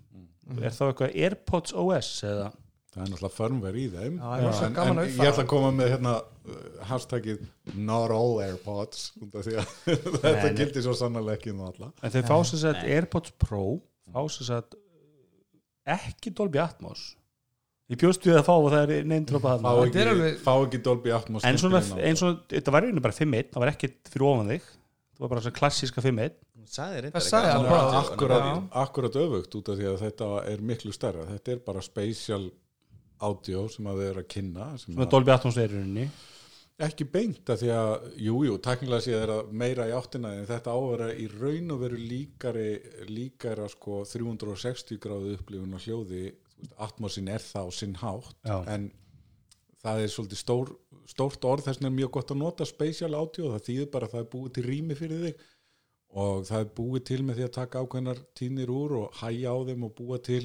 [0.59, 2.51] Er þá eitthvað Airpods OS eða?
[2.93, 5.91] Það er náttúrulega firmware í þeim Já, en, en að ég ætla að koma með
[5.95, 7.43] hérna uh, hashtagið
[7.89, 9.73] not all Airpods því að
[10.27, 13.65] þetta gildi svo sannlega ekki um alla En þau fá sem sagt Airpods Pro,
[14.13, 14.77] fá sem sagt
[15.93, 17.01] ekki Dolby Atmos.
[17.91, 19.73] Ég bjóst við að fá og það er neindrópa fá þarna.
[19.83, 22.87] Þetta er ekki, alveg- fá ekki Dolby Atmos En svona, skemmtilega eins og, þetta var
[22.87, 24.69] einu bara 5-1, það var ekkit fyrir ofan þig.
[25.13, 26.39] Það var bara svona klassíska 5-1.
[26.73, 27.73] Sagði Það sagði hann nátt.
[27.75, 27.99] bara.
[28.05, 28.55] akkurat, Já.
[28.85, 32.45] akkurat öfugt út af því að þetta er miklu stærra þetta er bara spatial
[33.29, 36.07] audio sem að þau eru að kynna sem að, Dolby Atmos er í rauninni.
[36.83, 40.49] ekki beint að því að jújú, jú, taknilega séð er að meira í áttina en
[40.49, 42.71] þetta á að vera í raun og veru líkari
[43.11, 46.25] líkara sko 360 gráðu upplifun og hljóði
[46.83, 48.59] Atmosin er það á sinn hátt Já.
[48.71, 48.91] en
[49.83, 50.69] það er svolítið stór,
[51.11, 54.15] stórt orð þess vegna er mjög gott að nota spatial audio það þýðir bara að
[54.15, 55.47] það er búið til rými fyrir þig
[56.23, 59.59] og það er búið til með því að taka ákveðnar tíðnir úr og hæja á
[59.69, 60.45] þeim og búa til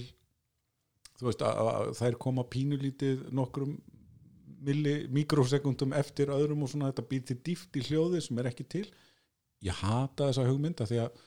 [1.17, 3.77] þú veist að, þær koma pínulítið nokkrum
[5.13, 8.85] mikrosekundum eftir öðrum og svona þetta býr til dýft í hljóði sem er ekki til.
[9.63, 11.19] Ég hata þessa hugmynd að því að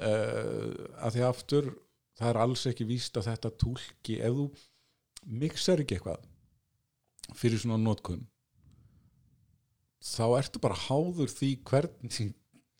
[0.00, 0.74] uh,
[1.06, 1.70] að því aftur
[2.18, 4.46] það er alls ekki víst að þetta túlki ef þú
[5.42, 6.28] mixar ekki eitthvað
[7.38, 8.24] fyrir svona notkun
[10.02, 12.16] þá ertu bara háður því hvernig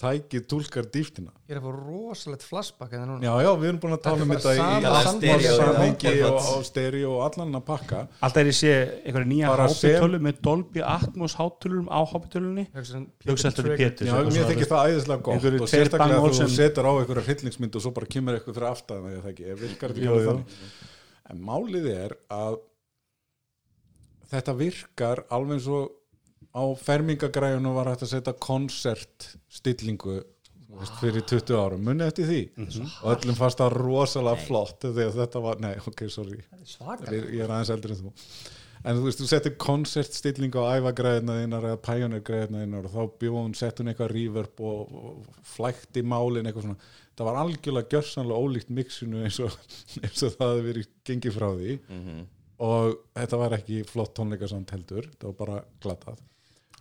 [0.03, 3.21] tækið túlkar dýftina Ég er að fá rosalegt flashback núna.
[3.21, 4.59] Já já við erum búin að tala um Þetta í
[5.53, 6.51] samhengi og, Airpods.
[6.57, 8.01] og stereo og allan að pakka.
[8.25, 8.73] Alltaf er ég sé
[9.03, 12.67] einhverja nýja hápitölu með Dolby Atmos hátölurum á hápitölunni.
[12.73, 14.09] Hugsa alltaf til Pétur.
[14.09, 17.95] Já, mér þykir það æðislega gott og sérstaklega þú setur á einhverja hryllingsmynd og svo
[17.97, 19.01] bara kemur eitthvað fyrir aftan
[20.33, 20.45] ég
[21.33, 22.59] en málið er að
[24.33, 25.91] þetta virkar alveg eins og
[26.53, 30.21] á fermingagræjunum var hægt að setja konsertstillingu
[31.01, 32.41] fyrir 20 árum, munið eftir því?
[33.03, 36.41] Og öllum fannst það rosalega flott þegar þetta var, nei, ok, sorry.
[36.69, 37.13] Svaka.
[37.13, 38.13] Ég, er aðeins eldri en þú.
[38.83, 43.53] En þú veist, þú settir konsertstillingu á æfagræðina þínar eða pæjónirgræðina þínar og þá bjóðum,
[43.55, 46.91] sett hún eitthvað reverb og, og flækti málin eitthvað svona.
[47.13, 49.55] Það var algjörlega gjörsanlega ólíkt mixinu eins og,
[50.03, 51.79] eins og það hefði verið gengið frá því.
[52.63, 56.21] Og þetta var ekki flott tónleikasamt heldur það var bara glatað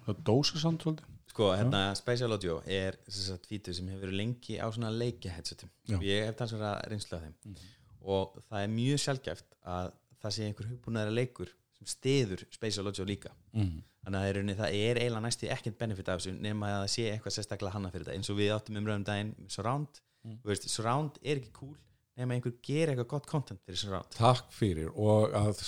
[0.06, 1.08] Það dósa samt svolítið.
[1.32, 5.32] Sko, hérna, Spatial Audio er þess að fítur sem hefur verið lengi á svona leikja
[5.32, 5.70] headsetum.
[6.04, 7.56] Ég hef talsverða reynslu af þeim.
[8.02, 9.92] Og það er mjög sjálfgæft að
[10.22, 13.32] það sé einhver hugbúnaðara leikur sem stiður Spatial Audio líka.
[13.56, 13.80] Mm.
[14.02, 16.80] þannig að það er, rauninni- það er eiginlega næstu ekkert benefit af þessu nema að
[16.82, 18.16] það sé eitthvað sérstaklega hanna fyrir þetta.
[18.18, 20.00] Eins og við áttum umræðum daginn með Surround.
[20.26, 21.76] Þú veist, Surround er ekki cool
[22.18, 24.10] nema einhver gerir eitthvað gott content fyrir Surround.
[24.18, 25.62] Takk fyrir og að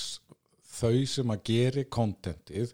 [0.73, 2.73] þau sem að geri kontentið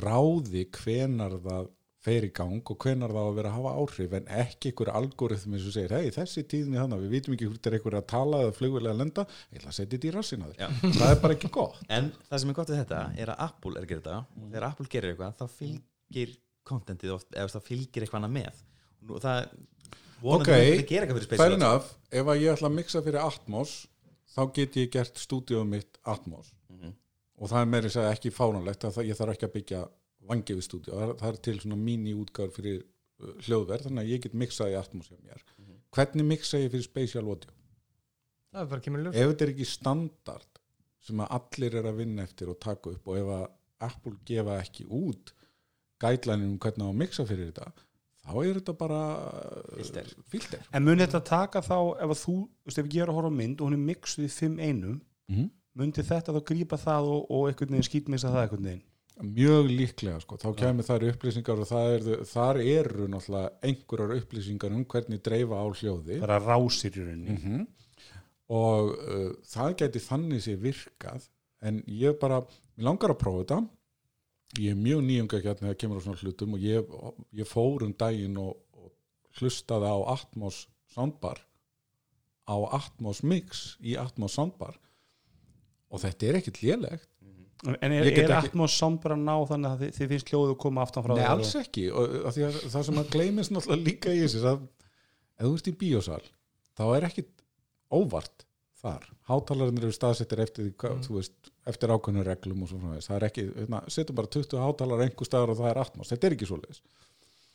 [0.00, 1.70] ráði hvenar það
[2.02, 4.90] fer í gang og hvenar það á að vera að hafa áhrif en ekki einhver
[4.98, 8.40] algoritmi sem segir hei þessi tíðni þannig, við vitum ekki hvort er einhver að tala
[8.42, 10.66] eða flugvilega að lenda, ég ætla að setja þetta í rassina Já.
[10.66, 10.96] þér.
[10.98, 11.78] Það er bara ekki gott.
[11.86, 14.16] En það sem er gott við þetta er að Apple er að gera þetta.
[14.42, 16.34] Og þegar Apple gerir eitthvað þá fylgir
[16.72, 18.64] contentið oft, eða þá fylgir eitthvað annað með.
[19.06, 19.38] Og það
[20.22, 20.50] Ok,
[21.34, 23.72] fair enough, ef að ég ætla að mixa fyrir Atmos
[24.32, 26.52] þá get ég gert stúdíóið mitt Atmos.
[27.42, 29.80] Og það er meiri að segja ekki fáránlegt að það, ég þarf ekki að byggja
[30.30, 34.12] vangefi stúdíó, það, er- það er til svona mini útgáður fyrir uh, hljóðverð þannig að
[34.14, 35.42] ég get mixað í Atmos hjá mér
[35.92, 37.50] hvernig mixa ég fyrir Spatial Audio?
[38.52, 39.16] Það er bara kemur í ljós.
[39.18, 40.60] Ef þetta er ekki standard
[41.02, 43.44] sem að allir er að vinna eftir og taka upp og ef að
[43.88, 45.32] Apple gefa ekki út
[46.02, 47.72] gætlænin um hvernig á að mixa fyrir þetta
[48.22, 48.98] þá er þetta bara
[49.76, 50.10] Filter.
[50.30, 50.62] filter.
[50.72, 53.32] En mun þetta taka þá ef að þú, þú veist, ef ég er að horfa
[53.34, 55.00] mynd og hún er mixuð í 5 einum
[55.32, 58.88] Mm myndi þetta þá grípa það og, og einhvern veginn skýtmissa það einhvern veginn?
[59.22, 64.74] Mjög líklega sko, þá kemur þær upplýsingar og það er, þar eru náttúrulega einhverjar upplýsingar
[64.74, 66.18] um hvernig dreifa á hljóði.
[66.24, 67.36] Bara rásir í rauninni.
[67.36, 67.66] Mm
[68.52, 71.28] og uh, það gæti þannig sér virkað
[71.64, 72.42] en ég bara,
[72.76, 73.60] mér langar að prófa þetta.
[74.60, 76.96] Ég er mjög nýjunga hérna þegar kemur á svona hlutum og ég,
[77.38, 78.90] ég fór um daginn og, og
[79.38, 81.40] hlustaði á Atmos soundbar
[82.44, 84.76] á Atmos mix í Atmos soundbar
[85.92, 87.08] og þetta er ekkit lélegt.
[87.62, 90.62] En er, er Atmos sound bara að ná þannig að þið, þið finnst hljóðu að
[90.64, 91.84] koma aftan frá Nei, þér alls ekki.
[91.94, 94.64] Og, því að það sem að gleymist náttúrulega líka í þessu að
[95.36, 96.24] ef þú ert í bíósal
[96.78, 97.30] þá er ekkit
[97.92, 98.46] óvart
[98.82, 99.06] þar.
[99.30, 103.10] Hátalarinn eru staðsettir eftir, því, hvað, þú veist, eftir ákveðnum reglum og svo frá þess
[103.10, 106.28] það er ekki, hérna, setjum bara 20 hátalar einhver staðar og það er atmos, þetta
[106.28, 106.80] er ekki svoleiðis.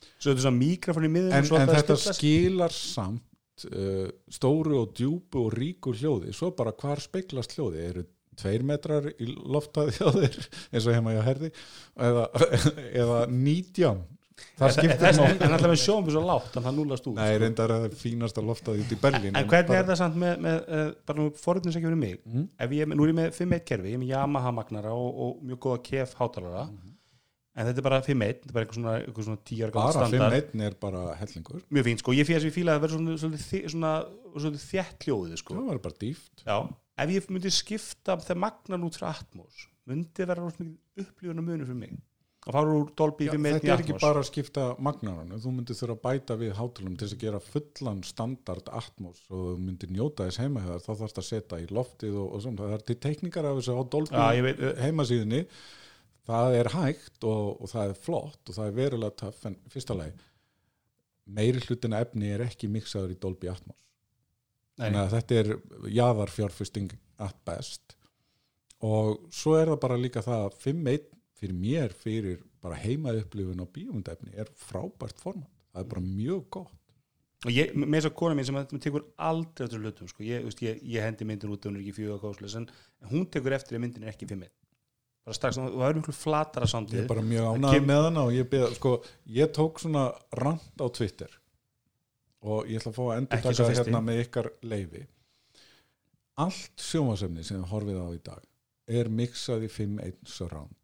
[0.08, 4.94] Svo þetta er svona mikrofon í miðun en, en þetta skilar samt uh, stóru og
[4.96, 6.32] djúpu og ríku hljóði.
[6.36, 8.06] Svo bara hvar speglast hljóði eru
[8.38, 10.38] tveir metrar í loftaði á þeir
[10.72, 11.50] eins og heima ég að herði
[12.08, 12.28] eða,
[13.02, 14.06] eða nítján.
[14.58, 17.30] Það skiptir en máli alltaf með sjóum svo látt þannig að það núlast út Nei,
[17.42, 20.44] reyndar að það er fínasta loftaði út í Berlín en hvernig er það samt með,
[20.44, 22.20] með uh, bara nú forutnins ekki fyrir mig.
[22.58, 25.42] Ef ég, nú er ég með 5.1 kerfi, ég er með Yamaha magnara og, og
[25.48, 26.68] mjög góða kef hátalara.
[27.58, 29.96] En þetta er bara 5.1, þetta er bara eitthvað svona, eitthvað svona 10 ára gamall
[29.96, 30.50] bara standard.
[30.54, 31.62] 5-1 er bara hellingur.
[31.74, 33.40] Mjög fínt sko, ég fíla að það verður svona,
[33.72, 33.94] svona,
[34.36, 35.56] svona þjætt hljóðið sko.
[35.58, 36.44] Það var bara dýft.
[36.44, 36.58] Já,
[36.98, 41.46] ef ég myndi skipta þegar magnan út frá Atmos myndi vera rosa mikið upplifun og
[41.46, 41.96] munur fyrir mig.
[42.48, 44.04] Og fara úr Dolby Já, 5.1 í þetta er ekki Atmos.
[44.04, 47.40] bara að skipta magnarannu þú myndir þurfa að bæta við hátalum til þess að gera
[47.44, 51.66] fullan standard atmos og þú myndir njóta þess heima hefðar þá þarfst að setja í
[51.78, 52.62] loftið og, og svona.
[52.62, 55.42] Það er til teikningar af þessu á Dolby veit, uh, heimasíðinni
[56.28, 59.98] það er hægt og, og það er flott og það er verulega töff en fyrsta
[59.98, 60.16] lagi
[61.28, 63.87] meiri hlutina efni er ekki miksaður í Dolby Atmos
[64.78, 65.52] þannig að þetta er
[65.98, 66.92] jaðarfjárfesting
[67.28, 67.96] at best.
[68.86, 71.06] Og svo er það bara líka það að 5.1
[71.38, 76.44] fyrir mér fyrir bara heima upplifun á bíómyndefni er frábært format, það er bara mjög
[76.58, 76.74] gott.
[77.46, 80.24] Og ég, með þess að kona mín sem að tekur aldrei eftir hlutum sko.
[80.26, 82.66] ég, ég, ég hendi myndin út og hún er ekki fjög káslis en
[83.12, 84.48] hún tekur eftir að myndin er ekki 5.1
[85.28, 87.86] bara strax, og það er mjög flatara ég samtíð er bara mjög Það ánægð kem-
[87.92, 88.92] með hana og ég, beð, sko,
[89.38, 90.04] ég tók svona
[90.40, 91.38] rant á Twitter
[92.46, 95.06] og ég ætla að fá að endur taka hérna með ykkar leifi
[96.38, 100.78] allt sjónvarsefni sem við horfið á í dag er mixað í 5.1 surround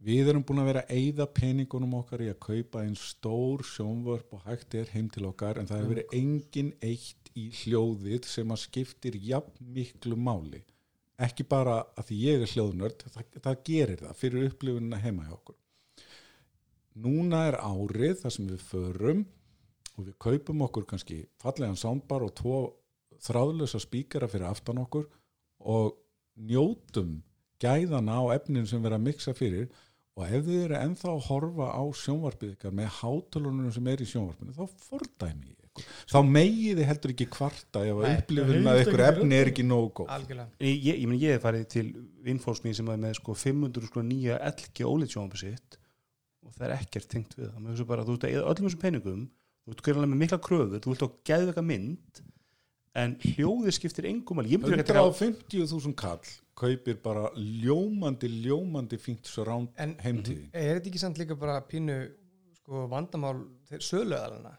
[0.00, 4.36] við erum búin að vera að eyða peningunum okkar í að kaupa einn stór sjónvörp
[4.36, 8.54] og hægt er heim til okkar en það hefur verið engin eitt í hljóðið sem
[8.54, 10.62] að skiptir jafn miklu máli.
[11.20, 15.34] Ekki bara að því ég er hljóðnörd það, það gerir það fyrir upplifunina heima hjá
[15.36, 15.58] okkur.
[17.00, 19.26] Núna er árið þar sem við förum
[20.00, 22.60] og við kaupum okkur kannski fallegan soundbar og tvo
[23.20, 25.06] þráðlösa spíkara fyrir aftan okkur
[25.60, 25.94] og
[26.40, 27.20] njótum
[27.60, 29.70] gæðana á efnin sem vera að mixa fyrir.
[30.18, 34.08] Og ef þið eru ennþá að horfa á sjónvarpið ykkar með hátölunum sem er í
[34.10, 35.86] sjónvarpinu þá fordæmi ég ykkur.
[36.10, 39.92] Þá megið þið heldur ekki kvarta ef að það að ykkur efni er ekki nógu
[40.00, 40.10] góð.
[40.16, 40.50] Algjörlega.
[40.66, 41.86] Ég, ég, ég, ég hef farið til
[42.26, 45.78] vinnfólks mín sem er með sko 500 sko nýja LG OLED sjónvarpi sitt
[46.44, 47.62] og það er ekkert tengt við það.
[47.62, 49.24] Mér finnst bara, þú veist að öllum þessum peningum
[49.64, 52.22] þú veist hverjulega með mikla kröfur, þú vilt á geðveika mynd
[53.00, 58.98] en hljóðið skiptir engum alveg, ég myndi ekki að 150.000 kall kaupir bara ljómandi, ljómandi
[59.00, 60.48] fínt surround En- heimtíðin.
[60.52, 62.00] er þetta ekki samt líka bara pínu
[62.58, 63.36] sko, vandamál
[63.78, 64.56] söluðalana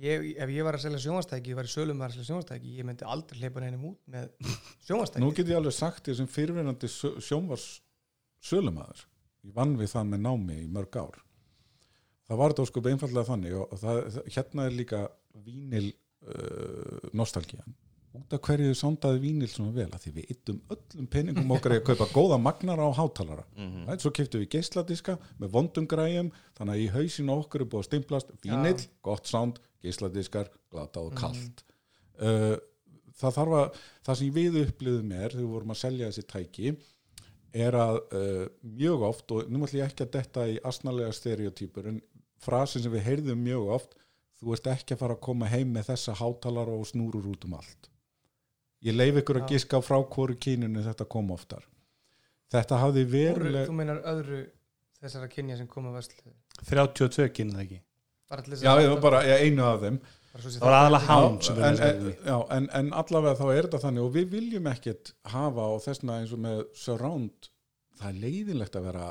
[0.00, 2.88] ég, ef ég var að selja sjónvastæki ég var í sölum að selja sjónvastæki ég
[2.88, 4.32] myndi aldrei hleypa neinum út með
[4.88, 7.68] sjónvastæki Nú get ég alveg sagt því sem fyrirverandi sjónvars
[8.42, 9.04] sölumæður
[9.46, 11.20] ég vann við það með námi í mörg ár
[12.32, 15.00] það var þetta sko einfallega þannig og það, það, hérna er líka
[15.44, 17.74] vínil uh, nostalgían.
[18.12, 19.88] Út af hverju sándaði vínil svona vel?
[19.88, 23.44] Að því við yttum öllum peningum okkar í að kaupa góða magnara og hátalara.
[23.56, 24.00] Mm -hmm.
[24.04, 26.28] svo keftum við geisladiska með vondum græjum
[26.58, 28.88] þannig að í hausinu okkur er búið að stimplast vínil, Já.
[29.02, 31.64] gott sánd, geisladiskar glata og kalt.
[32.20, 32.56] Uh,
[33.16, 36.76] það þarf að það sem við upplifðum er þegar við vorum að selja þessi tæki
[37.52, 41.88] er að uh, mjög oft og nú ætlum ég ekki að detta í asnalega stereotypur
[41.90, 42.00] en
[42.42, 43.96] frasin sem við heyrðum mjög oft
[44.42, 47.54] þú ert ekki að fara að koma heim með þessa hátalara og snúrur út um
[47.60, 47.90] allt.
[48.82, 49.52] Ég leif ykkur að Já.
[49.54, 51.62] giska frá hvoru kyninu þetta kom oftar.
[52.52, 54.40] Þetta hafði veruleg þú meinar öðru
[55.02, 56.34] þessara kynja sem koma vörslu
[56.66, 57.78] 32 kynna það ekki.
[58.32, 60.00] Bara til þess já, að- ég var bara já, einu af þeim.
[60.32, 61.34] Það var aðalega hán
[61.68, 65.66] en, en, já, en, en allavega þá er þetta þannig og við viljum ekkert hafa
[65.74, 67.50] og þessna eins og með surround
[68.00, 69.10] það er leiðinlegt að vera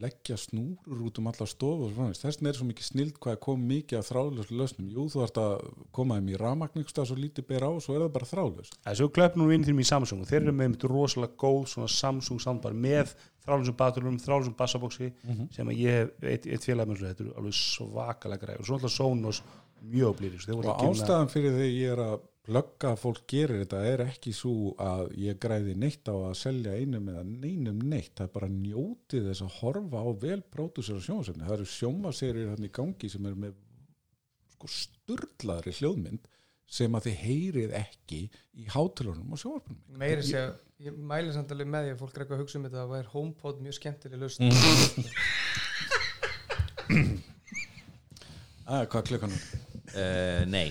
[0.00, 3.42] leggja snúrur út um alla stofu og þess vegna er svo mikið snild hvað er
[3.46, 4.90] komið mikið af þráðlösu lausnum.
[4.94, 5.54] Jú, þú ert að
[5.96, 9.50] koma þeim í rafmagningstað svo lítið ber á, svo er það bara þráðlös þessu klöpnum
[9.50, 12.76] við inn þínum í Samsung og þeir eru með einmitt rosalega góð svona Samsung soundbar
[12.76, 15.10] með þrálusum baturlum, þrálusum bassabóksi
[15.54, 18.68] sem að ég hef eitt, eitt félag með þessu, þetta eru alveg svakalega græð og
[18.68, 19.42] svo alltaf Sonos
[19.80, 24.02] mjög blýri og ástæðan fyrir því ég er að plugga að fólk gerir þetta er
[24.06, 28.14] ekki svo að ég græði neitt á að selja einum eða neinum neitt.
[28.16, 32.66] Það er bara njótið þess að horfa á vel pródúsera sjónasefni það eru sjómaserir hann
[32.66, 33.54] í gangi sem er með
[34.54, 36.24] sko sturlaðri hljóðmynd
[36.70, 40.52] sem að þið heyrið ekki í hátalunum og sjónvarpunum meiri sé að
[40.86, 42.90] ég mæli samt alveg með því að fólk er eitthvað að hugsa um þetta að
[42.92, 44.42] það er HomePod mjög skemmtileg lausn.
[48.70, 49.42] Að hvað klukkan er
[49.98, 50.70] uh, Nei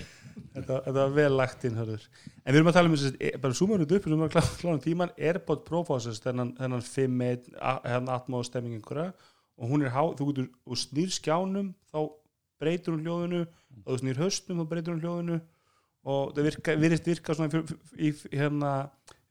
[0.54, 2.06] þetta, þetta var vel lagt inn hörður.
[2.44, 4.78] en við erum að tala um þessi, e- bara súmaður upp við erum að klára
[4.84, 7.52] tíman, Airpod Pro fósast þennan, þennan 5.1
[7.86, 9.12] hérna atma og stemming einhverja
[9.60, 12.00] og hún er há, þú getur, og snýr skjánum þá
[12.60, 13.40] breytur hún hljóðinu
[13.84, 15.40] og þú snýr höstum þá breytur hún hljóðinu.
[16.10, 18.70] Og það virka, virðist virka svona í, í, í hérna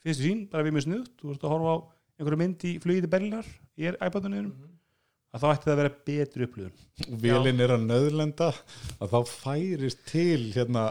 [0.06, 1.78] fyrstu sín, bara við með snuðt, þú ert að horfa á
[2.20, 3.50] einhverju mynd í flugið til Berlinar
[3.80, 4.54] í iPadunniðinum
[5.30, 6.86] að þá ætti það að vera betri upplifun.
[7.06, 8.48] Og vélinn er að nöðlenda
[9.00, 10.88] að þá færist til hérna.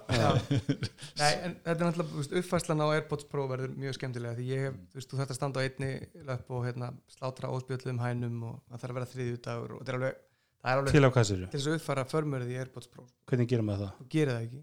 [1.21, 4.79] Nei, en þetta er náttúrulega, uppfærslan á AirPods Pro verður mjög skemmtilega því ég hef,
[4.93, 5.91] þú veist, þú þarft að standa á einni
[6.29, 9.95] löp og hérna slátra óspjöldum hænum og það þarf að vera þriðju dagur og þetta
[9.95, 10.23] er alveg,
[10.67, 13.69] alveg til á hvað sér til þess að uppfæra förmörið í AirPods Pro hvernig gerum
[13.71, 13.93] við það?
[13.99, 14.59] þú gerir það ekki.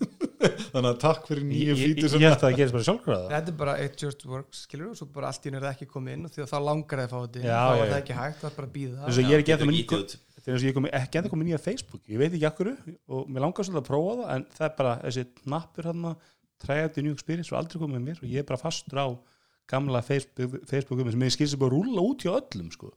[0.70, 3.50] Þannig að takk fyrir nýju fítur ég sem held að það gerist bara sjálfgráða þetta
[3.52, 6.14] er bara it just works, skilur og svo bara allt í er það ekki komið
[6.16, 8.38] inn og því að þá langar það að fá þetta þá er það ekki hægt,
[8.40, 10.04] það er bara að býða þess að ég er ekki getur ennþá með ítið ný-
[10.06, 10.14] út.
[10.38, 12.02] þetta eins og ég kom ekki ennþá komið nýja Facebook.
[12.08, 14.94] Ég veit ekki akkur og mér langar svolítið að prófa það en það er bara
[15.04, 16.08] þessi nappur hann
[16.64, 19.00] try out the new experience og aldrei komið með mér og ég er bara fastur
[19.02, 19.06] á
[19.70, 22.94] gamla Facebook, Facebook sem ég skilst bara að rúlla út hjá öllum sko.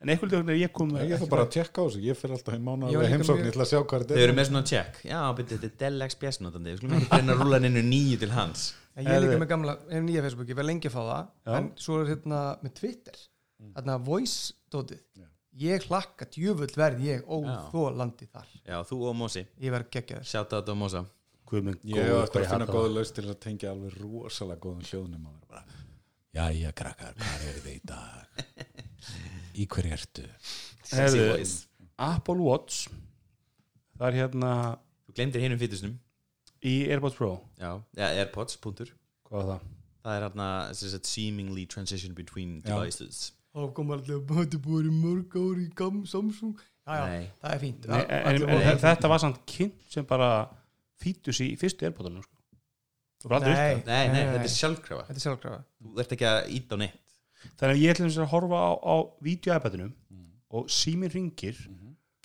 [0.00, 2.30] En einhvern veginn er ég komið ég þarf bara að tekka á þessu, ég fer
[2.36, 4.22] alltaf í Ég mánu var líka heimsókn, mjög- ég ætla að sjá hvað Þau þetta
[4.26, 5.00] eru með svona check.
[5.04, 6.70] Já, betur þetta er Dell XPS notandi.
[6.72, 8.66] Við skulum ekki reyna að rúla hennu nýju til hans.
[8.98, 11.26] En ég er líka með gamla, ef nýja Facebook, ég verð lengi að fá það.
[11.46, 11.56] Já.
[11.58, 13.18] en svo er hérna með Twitter.
[13.74, 15.00] Hérna voice dótið
[15.58, 18.46] ég hlakka djöfull verð ég óþólandi þar.
[18.62, 20.34] Já, þú og Mósi ég verð geggjaður.
[20.38, 21.04] Out á Mósa
[21.48, 22.94] Guðmund ég hef góður, eftir hvað að finna góða það.
[22.94, 25.62] laust til að tengja alveg rosalega góðum hljóðnum og bara,
[26.36, 28.26] jæja krakkar, hvað eru þið í dag
[29.58, 30.26] í hverju ertu?
[30.88, 31.66] Voice.
[31.98, 32.86] Apple Watch
[33.98, 34.52] það er hérna
[35.08, 35.96] Þú glemdir hinum fýtusnum
[36.68, 37.32] í AirPods Pro.
[37.58, 38.90] Já, ja, Airpods, punktur.
[39.28, 39.66] Hvað var það?
[40.04, 40.48] Það er hérna
[40.78, 42.72] sem sagt, seemingly transition between Já.
[42.74, 43.32] devices.
[43.56, 43.70] Að
[44.28, 46.58] þetta búið mörg ári í gam Samsung.
[46.88, 47.30] Já, já, Nei.
[47.42, 47.88] það er fínt.
[47.88, 50.28] Nei, en, en, en þetta var samt kynnt sem bara
[51.00, 52.36] fítus í fyrstu AirPodunum sko.
[53.22, 53.82] þú var aldrei Nei.
[53.88, 55.08] Nei, nei, þetta er sjálfkrafa.
[55.08, 55.60] Þetta er sjálfkrafa.
[55.82, 57.07] Þú ert ekki að íta á neitt
[57.58, 59.92] þannig að ég ætlum að horfa á, á vídeo iPadunum
[60.50, 61.56] og síminn ringir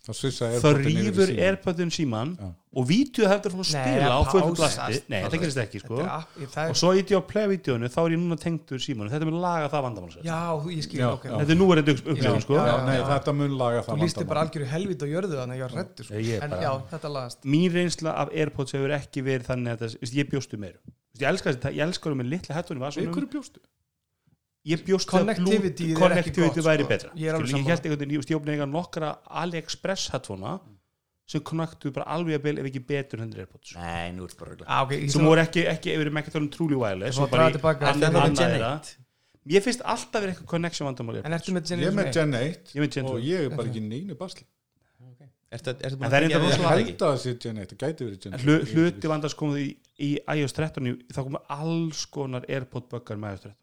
[0.03, 2.47] þá svissa þá rýfur AirPodun síman Já.
[2.75, 4.57] og vídeo heldur svona að Nei, spila á fullu pása.
[4.59, 5.95] blasti nei, þetta gerist ekki sko.
[5.95, 9.13] Þetta er ég- það og svo íti á play-vídeónu þá er ég núna tengdur símanu
[9.13, 10.25] þetta er með laga það sagt.
[10.27, 11.23] já, þú- ég skil ok.
[11.23, 12.53] þetta er nú er þetta upplifun sko.
[12.59, 13.05] Já, já, nei, já.
[13.13, 15.75] þetta mun laga það þú lísti bara algjöru helvít á jörðu þannig að ég var
[15.79, 16.13] reddur sko.
[16.19, 17.39] Ég en bara- já, þetta lagast.
[17.47, 20.75] Mín reynsla af AirPods hefur ekki verið þannig að þetta, ég bjóstu meir
[21.15, 21.79] ég elskar þetta, ég
[22.11, 22.83] það með litla hættunum
[23.15, 23.59] hverju bjóstu
[24.65, 26.89] ég bjóst Connectivity er ekki connectivity gott, væri sko.
[26.93, 27.09] betra.
[27.19, 29.09] Ég er Skilur, ég held einhvern veginn, ég ég opnaði einhvern nokkra
[29.43, 30.53] AliExpress headphonea
[31.33, 33.75] sem connectuðu bara alveg að bil ef ekki betur hendur AirPods.
[33.79, 34.65] Nei, nú ert bara rugla.
[34.67, 36.75] Ah, okay, ég sem voru ekki, ekki ef við erum ekki að tala um truly
[36.75, 38.71] wireless Svo og bara í tilbaka- annað- Þetta er annað Gen þeirra.
[38.79, 38.97] 8
[39.53, 42.73] mér finnst alltaf verið eitthvað connection vandamál en ertu með ég er með Gen 1
[42.73, 43.23] Ég er með Gen og 2.
[43.23, 44.45] ég er bara ekki neinu basli.
[45.53, 47.77] En það er að ég við rosalega það held að það sé Gen 1 það
[47.83, 49.67] gæti verið Gen En 2 hlu, hluti vandast komið í,
[49.99, 50.09] í
[50.39, 53.55] iOS 13 í- þá komið alls konar AirPod buggar með iOS 13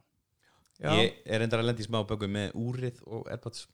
[0.81, 0.95] Já.
[0.97, 3.67] Ég er endar að lenda í smá bögum með úrið og Airpods.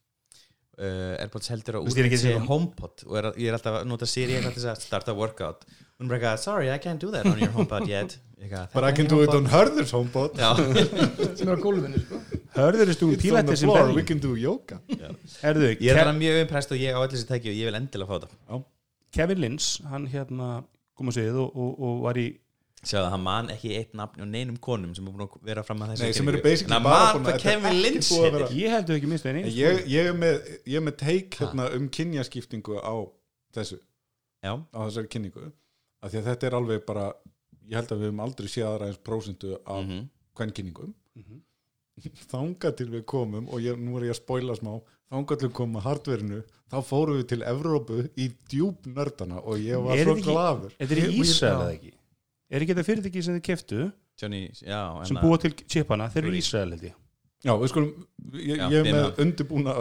[0.76, 3.56] Uh, Airpods heldur að ég er úrið ekki sé að HomePod og er, ég er
[3.56, 5.62] alltaf að nota Siri eitthvað til þess að starta workout.
[5.96, 8.18] Hún er bara, sorry, I can't do that on your HomePod yet.
[8.36, 10.50] Eitthvað, but I can do it on Hörðurs homebot Já,
[11.38, 12.18] sem er á gólfinu sko.
[12.52, 14.76] Hörður er the pílættir sem floor, we can do yoga.
[15.40, 17.78] Herðu, ég er bara mjög impressed og ég á allir þessi tæki og ég vil
[17.78, 18.60] endilega fá þetta.
[19.16, 20.50] Kevin Lynch hann hérna
[20.96, 22.26] kom að segja og, og, og var í
[22.86, 25.62] Sjáðu að hann man ekki eitt nafn og neinum konum sem er búin að vera
[25.66, 28.10] fram að þessu Nei, sem eru basically bara búin að- er Kevin Lynch.
[28.54, 31.88] ég held ekki minnst einu ég, ég, er með, ég er með teik hérna, um
[31.88, 32.94] kynjaskiptingu á
[33.56, 33.80] þessu.
[34.44, 35.50] Já, á þessari kynningu.
[36.02, 37.08] Af því að þetta er alveg bara
[37.66, 40.08] ég held að við höfum aldrei séð aðra eins prósentu af mm Mhm.
[40.36, 41.40] hvern kynningum Mhm.
[42.30, 44.76] þangað til við komum og ég, nú er ég að spoila smá
[45.10, 49.58] þangað til við komum að hardverinu þá fórum við til Evrópu í djúb nördana og
[49.58, 51.92] ég var Er svo ekki- gladur Þetta er í Ísrael eða ekki
[52.50, 53.80] Er ekki þetta fyrirtæki sem þið keftu
[54.20, 56.44] Johnny, já sem búa til chipana, þeir eru í Free.
[56.44, 56.94] Ísrael held ég.
[57.46, 57.90] Já, við skulum,
[58.40, 59.74] ég, Já, ég er með undirbúna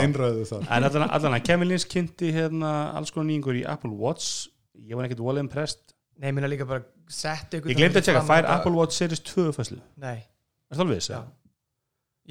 [0.00, 0.62] einræðu þar.
[0.64, 4.48] En allan, allan að Kevin Lynch kynnti hérna alls konar nýjungur í Apple Watch.
[4.80, 5.92] Ég var ekkert wall impressed.
[6.22, 9.50] Nei, minna líka bara sett ykkur ég glemdi að tjekka, fær Apple Watch Series 2
[9.56, 11.12] fæslu Nei, er það alveg þess?
[11.12, 11.20] Já.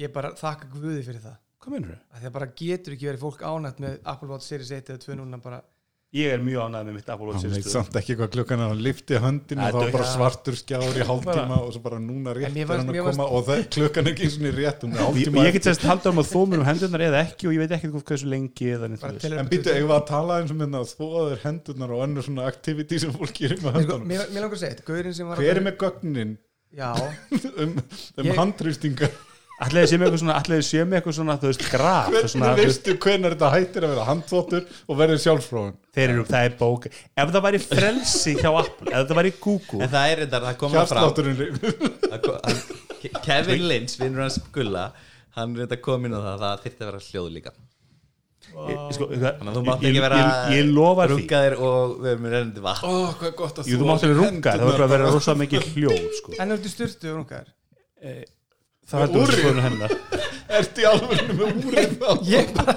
[0.02, 1.38] ég bara þakka guði fyrir það.
[1.62, 2.02] Hvað mennur þau?
[2.16, 5.18] að Það bara getur ekki verið fólk ánætt með Apple Watch Series 1 eða 2
[5.20, 5.60] núna bara
[6.12, 8.28] ég er mjög ánægð með mitt Apple Watch hann veit Series 2 samt ekki hvað
[8.34, 11.56] klukkan er hann lifti höndin Það og er þá var bara svartur skjár í hálftíma
[11.62, 14.36] og svo bara núna rétt er hann að koma og það, klukkan er ekki eins
[14.36, 16.68] og rétt hún er ég, hálftíma ég get sérst halda um að þú mér um
[16.68, 20.06] hendurnar eða ekki og ég veit ekki hvað þessu lengi en býtu, eigum við að
[20.12, 23.80] tala eins og minna að þóðaður hendurnar og önnur svona activity sem fólk gerir með
[23.80, 24.06] Sko, að
[25.32, 26.36] var að- hver er með gögnin?
[26.72, 26.92] Já,
[27.62, 27.72] um,
[28.20, 29.16] um Ég- handrýstingar
[29.66, 32.50] ætlaði sé með eitthvað svona ætlaði sé með eitthvað svona þú veist graf hvernig svona,
[32.52, 36.46] þú veist, veistu hvenar þetta hættir að vera handþóttur og verður sjálfsfróðan þeir eru, það
[36.48, 39.80] er bók ef það væri frelsi hjá Apple ef það væri Google.
[39.86, 41.36] En það er þetta, það komur fram hjartslátturinn
[42.12, 44.86] Það ko- hann- Kevin Lynch, vinnur hans gulla
[45.36, 47.52] hann er þetta komin á það að það þyrfti að vera hljóð líka.
[48.92, 50.18] Sko, það, Þannig að þú mátt ekki vera
[51.12, 52.88] rungaðir og við erum reyndi vatn.
[52.90, 56.34] Er Jú, þú mátt alveg runga, það verður að vera rosa mikið hljóð sko.
[56.42, 57.46] en þú styrtu og rungar
[58.92, 59.96] það heldur þessu skoðinu hennar.
[60.52, 62.08] Ertu í alveg með úrið þá?
[62.34, 62.74] Ég bara,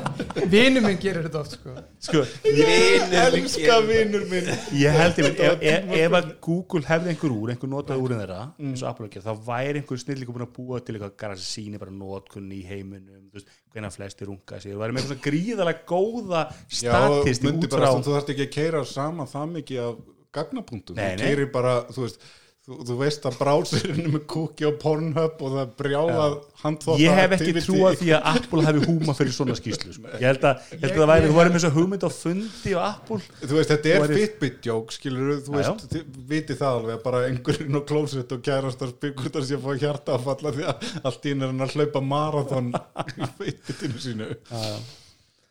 [0.51, 1.73] vinur minn gerir þetta oft sko.
[2.05, 4.47] Sko, Ég elska vinur minn.
[4.79, 5.65] Ég held ég ef,
[5.99, 9.43] ef, að Google hefði einhver úr einhver notaði úrin þeirra eins og Apple ekki, þá
[9.49, 13.27] væri einhver snillíku búin að búa til eitthvað gara sem síni bara notkunni í heiminum
[13.27, 17.67] þú veist, hvenær flesti runga sig, það væri með eitthvað gríðalega góða Já, statistik myndi
[17.67, 20.01] út bara, frá þú þarft ekki að keira saman það mikið af
[20.35, 22.27] gagnapunktum þú keirir bara, þú veist
[22.65, 27.35] þú, þú veist að brásirinn með kúki og Pornhub og það brjálað handþótt ég hef
[27.37, 30.09] ekki trúað því að Apple hefði húma fyrir svona skýslu sko.
[30.15, 32.73] ég held að, ég held að það væri, þú væri með þessu hugmynd á fundi
[32.73, 33.19] á Apple.
[33.43, 36.97] Þú veist, þetta er Þú væri- Fitbit joke, skilur þú veist, þið viti það alveg
[36.97, 40.69] að bara einhverjum á klósett og kærastar það sé að fá hjarta að falla því
[40.73, 44.31] að allt í einu er hann að hlaupa marathon í Fitbitinu sínu.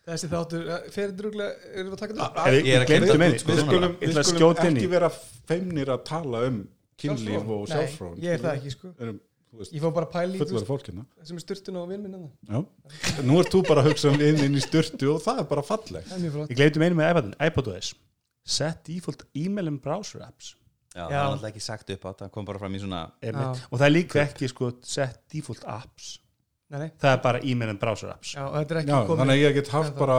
[0.04, 2.42] Þessi þáttur, eh, fer druglega, erum við að taka þetta?
[2.52, 3.54] Ég er að gleyma með því
[4.02, 5.08] Við skulum, ekki vera
[5.48, 6.58] feimnir að tala um
[7.00, 8.92] kynlíf og sjálfsfrón Nei, ég er það ekki sko.
[8.98, 9.20] Erum,
[9.50, 11.78] þú veist, Ég fór bara að pæla í þú fullari veist, fólkina sem er styrtun
[11.80, 12.16] og vinn minn
[13.28, 15.66] nú ert þú bara að hugsa um inn, inn í styrtu og það er bara
[15.66, 16.54] falleg Það er mjög flott.
[16.54, 17.94] Ég með einu með iPadin, iPadOS
[18.44, 20.54] set default email and browser apps.
[20.94, 21.08] Já, Já.
[21.08, 23.86] það er alltaf ekki sagt upp á það kom bara fram í svona og það
[23.88, 26.18] er líka ekki sko, set default apps.
[26.70, 28.34] Nei, nei, það er bara email and browser apps.
[28.36, 30.18] Já, er þannig að ég get haft bara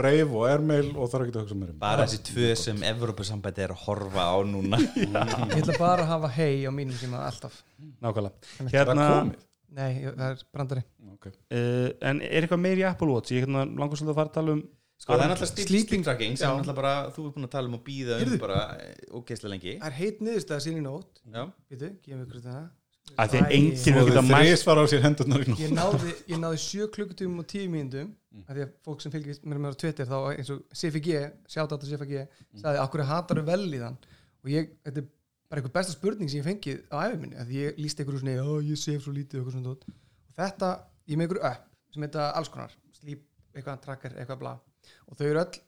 [0.00, 1.78] breif og airmail og þarf ekki að hugsa mér um.
[1.84, 4.80] Bara þessi tvö sem Evrópusambæti er að horfa á núna.
[5.52, 7.60] Ég ætla bara að hafa hei á mínum síma alltaf.
[8.00, 8.50] Nákvæmlega.
[8.74, 9.06] Hérna,
[9.70, 10.82] Nei, það er brandari.
[11.14, 11.32] Okay.
[11.54, 13.30] uh, en er eitthvað meir í Apple Watch?
[13.36, 14.62] Ég hérna, langar svolítið að fara að tala um
[15.00, 16.50] Sko það er náttúrulega sleep, Sleeping- sleep tracking sem Já.
[16.58, 18.58] náttúrulega bara þú er búin að tala um og býða um bara
[19.16, 19.76] ógeðslega lengi.
[19.80, 21.22] Það er heit niðurstað sín í nótt
[23.10, 24.26] Já, að því enginn hefur getað á
[25.30, 28.12] nú Ég náði, ég náði sjö klukkutímum og tíu mínútum
[28.46, 31.16] af því að fólk sem fylgist mér með á Twitter þá eins og CFG,
[31.50, 32.20] sjátt átt að CFG
[32.62, 35.08] sagði, akkur hattar vel í þann og ég, þetta er
[35.50, 38.36] bara einhver besta spurning sem ég fengið á æfi minni, að ég lísti einhverju svona,
[38.46, 39.72] ó, ég sef svo lítið og eitthvað svona.
[39.74, 39.86] Dót.
[40.30, 40.68] og þetta,
[41.10, 43.24] ég er með einhverju upp sem heita alls konar, sleep,
[43.56, 44.52] eitthvað tracker, eitthvað bla,
[45.10, 45.62] og þau eru öll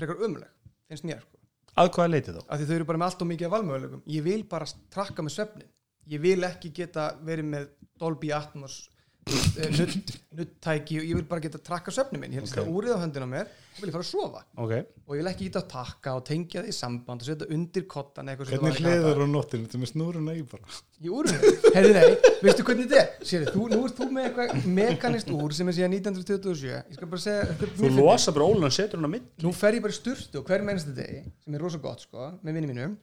[0.00, 0.54] frekar umuleg,
[0.88, 1.42] finnst mér sko.
[1.76, 2.40] að hvaða leiti þá?
[2.46, 5.26] Af því þau eru bara með allt og mikið af valmögulegum ég vil bara trakka
[5.26, 5.68] með svefnin
[6.08, 7.66] ég vil ekki geta verið með
[7.98, 8.86] Dolby Atmos
[9.28, 12.36] eh, nutt- nuttæki og ég vil bara geta trakka svefnin minn.
[12.36, 12.70] Ég vil okay.
[12.70, 14.42] úrið á höndina á mér og vil ég fara að sofa.
[14.56, 14.72] Ok,
[15.04, 17.86] og ég vil ekki geta að takka og tengja það í samband og setja undir
[17.90, 20.78] kottan eitthvað sem hvernig hliður á nóttinu þetta með snúruna í bara?
[20.98, 23.28] Í úrinu, heyrðu nei, veistu hvernig þetta er?
[23.32, 27.10] Sér, þú, nú ert þú með eitthvað mekanist úr sem er síðan 1927 ég skal
[27.12, 29.98] bara segja þú losa bara ólunan setur hann á mitt nú fer ég bara í
[29.98, 32.98] sturtu og hver mennstu degi sem er rosa gott sko, með vinni mínum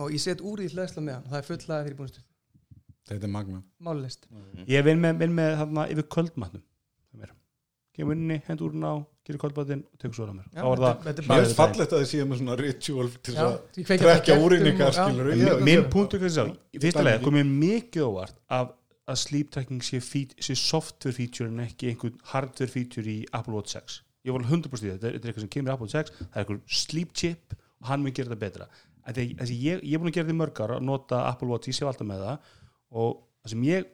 [0.00, 2.00] og ég set úrið í hlæðsla með hann og það er fullaði þegar ég er
[2.00, 2.29] búin að sturtu
[3.10, 4.26] þetta er magna málist
[4.70, 6.62] ég vinn með, vinn með þarna yfir kvöldmatnum
[7.96, 8.94] kemur inni, hendur úr hún á
[9.26, 10.46] gerir kvöldmatinn og tekur svo á mér.
[10.54, 13.40] Já, það þetta er mér finnst fallegt að þið séu með svona ritual til Já,
[13.42, 15.04] að trekja það úrin kertum ykkar og- já.
[15.10, 18.70] skilur Min- minn punktur hvað þess að í fyrsta lega komið mikið óvart af
[19.10, 20.00] að sleep tracking sé,
[20.38, 24.70] sé software feature en ekki einhvern hardware feature í Apple Watch 6 ég var alveg
[24.70, 26.36] 100% í það, þetta er- þetta er eitthvað sem kemur í Apple Watch 6 það
[26.36, 28.66] er einhver sleep chip og hann mun gera þetta betra.
[29.10, 31.74] Ég, ég er búin að gera þetta í mörg ára að nota Apple Watch, ég
[31.74, 32.38] sé alltaf með það
[32.90, 33.88] og það sem ég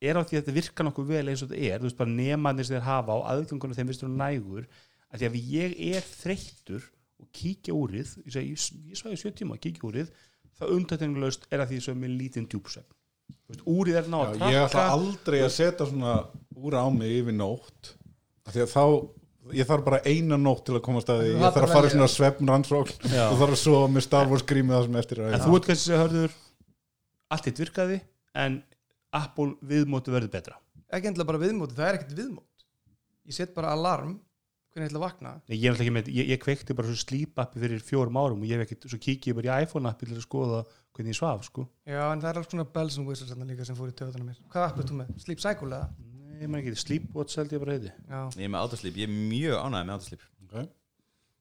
[0.00, 2.14] er á því að þetta virka nokkuð vel eins og þetta er þú veist bara
[2.14, 4.68] nemandir sem þeir hafa á aðgöngunum þeim vistur nægur
[5.10, 6.86] að því að ég er þreyttur
[7.20, 10.14] og kíkja úrið ég, segi, ég, ég svæði sjö tíma að kíkja úrið
[10.60, 12.48] það undættinglaust er að því sem er lítinn
[13.50, 16.14] veist, úrið er ná að Já, ég ætla aldrei að setja svona
[16.56, 17.94] úr á mig yfir nótt
[18.46, 18.84] af því að þá
[19.56, 21.30] ég þarf bara eina nótt til að komast að því.
[21.32, 24.30] Þú ég þarf að fara í svona svefn rannsókn og þarf að sofa með Star
[24.30, 26.36] Wars grímið það sem eftir er en þú ert kannski að hörður
[27.30, 28.00] allt eitt virkaði
[28.38, 28.60] en
[29.16, 30.58] Apple viðmóti verður betra
[30.90, 32.66] ekki endilega bara viðmóti, það er ekkert viðmót
[33.30, 34.18] ég set bara alarm
[34.70, 36.98] hvernig ég ætla að vakna Nei, ég, er ekki með, ég, ég kveikti bara svo
[37.00, 39.90] sleep appi fyrir fjórum árum og ég hef ekkert, svo kíkja ég bara í iPhone
[39.90, 40.62] appi til að skoða
[40.94, 41.66] hvernig ég svaf, sko.
[41.86, 44.38] já, en það er alls svona bells and whistles líka sem fór í töðunum mér
[44.52, 45.12] hvað app er þú með?
[45.24, 45.90] Sleep Cycle eða?
[46.40, 47.90] Nei, maður ekki, Sleepwatch held ég bara heiti.
[47.90, 50.70] já, Ég er með autoslíp, ég er mjög ánægð með autoslíp okay.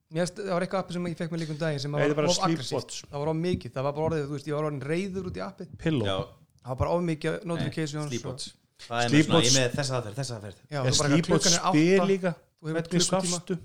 [0.10, 3.22] Það var eitthvað appi sem ég fekk með líkum daginn sem var of aggressíft það
[3.22, 5.44] var of mikið, það var bara orðið, þú veist, ég var orðin reyður út í
[5.46, 6.24] appi Pillow.
[6.64, 12.32] Það var bara of mikið notifications Það er er Er Sleepwatch klukkan er spyr líka?
[12.60, 13.58] þú hefur Hvernig svafstu?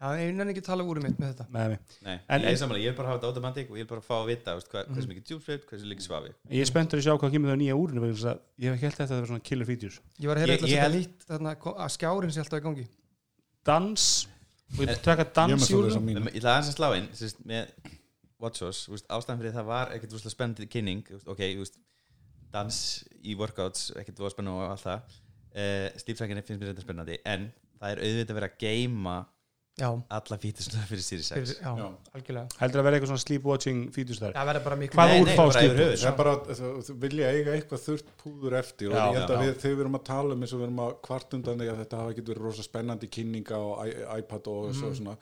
[0.00, 1.44] já, ég nenni ekki að tala úr mitt með þetta.
[1.52, 1.76] Nei,
[2.06, 2.14] nei.
[2.28, 4.14] En- ég er samanlega, ég vil bara hafa þetta automatic og ég vil bara fá
[4.16, 4.54] að vita
[4.94, 6.60] hversu mikið djúpsveit, hversu líka svafi Ég.
[6.62, 8.94] Er spenntur að sjá hvað kemur það nýja úrinu vegna þess að ég hef held
[8.96, 10.00] þetta að það var svona killer features.
[10.20, 11.04] ég var að heyra Ég- eitthvað ég að held-
[11.98, 12.86] skjárin sé alltaf í gangi.
[13.64, 14.26] Dans,
[14.72, 15.74] og ég taka ég er dans með í
[16.08, 17.08] mínu Ég ætla að slá inn
[17.44, 17.68] með
[18.40, 21.76] WatchOS, þú veist, ástæðan fyrir það var ekkert spennandi kynning ok, veist,
[22.52, 22.78] dans
[23.22, 25.18] í workouts ekkert spennandi og allt það
[25.56, 29.18] uh, slípsækinni finnst mér þetta spennandi en það er auðvitað verið að geima
[30.12, 31.84] alla fítusna fyrir fyrir, X já, Já.
[32.12, 34.34] algjörlega Heldur að vera eitthvað svona sleepwatching features þar.
[34.36, 35.86] það verður bara miklu Hvaða Nei, úr nei, fá bara yfir sleepwatch?
[35.86, 36.02] höfuð.
[36.02, 39.30] Það er bara, þú- þú vilja eiga eitthvað þurft púður eftir og Já, ég held
[39.36, 41.62] að við, þegar við erum að tala um eins og við erum að kvart undan
[41.62, 44.76] því að þetta hafa ekki verið rosa spennandi kynninga i- iPad og Mhm.
[44.82, 45.16] svo svona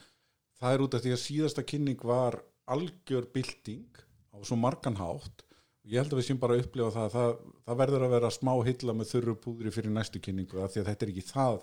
[0.59, 2.41] það er út af því að síðasta kynning var
[2.75, 4.03] algjör bylting
[4.35, 5.45] á svo margan hátt
[5.89, 8.31] ég held að við séum bara að upplifa það að það, það verður að vera
[8.35, 11.59] smá hilla með þurru púðri fyrir næstu kynningu af því að þetta er ekki það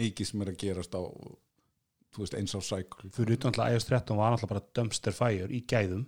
[0.00, 1.02] mikið sem er að gerast á
[2.10, 5.50] þú veist, eins á cycle Fyrir utan alltaf iOS 13 var alltaf bara dumpster fire
[5.52, 6.06] í gæðum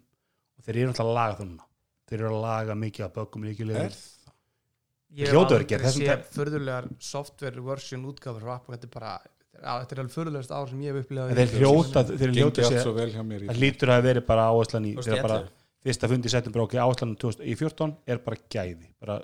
[0.59, 1.69] og þeir eru alltaf að laga það núna.
[2.09, 3.85] Þeir eru að laga mikið af böggum líkilega.
[3.87, 3.97] er
[5.13, 9.13] ég hef aldrei séð förðulegar software version app og þetta er bara
[9.61, 12.69] á, þetta er alveg förðulegast ár sem ég hef En upplifað þeir hljóta, þeir hljóta
[12.69, 15.39] sér, svo vel hjá mér í það hlýtur að verið bara áherslan í, þegar bara
[15.43, 15.53] 2011.
[15.87, 18.89] fyrsta fundi settum bara okkur áherslan í 14 er bara gæði.
[19.03, 19.19] Bara,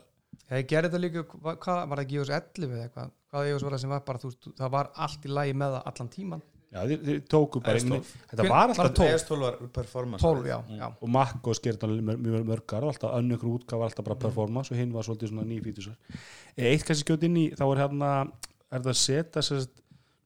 [0.52, 3.66] ég gerði þetta líka, hva- hvað var það ekki iOS 11 eða eitthvað, hvað iOS
[3.66, 6.12] var það sem var bara þú veist, það var allt í lagi með það allan
[6.18, 8.08] tíman já, þeir, þeir tóku bara, inn, 12.
[8.30, 9.12] þetta var var alltaf það 12?
[9.14, 12.92] ES 12 var performance 12, já, já, og Mac og skerði mjög mör, mörgar og
[12.92, 15.96] alltaf önnur útgáfa alltaf bara performance og hinn var svolítið svona nýjum fítusar
[16.58, 18.10] eitt kannski skjótt inn í þá er hérna
[18.68, 19.72] er það að setja sérst,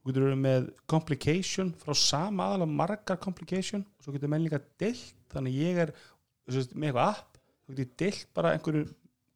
[0.03, 4.59] þú getur verið með complication frá sama aðalega margar complication og svo getur menn líka
[4.82, 5.92] deilt þannig ég er
[6.74, 7.38] með eitthvað app
[7.68, 8.86] þú getur deilt bara einhverju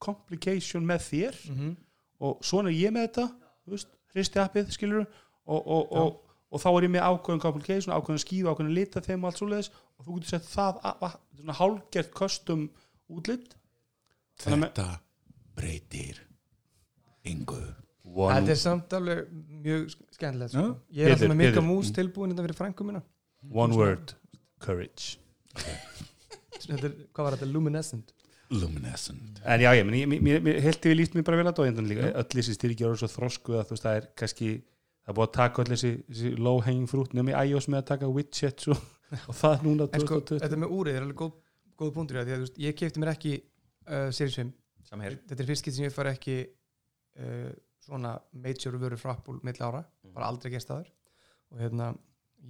[0.03, 1.43] complication með þér.
[1.55, 1.75] Mm
[2.17, 3.25] og svona er ég með þetta
[4.17, 6.14] hristi appið skilur og, og, og,
[6.49, 9.69] og þá er ég með ákveðin complication, ákveðin skífu, ákveðin lita þeim og allt svoleiðis
[9.99, 12.62] og þú getur sett það a- a- svona hálgert custom
[13.12, 13.53] útlit.
[14.41, 14.87] Þannig að þetta
[15.61, 16.23] breytir
[17.29, 17.61] yngu
[18.17, 19.25] þetta er samt alveg
[19.64, 20.67] mjög skemmtilegt sko.
[20.67, 20.99] Já.
[20.99, 21.67] ég er alltaf með Pétur.
[21.67, 23.03] Mús tilbúin þetta fyrir frængu mína.
[23.53, 24.14] One word,
[24.64, 25.19] courage.
[26.67, 28.14] Þetta hvað var þetta, Luminescent?
[28.55, 29.43] Luminescent.
[29.43, 31.91] En já, ég, ég, mér, mér held ég við líst mér bara vel að dóindan
[31.91, 32.12] líka.
[32.14, 34.51] Öll þessi styrkja eru svo þrosku að þú veist það er kannski
[35.07, 38.09] það er búið að taka öll þessi, low hanging fruit nefnir iOS með að taka
[38.11, 38.81] widgets og,
[39.31, 41.37] og það núna en sko, 2020 þetta með úrið er alveg góð,
[41.79, 44.51] góð punktur í að þú veist, ég kefti mér ekki uh, Series 5
[44.91, 47.53] Samher þetta er fyrst skipt sem ég fær ekki uh,
[47.87, 49.84] svona major vöru frá Apple milli ára,
[50.14, 50.89] bara aldrei gerst aður
[51.53, 51.93] og hérna,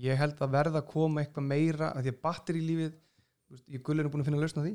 [0.01, 2.95] ég held að verða að koma eitthvað meira, að því að batteri lífið
[3.53, 4.75] veist, ég gullir er búin að finna lausn á því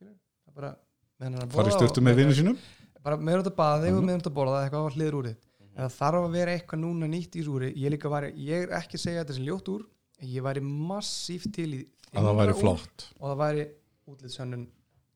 [0.00, 0.72] það er bara
[1.20, 2.58] með hennar að farið borða styrtu og- með vinnu sínum?
[3.00, 4.06] Bara meður út að baða og Mhm.
[4.10, 6.80] meður út að borða eitthvað á hliður úr þitt en það þarf að vera eitthvað
[6.82, 7.68] núna nýtt í úri.
[7.76, 9.86] Ég, ég er ekki að segja þetta sem ljótt úr
[10.20, 13.06] en ég væri massíft til í að það væri úr flott.
[13.20, 13.68] og það væri
[14.10, 14.66] útlitsönnun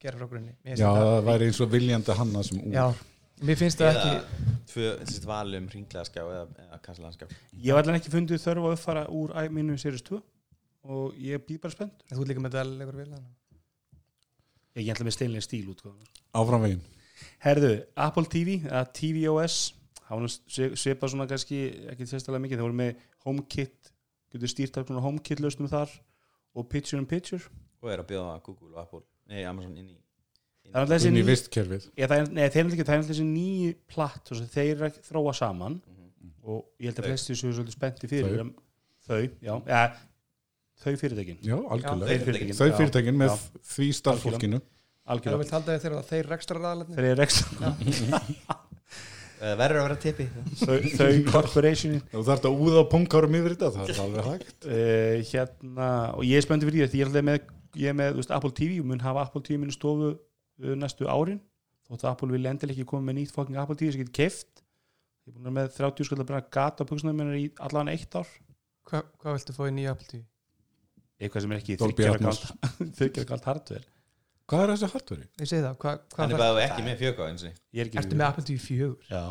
[0.01, 0.55] gera frá grunni.
[0.64, 2.95] Já, það væri eins og viljandi hanna sem úr já,
[3.43, 4.12] mér finnst það ekki
[4.70, 4.87] tvö,
[5.26, 9.49] valum ringlegaskjá eða, eða kassalanskjá ég hef allan ekki fundið þörf að uppfara úr i-
[9.53, 10.20] mínu Series 2
[10.85, 12.03] og ég býð bara spennt.
[12.11, 12.53] Þú ert líka með
[13.01, 13.32] vel þannig.
[14.76, 15.95] ég er alltaf með steinlega stíl út sko.
[16.35, 16.82] áfram veginn.
[17.45, 19.72] Herðu, Apple TV eða tvOS
[20.11, 23.93] var svi- svipað svona kannski ekki sérstaklega mikið, það voru með HomeKit
[24.35, 25.91] getur stýrt af svona HomeKit lausnum þar
[26.55, 27.41] og Picture in Picture.
[27.82, 29.97] Og er að bjóða Google og Apple nei, Amazon inn í
[30.65, 31.15] það er alltaf þessi ég,
[33.15, 35.79] eru nýju platt þeir eru að þróa saman.
[35.85, 36.33] Mhm.
[36.45, 38.51] og ég held að flesti séu svolítið spennti fyrir Þau.
[39.07, 39.85] þau, þau já, ja,
[40.85, 41.39] þau fyrirtækin.
[41.45, 42.53] Já, algjörlega.
[42.59, 44.61] Þau já, fyrirtækin með já, því starffólkinu.
[45.05, 45.41] Algjörlega.
[45.45, 48.61] Vilt halda þér þegar þeir rekstra ræðalegni þeir eru ekstra
[49.45, 50.25] Uh, verður að vera tippi.
[50.57, 52.03] Þau, þau corporationin.
[52.12, 54.55] Þú þarf að úða punkárum yfir þetta það er alveg hægt.
[54.65, 57.51] Uh, hérna, og ég er spenntið fyrir því að ég er með,
[57.83, 60.15] ég er með veist, Apple TV og mun hafa Apple TV minni stofu
[60.59, 61.41] næstu árin.
[61.89, 64.63] Þótt að Apple vil endilega ekki koma með nýtt fucking Apple TV sem getur keift
[65.25, 67.91] ég er búin að með 30 skall að brenna gata á puksunum minna í allan
[67.93, 68.29] eitt ár.
[68.85, 70.23] Hva, hvað viltu fá í nýja Apple TV?
[71.25, 73.87] eitthvað sem er ekki þryggja kalt hardware.
[74.45, 75.27] Hvað er þessi hardveri?
[75.41, 77.79] ég segi það, hvað, hann hvað er bara ekki með fjöka eins og Ég.
[77.79, 79.23] Er ekki ertu með Apple TV 4 Já,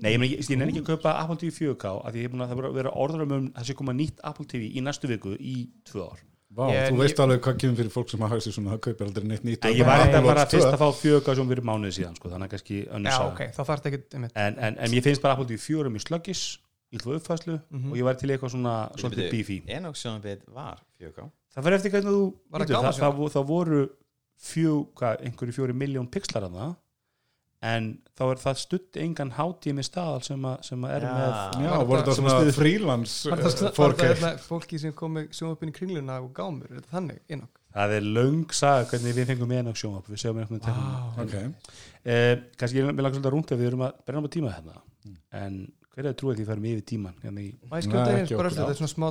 [0.00, 2.32] nei, ég, ég, ég nenni ekki að kaupa Apple TV 4K af því ég er
[2.32, 5.10] búin að það vera orður um að það sé koma nýtt Apple TV í næstu
[5.12, 5.54] viku í
[5.86, 6.24] tvö ár
[6.56, 8.80] Vá, Ég- þú ég- veist alveg hvað kemur fyrir fólk sem hafa sig svona það
[8.86, 10.72] kaupir aldrei neitt nýtt ég var eitthvað bara fyrst 2.
[10.72, 13.32] að fá 4K sem fyrir mánuði síðan sko, þannig að kannski önnur já, saga.
[13.32, 14.32] ok, þá þarf þetta ekki einmitt.
[14.36, 16.42] en, en, en ég finnst bara Apple TV 4 mjög slöggis
[16.92, 17.90] í hlú uppfæslu Mhm.
[17.92, 21.90] og ég væri til eitthvað svona svolítið beefy Enoch sjónabit var fjöka Það fyrir eftir
[21.90, 23.88] hvernig þú Var það það, það, vo- það voru
[24.40, 26.76] fjö, hvað, einhverju fjóri miljón pixlar að það
[27.62, 31.12] en þá er það stutt engan hátími staðal sem, að, sem að er Já.
[31.12, 31.28] með
[31.66, 34.80] Já, Var voru þetta- þetta svona stuð- frílans var það, var 4K það hérna fólki
[34.80, 37.60] sem kom með sjónvapin í kringluna og gámur, er þetta þannig innok?
[37.76, 41.22] það er löng saga hvernig við fengum með ennok sjónvarp við séum einhvern veginn Vá.
[41.22, 41.34] Ok,
[42.08, 44.76] eh, kannski ég vil langa svolítið rúnt ef við erum að brenna á tíma hérna.
[45.04, 45.16] Mm.
[45.36, 45.58] en
[45.92, 47.44] hver er að trúið því að færum yfir tíman hérna
[48.56, 49.08] þetta er svona smá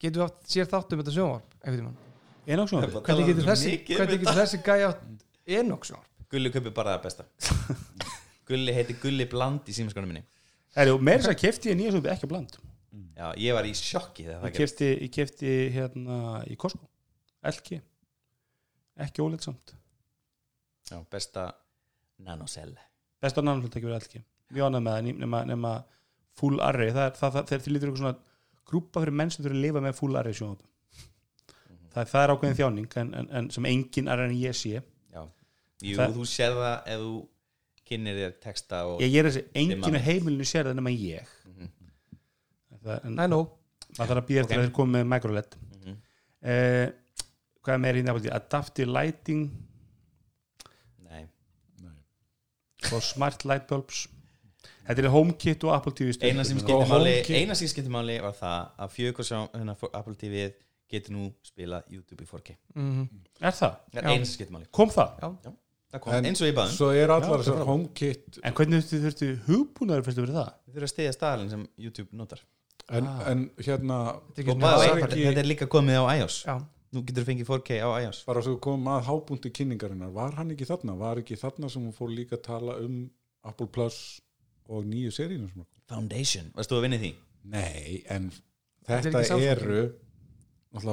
[0.00, 1.14] getur við haft sér þátt um þetta
[1.82, 1.96] tímann?
[2.48, 3.02] Ennok sjónvarp?
[3.04, 3.72] Hvernig getur þessi,
[4.56, 5.02] um gæja átt
[5.58, 6.08] Enoch sjónvarp?
[6.32, 7.24] Gulli kaupi bara það besta
[8.48, 10.24] Gulli heiti Gulli Bland í símaskonum minni.
[10.76, 12.58] Herri, og meira þess að kefti ég nýja sjónvarp ekki bland.
[13.18, 16.18] Já, ég var í sjokki þegar það ég kefti, ég kefti hérna
[16.48, 16.86] í Costco.
[17.48, 17.80] LG
[19.04, 19.74] ekki óleitt samt.
[20.88, 21.48] Já, besta
[22.24, 22.72] nanocell
[23.22, 23.42] besta
[23.78, 24.22] ekki verið LG
[24.54, 25.72] mjög ánægð með það nema, nema
[26.38, 26.92] full array.
[26.94, 29.64] Það er það, það, þegar til lítur eitthvað svona grúpa fyrir menn sem þurfa að
[29.66, 30.64] lifa með full array sjónvarp
[31.92, 34.80] það, það er ákveðin þjáning en, en, en sem engin array en ég sé.
[35.12, 35.22] Já,
[35.82, 37.12] Jú, Það- þú sér það ef þú
[37.88, 39.98] kynir þér texta og ég er þessi, engin Dimma.
[39.98, 41.68] á heimilinu sér það nema ég Mhm.
[42.84, 43.44] það, en I know
[43.98, 44.60] maður þarf að býja eftir Ok.
[44.60, 45.96] að þeir komi með microLED Mhm.
[46.42, 46.90] eh,
[47.62, 49.50] hvað er meira í nefnildi adaptive lighting
[51.08, 51.26] Nei,
[52.92, 54.06] og smart light bulbs
[54.88, 57.36] þetta er HomeKit og Apple TV eina sem skiptir máli HomeKit.
[57.42, 60.54] eina sem skiptir máli var það að fjögur hérna, Apple TV
[60.88, 63.08] getur nú spila YouTube í 4K Mhm.
[63.40, 63.76] er það?
[63.94, 64.08] er Já.
[64.08, 65.20] eina sem skiptir máli kom það?
[65.20, 65.56] kom, En
[65.96, 70.24] eins og ég baðum Svo er allar þessar HomeKit en hvernig þurftu, þurftu hugbúnaður fyrstu
[70.24, 70.50] fyrir það?
[70.68, 72.42] við þurfum að stiðja staðalinn sem YouTube notar
[72.88, 73.22] en, Ah.
[73.30, 73.98] en hérna
[74.36, 76.54] Þetta er ekki þetta, er líka komið á iOS Já,
[76.92, 80.50] nú getur þú fengið 4K á iOS bara svo kom að hábúndi kynningarinnar var hann
[80.52, 83.10] ekki þarna, var ekki þarna sem hún fór líka að tala um
[83.44, 84.20] Apple Plus
[84.68, 85.64] og nýju kom?
[85.88, 87.14] Foundation, varst þú að vinna í því?
[87.48, 88.30] Nei, en
[88.88, 89.80] Þetta er eru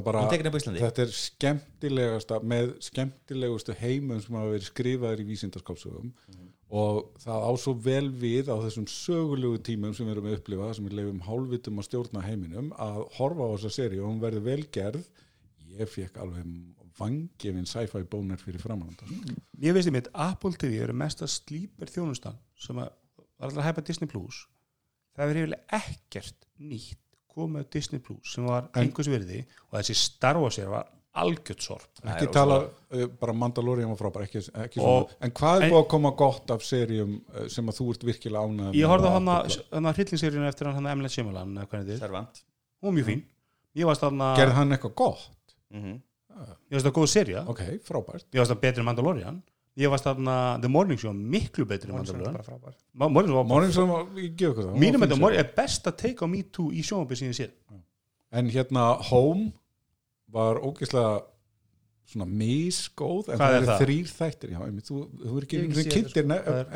[0.06, 6.14] bara þetta er skemmtilegasta með skemmtilegustu heimum sem hafa verið skrifaðir í vísindaskálsögum
[6.76, 10.72] og það á svo vel við á þessum sögulegu tímum sem við erum að upplifa
[10.74, 14.48] sem við leifum hálfvitum að stjórna heiminum að horfa á þessa seri og hún verður
[14.48, 15.06] vel gerð.
[15.76, 16.50] Ég fekk alveg
[16.96, 19.36] vangefin sci-fi bónir fyrir framhanda sko.
[19.62, 22.94] ég veist ég mitt, Apple TV eru mesta slíper þjónustan sem að
[23.36, 24.46] var alltaf að hæpa Disney Plus.
[25.16, 27.02] Það er hefðilega ekkert nýtt
[27.36, 32.02] komið Disney Plus sem var einhvers virði og þessi Star Wars er var algjört sorp
[32.02, 35.72] Það ekki er tala, uh, bara Mandalorian var frábær ekki, ekki Og- en hvað er
[35.72, 39.08] búið að koma gott af seríum uh, sem að þú ert virkilega ánægð ég horfði
[39.08, 39.60] á Plus?
[39.72, 40.90] hana hryllingsseríuna eftir hann
[41.88, 42.44] þið, Servant.
[42.84, 43.24] Hún var mjög fín.
[44.04, 45.56] Þarna, gerði hann eitthvað gott?
[45.72, 45.96] mm
[46.36, 48.26] ég varst það góð serja ok, frábært.
[48.36, 49.38] Ég varst það betri en Mandalorian
[49.80, 52.24] ég varst þarna The Morning Show miklu betri Morning Show
[53.40, 53.74] var Morning
[55.20, 55.44] ég var sería.
[55.44, 57.54] er best að take á Me Too í sjónabið síðan sér
[58.36, 59.52] en hérna Home
[60.36, 61.24] var ógeðslega
[62.06, 64.52] svona misgóð en það er þrýr þættir.
[64.54, 66.28] Já, einmitt, þú, þú er ekki Ég hef ekki séð kynntir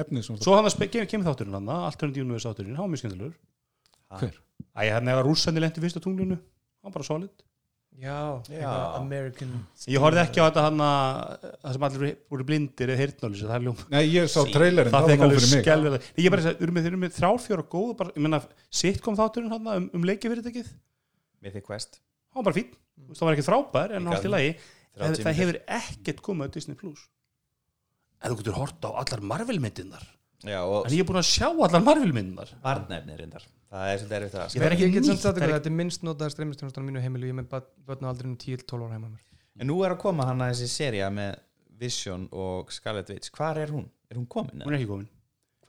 [0.04, 3.04] efnið svona svo hann að kemur kem þátturinn hann Alternative Universe þátturinn, hann var mjög
[3.04, 3.36] skemmtilegur.
[4.20, 4.39] Hver?
[4.74, 7.45] Æ, hann eða rússandi lendi fyrst á tunglinu hann var bara solid
[8.00, 8.70] Já, Já.
[8.95, 9.50] American
[9.91, 13.66] ég horfði ekki á þetta hann það sem allir voru blindir eða heyrtnálýs það er
[13.66, 15.64] ljóm Nei, ég sá trailerinn, það það var fyrir mig.
[15.66, 18.39] skelvilega ég er bara að segja, við erum með, þrjálfjóra góð bara, ég menna,
[18.82, 20.72] sitcom þátturinn hann um, um leikjafyrirtækið?
[21.43, 22.00] Mythic Quest.
[22.32, 23.12] Var bara fín, mm.
[23.20, 24.56] það var ekki frábær en allt í lagi,
[24.95, 27.06] 30 það, það hefur ekkert komið á Disney Plus.
[28.24, 30.08] En þú getur hort á allar Marvel myndirnar.
[30.47, 32.56] Já, og en ég er búin að sjá allar Marvel myndirnar.
[32.64, 35.38] Barnefni reyndar Það er svolítið erfitt að Ég- það er ekki Ég get nýtt, samt
[35.38, 37.49] það að þetta er minnst notaða streymistjónustan á mínu heimilu ég með
[37.86, 39.22] börn á aldrinu 10-12 ára heima mér.
[39.59, 41.36] En nú er að koma hann að þessi seria með
[41.80, 43.30] Vision og Scarlet Witch.
[43.31, 43.85] Hvar er hún?
[44.10, 44.64] Er hún komin?
[44.65, 45.07] hún er ekki komin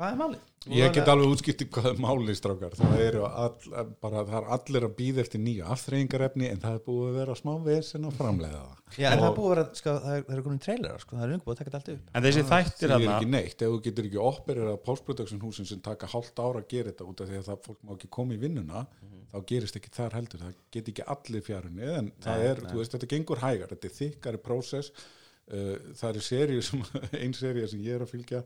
[0.00, 0.44] Hvað er málið?
[0.72, 2.72] Ég get alveg útskipti hvað er máli strákar.
[2.78, 3.56] Það eru all,
[4.00, 7.34] bara, það er allir að býða eftir nýja afþreyingarefni en það er búið að vera
[7.36, 8.78] smá vesen að framleiða það.
[8.96, 11.04] Já, en það Og- er búið að vera, sko, það er, það er komin trailer
[11.04, 12.08] sko, það er ungu búið að taka þetta allt upp.
[12.14, 15.68] En þessi þættir Það er hann ekki neitt, ef þú getur ekki operera post-production húsin
[15.68, 18.10] sem taka hálft ára að gera þetta út af því að það fólk má ekki
[18.16, 18.86] koma í vinnuna
[19.30, 22.70] þá gerist ekki þar heldur, það get ekki allir fjárunni, en það er, nei.
[22.72, 24.92] þú veist, þetta gengur hægar, þetta er þykkari prósess.
[25.50, 26.82] Uh, það er seríu sem,
[27.22, 28.42] ein seríu sem ég er að fylgja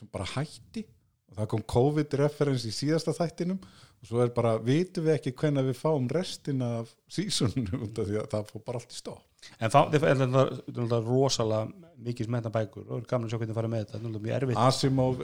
[0.00, 0.86] sem bara hætti.
[1.30, 3.60] Og það kom COVID-reference í síðasta þættinum.
[4.00, 8.08] Og svo er bara, vitum við ekki hvenær við fáum restina af sísunum út af
[8.08, 9.26] því að það fór bara allt í stopp.
[9.60, 12.88] En þetta er rosalega mikið smetna bækur.
[12.88, 14.60] Og er að sjá hvernig fara með þetta, þetta er mjög erfitt.
[14.64, 15.22] Asimov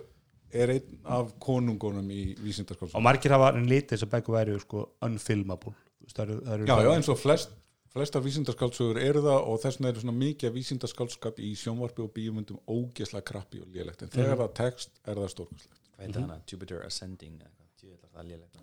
[0.56, 4.58] er einn af konungunum í vísindarskálsum og margir hafa en litið þess að bækur væri
[4.62, 5.72] sko unfilmable.
[6.12, 7.56] Það eru, það eru Já, já, eins og flest,
[7.96, 12.12] flestar vísindarskálsugur eru það og þess vegna eru svona mikið af vísindarskálskap í sjónvarpi og
[12.16, 14.04] bíumundum ógesla krappi og lélegt.
[14.04, 15.84] En þegar það tekst er það stórkostlegt.
[15.96, 17.38] Hvað heitir hana, Jupiter Ascending
[17.80, 18.58] djöfull er það lélegt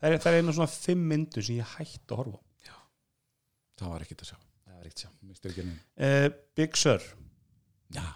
[0.00, 2.78] það er, það er einu svona fimm myndur sem ég hætti að horfa á.
[3.80, 4.38] það var ekkert að sjá.
[4.66, 5.10] Það var ekkert sjá.
[5.96, 6.28] Uh,
[6.58, 7.10] Big Sur.
[7.96, 8.06] Já,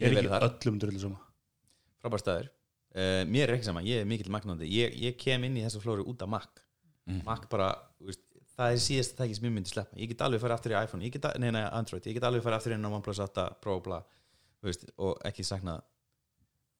[0.00, 1.22] ég er ekki öllum drullu sama.
[2.02, 2.50] Frábær staður.
[2.92, 4.68] Uh, mér er ekki sama, ég er mikill magnandi.
[4.68, 6.62] Ég, ég kem inn í þessa flóru út af Mac.
[7.08, 7.22] Mm.
[7.26, 8.24] Mac bara, þú veist,
[8.58, 11.02] það er síðast tæki sem ég myndi sleppa, ég get alveg farið aftur í iPhone.
[11.06, 13.46] Ég get, a- nei, nei, Android, ég get alveg farið aftur inn á OnePlus 8
[13.64, 14.00] Pro bla,
[14.62, 15.78] þú veist, og ekki sakna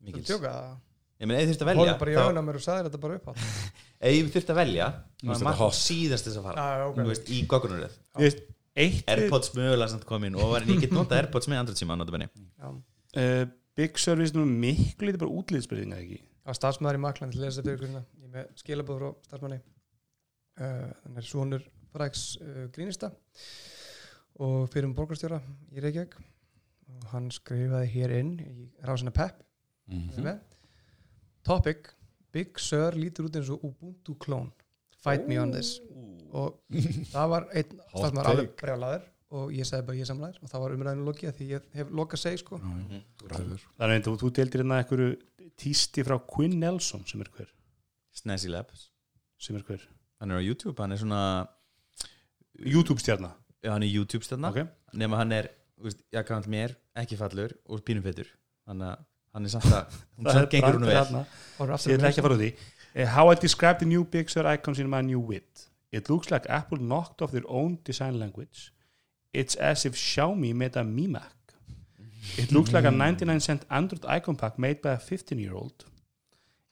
[0.03, 0.27] Þú mikils.
[0.28, 0.53] tjóka
[1.23, 3.01] ég meina, ef þurft að velja Hóðu bara í þá- á mér og sagðir þetta
[3.05, 3.32] bara upp á.
[4.03, 5.77] Ef ég þurft að velja er þetta Mac hot.
[5.78, 6.97] síðast þess að fara Já, ok.
[6.99, 8.40] þú veist, í goggunaröð Þú veist,
[8.82, 12.27] eitt Airpods mögulega samt komin og var, ég get notað Airpods með Android síma notabenni.
[12.59, 12.69] Já.
[13.23, 13.44] uh,
[13.78, 16.19] Big Sur við nú miklu lítið bara útlýðsbyrðinga ekki?
[16.43, 19.09] Það var starfsmæður í Makland til þess að byrja hvernig ég er með skilabóð frá
[19.28, 19.59] starfsmæni
[20.61, 23.12] uh, þannig er svonur fræks uh, grínista
[24.43, 25.41] og fyrir um borgarstjóra
[25.73, 26.16] í Reykjavík.
[26.93, 29.41] Og hann skrifaði hér inn í rásina Pep.
[29.89, 30.23] Mhm.
[30.23, 30.41] mm.
[31.45, 31.93] topic
[32.33, 34.53] Big Sur lítur út eins og Ubuntu klón.
[35.03, 35.81] Fight me on this.
[36.33, 36.61] Og
[37.12, 38.61] það var einn starfsmæður alveg take.
[38.62, 41.66] brjálaður og ég sagði bara ég er samlæður og það var umræðinu lokið því ég
[41.77, 42.61] hef lokað seg sko.
[43.33, 45.11] Ræður þannig að þú, þú deildir hérna einhverju
[45.61, 47.53] tísti frá Quinn Nelson sem er hver?
[48.16, 48.89] Snazzy Labs.
[49.41, 49.85] Sem er hver
[50.23, 51.23] hann er á YouTube, hann er svona
[52.55, 54.70] YouTube stjarnar já, hann er YouTube stæðna ok.
[54.99, 55.51] Nema hann er,
[55.82, 58.31] veist, ég kannan mér ekki fallur og pínum fettur
[58.70, 58.85] hann,
[59.35, 61.03] hann er samt að hún samt gengur hún vel.
[61.03, 62.53] Ég ætla ekki að fara út í.
[62.93, 65.69] Uh, how I describe the new Big Sur icons in my new wit.
[65.90, 68.73] It looks like Apple knocked off their own design language.
[69.32, 71.43] It's as if Xiaomi made a Mimac
[72.39, 75.85] it looks like a 99 cent Android icon pack made by a 15 year old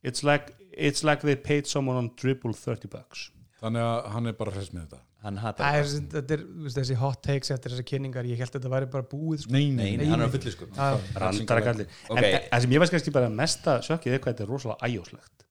[0.02, 4.36] it's like it's like they paid someone on dribble 30 bucks Þannig að hann er
[4.38, 5.00] bara hress með þetta.
[5.20, 6.20] Hann Það hatar er, þetta.
[6.36, 9.04] er þú veist, þessi hot takes eftir þessar kynningar ég held að þetta væri bara
[9.10, 9.52] búið sko.
[9.52, 10.68] Nei, Nei, nei, hann er á fullu sko.
[10.72, 10.86] Já,
[11.20, 12.16] randara kallir Ok.
[12.16, 15.44] en það sem ég veist kannski bara mesta sjokkið er hvað þetta er rosalega æjóslegt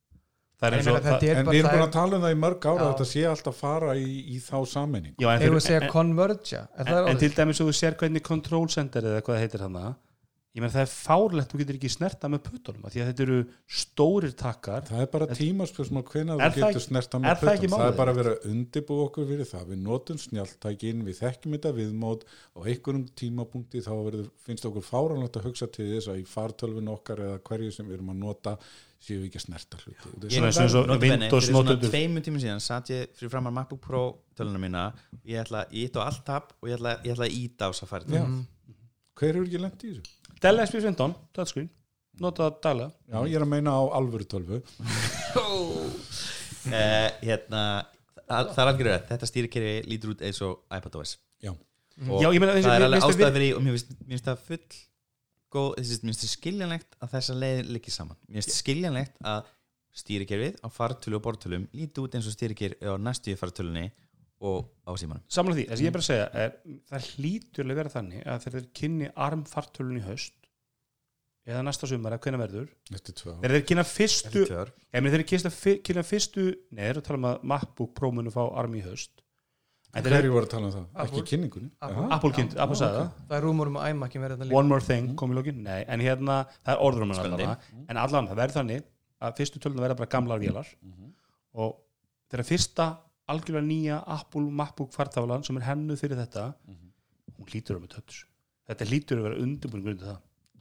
[0.60, 2.24] það er þetta það, er En bara við erum það búin er- að tala um
[2.26, 5.30] það í mörg ára að þetta sé alltaf fara í, í þá sammenning já, en,
[5.30, 8.24] Eigum fyrir, við að segja en, converge er það en, til dæmis þú sér hvernig
[8.26, 9.86] control center eða hvað það heitir hana
[10.60, 13.24] ég menn það er fárlegt, þú getur ekki snerta með puttunum af því að þetta
[13.26, 13.38] eru
[13.80, 14.84] stórir takkar.
[14.90, 17.96] Það er bara tímaspörsmál hvenær Er þú getur ekki- snerta er með puttum það er
[18.00, 19.64] bara að vera að undibú okkur fyrir það.
[19.72, 22.28] Við notum snjáltækin, við þekkjum þetta viðmót.
[22.60, 26.92] Og einhverjum tímapunkti þá verður, finnst okkur fáranlegt að hugsa til þess að í fartölvun
[26.94, 28.58] okkar eða hverju sem við erum að nota
[29.00, 30.28] séu við ekki að snerta hluti.
[30.28, 33.80] Ég- Svona eins og Windows fyrir svona tveimur tímum síðan satt ég fyrir framar MacBook
[33.80, 34.02] Pro
[34.36, 34.94] töluna mína.
[35.26, 37.72] Ég ætla, ég ítt á allt tab og ég ætla, ég ætla að íta á
[37.72, 38.06] Safari
[39.20, 40.19] hver eru ekki lent í þessu?
[40.40, 41.70] Dell SP 15, touchscreen
[42.20, 44.60] nota það daglega Já, ég er að meina á alvöru tölvu.
[45.36, 47.62] Uh, hérna
[48.28, 51.54] það, það er algjör rétt, þetta stýrikerfi lítur út eins og iPadOS Já.
[51.54, 54.66] og Já, ég meina, það er alveg við- fyrir og mér finnst, það full
[55.56, 58.20] góð, þessi, mér finnst það skiljanlegt að þessa leið liggi saman.
[58.28, 59.56] Mér finnst skiljanlegt að
[60.00, 63.88] stýrikerfið á fartölu og bortölum lítur út eins og stýrikerfi á næstu fartölunni
[64.40, 65.24] og á símanum.
[65.28, 66.54] Samla því, það sem ég er bara að segja er,
[66.90, 70.36] það hlýtur að vera þannig að þegar þeir kynni armfartölun í haust
[71.50, 74.44] eða næsta sumar eða hvernig verður þegar þeir kynna fyrstu
[74.94, 76.46] meina þeir kynna, fyrstu
[76.76, 79.24] eru að tala um að MacBook Pro munu fá arm í haust.
[79.90, 80.84] Hverju voru að tala um það?
[80.94, 81.08] Apple.
[81.10, 81.70] Ekki kynningunni?
[81.82, 82.04] Apple.
[82.14, 83.08] Apple kynnt, Apple sagði það.
[83.26, 84.58] Það er rúmur um að iMac verði þetta líka.
[84.60, 87.56] One more thing, kom í lókin, nei, en hérna það er orður um allavega.
[87.90, 88.84] En allan það verður þannig
[89.26, 90.70] að fyrstu töluna verða bara gamlar vélar.
[91.58, 91.74] Og
[92.30, 92.88] þegar fyrsta
[93.34, 98.26] algjörlega nýja Apple MacBook fartaflan sem er hennuð fyrir þetta hún hlýtur að með tötts
[98.70, 100.20] þetta hlýtur að vera undirbúin grundið það.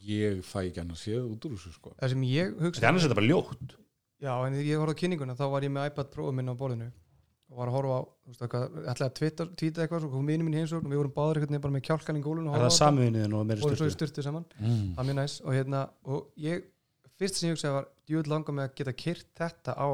[0.09, 1.93] Ég fæ ekki annars séð út úr þessu sko.
[1.99, 3.77] Það sem ég þetta hugsa er annars er þetta bara ljótt.
[4.19, 6.55] Já, en þegar ég horfði á kynninguna þá var ég með iPad Pro minn á
[6.59, 6.89] borðinu
[7.49, 9.15] og var að horfa á, þú veist, eitthvað, ætlaði að
[9.57, 12.19] tweeta eitthvað, svo kom vinur minn heimsókn og við vorum báður veginn bara með kjálkan
[12.19, 12.67] í gólun og þetta.
[12.67, 12.75] Og
[13.65, 14.45] og svo styrtu saman.
[14.59, 14.83] Mm.
[14.99, 15.37] það er mjög næs.
[15.47, 15.81] Og hérna
[16.13, 16.67] og ég,
[17.17, 19.89] fyrst sem ég hugsaði var djúið langa með að geta kyrt þetta á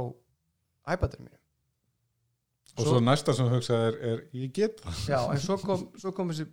[0.97, 1.39] iPadinu mínu
[2.75, 5.01] Og svo næsta sem hugsaði er, er ég get það.
[5.13, 6.49] Já, en svo kom, svo kom þessi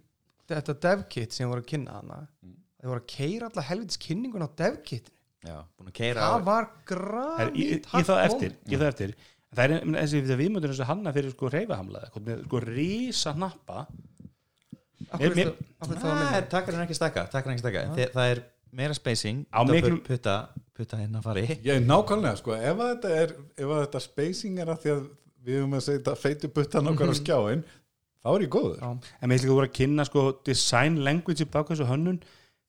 [0.52, 2.19] þetta devkit sem voru að kynna hana.
[2.43, 2.56] Mm.
[2.81, 5.18] þið voru að keira alla helvitis kynningun á devkitinu
[6.22, 9.14] það var ég, granít ég, ég það eftir, ég það eftir.
[9.52, 13.85] Það er um, þessi viðmöndur eins og hanna fyrir sko reyfahamlaði með sko rísa það
[15.11, 17.81] Það er takkar hann ekki stakka, takkar hann ekki stakka.
[17.98, 19.41] Þe- Það er meira spacing
[20.06, 20.35] putta,
[20.77, 21.43] putta hérna að fari.
[21.57, 24.93] Ég er nákvæmlega sko, ef að þetta er ef að þetta spacing er að því
[24.93, 25.02] að
[25.45, 27.63] við höfum að setja feitu buttan okkar á skjáin
[28.22, 28.77] þá er ég góður.
[28.81, 28.91] Já.
[29.22, 32.22] En mér ætlum ekki að voru að kynna sko design language baka þessu hönnun.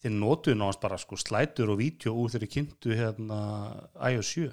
[0.03, 3.43] Þeir notuðu náðast bara sko slætur og vídeo úr þeirri kynntu hérna
[4.11, 4.49] iOS 7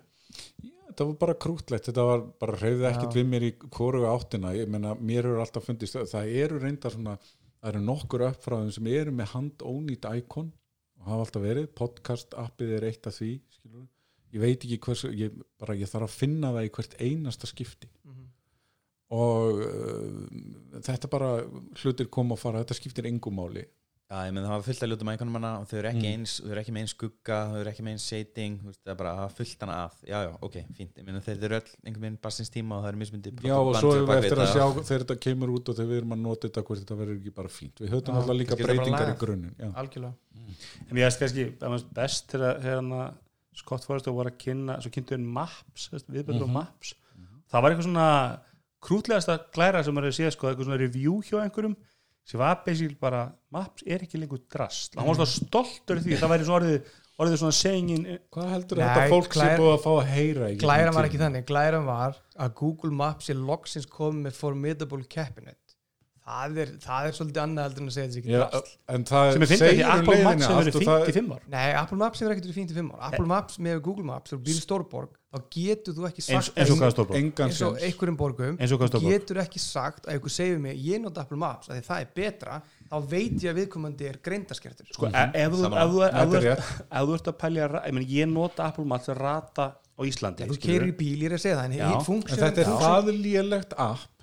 [0.90, 4.54] þetta var bara krútlegt, þetta var bara reyðið ekkert við mér í hvoruga áttina.
[4.58, 7.16] Ég meina, mér hefur alltaf fundist það eru reyndar svona,
[7.62, 10.52] það eru nokkur uppfráðum sem eru með handónýtt íkon
[11.00, 13.88] og hafa alltaf verið, podcast appið er eitt af því, skilur
[14.30, 17.88] ég veit ekki hversu, ég, bara ég þarf að finna það í hvert einasta skipti.
[17.90, 17.99] Mhm.
[19.10, 21.34] Og uh, þetta bara
[21.81, 23.65] hlutir koma og fara, þetta skiptir engum máli.
[24.10, 26.14] Já, ég menn það var fullt að ljóta mækonum hana og þau eru ekki Mm.
[26.18, 28.06] eins, þau eru ekki með eins skugga þau eru ekki með eins
[28.65, 30.98] veist, það er bara að fullt hana að, já, já, ok, fínt.
[30.98, 33.77] Ég menn þeir eru öll einhvern veginn barsins tíma og það eru mismundi Já og
[33.77, 36.23] svo erum við eftir að sjá þegar þetta kemur út og þegar við erum að
[36.26, 37.77] nota þetta hvort þetta verður ekki bara fínt.
[37.77, 39.69] Við höfum alltaf líka breytingar í já.
[39.77, 40.14] algjörlega.
[40.90, 43.14] En mér finnst kannski það var best þegar hérna
[43.61, 45.19] Scott Forrester voru að kynna svo kynntu
[48.85, 51.76] krútlegasta glæra sem maður er að séð sko, eitthvað svona review hjá einhverjum
[52.30, 54.93] sem var basically bara Maps er ekki lengur drast.
[54.95, 56.89] Hann var svona stoltur því, það væri svona orðið
[57.19, 60.51] orðið svona segingin Hvað heldur Nei, þetta fólk sé glær- búið að fá að heyra
[60.61, 65.59] Glæran var ekki þannig, glæran var að Google Maps er loksins komið með formidable cabinet
[66.30, 69.31] það er, það er svolítið annað heldur en að segja þetta ekki drast en það
[69.34, 71.41] sem ég finnst ekki segir um Apple Maps leiðinni sem það- 55 ár.
[71.56, 73.01] Nei, Apple Maps hefur ekkert verið fínt í fimm ár.
[73.10, 76.56] Apple Maps með Google Maps, þegar þú býr í Stórborg þá getur þú ekki sagt
[76.57, 79.60] eins og hvað stórborg eins og einhverjum borgum eins og hvað þú stórborg getur ekki
[79.61, 82.56] sagt að einhver segir mig ég nota Apple Maps, að því það er betra
[82.89, 85.69] þá veit ég að viðkomandi er greindaskertur sko, ef, þú-
[86.10, 87.68] er ert- að pælja
[88.10, 91.43] ég, nota Apple Maps að rata á Íslandi þú keirir í bíl, ég er að
[91.45, 94.19] segja það en þetta er það lélegt app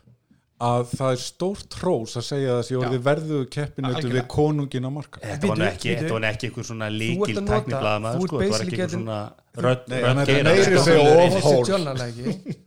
[0.56, 4.16] að það er stórt trós að segja að þessi orði verðu keppinu Algjörlega.
[4.16, 5.90] við konungin á marka Þetta var ekki,
[6.30, 9.18] ekki einhver svona líkil að nota- tækniblaðamaður þú ert sko, þetta var ekki getting- svona
[9.56, 9.84] rödd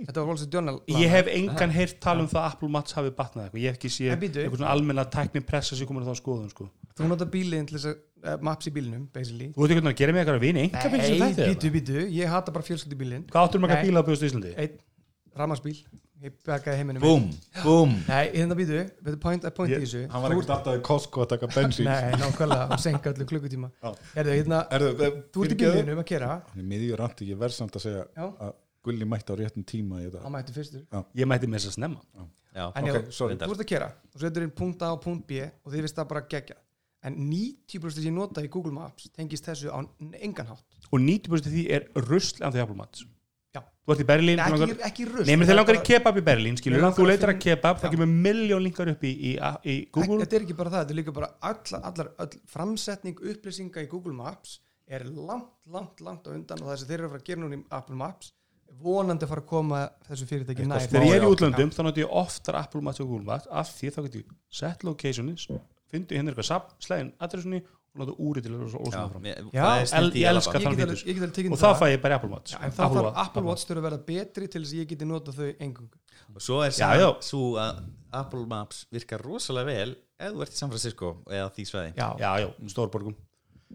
[0.05, 2.93] þetta var Wall Street Journal Ég hef engan heyrt tala um það að Apple Maps
[2.93, 6.09] hafi batnað eitthvað, ég hef ekki séð einhver svona almenna tækni pressa sem komur á
[6.13, 6.69] þá skoðun sko.
[6.93, 7.95] þú nota bílinn til þess að
[8.25, 9.49] uh, maps í bílinum basically.
[9.55, 10.43] Þú veit ekki hvernig að gera mig eitthvað að
[11.07, 13.77] sem Nei, býtu, býtu, ég hata bara fjölskyldubílinn Hvað áttur maður
[16.19, 17.27] að ég bakaði heiminum Búm,
[17.63, 17.93] búm.
[18.07, 20.01] Nei, hérna býtu, er point, að point í þessu.
[20.11, 21.87] hann var ekkert alltaf í Costco að taka bensín.
[21.87, 23.69] Nei, nákvæmlega, og senka öllu klukkutíma.
[23.79, 23.93] Já.
[24.17, 27.39] Herðu, hérna, Erðu, þú ert í bílinu um að kera hann er miðjur randi, ég
[27.39, 30.85] verð samt að segja Já, að Gulli mætti á réttum tíma í hann mætti fyrstur.
[31.15, 32.01] Ég mætti með þess að snemma.
[32.55, 33.35] Já, En Ok, já, sorry.
[33.37, 35.95] þú ert að kera þú setur inn punkt A og punkt B og þið veist
[35.99, 36.55] það bara gegja
[37.03, 39.79] en 90% sem ég nota í Google Maps tengist þessu á
[40.19, 40.65] engan hátt.
[40.91, 42.43] Og 90% af því er rusl
[43.89, 46.17] Þú ert í Berlín Nei, þú langar- ekki, ekki rust Nei, þeir langar í kebab
[46.19, 46.83] í Berlín, skilur.
[46.93, 49.31] Þú að leitar að kebab, það kemur miljón linkar upp í, í,
[49.65, 50.19] í Google.
[50.21, 53.89] Þetta er ekki bara það, þetta er líka bara allar, allar, all framsetning upplýsinga í
[53.89, 54.59] Google Maps
[54.89, 57.41] er langt, langt, langt á undan og það sem þeir eru að fara að gera
[57.41, 58.31] núna í Apple Maps
[58.79, 62.03] vonandi að fara að koma þessu fyrirtæki nær Þegar ég er í útlöndum þá notur
[62.05, 65.47] ég oftar Apple Maps og Google Maps af því þá getur ég sett locationis
[65.89, 69.63] fyndi hérna eitthvað slæðin adressunni og nota úri til að já, ósana fram mér- Já,
[69.63, 70.59] það er el- snill í ég alveg elska Ég það.
[70.59, 71.03] get þann alveg- fítus.
[71.09, 71.79] ég get alveg tekið og það.
[71.79, 73.19] fæ ég bara Apple Maps Já, en þá Apple þarf Watch.
[73.29, 75.89] Apple Watch þurfa að vera betri til þess að ég geti nota þau engung
[76.35, 76.69] og svo er
[77.21, 77.83] svo að
[78.13, 82.09] Apple Maps virkar rosalega vel ef þú ert í San Francisco eða því svæði Já,
[82.19, 83.15] Já, já, stórborgum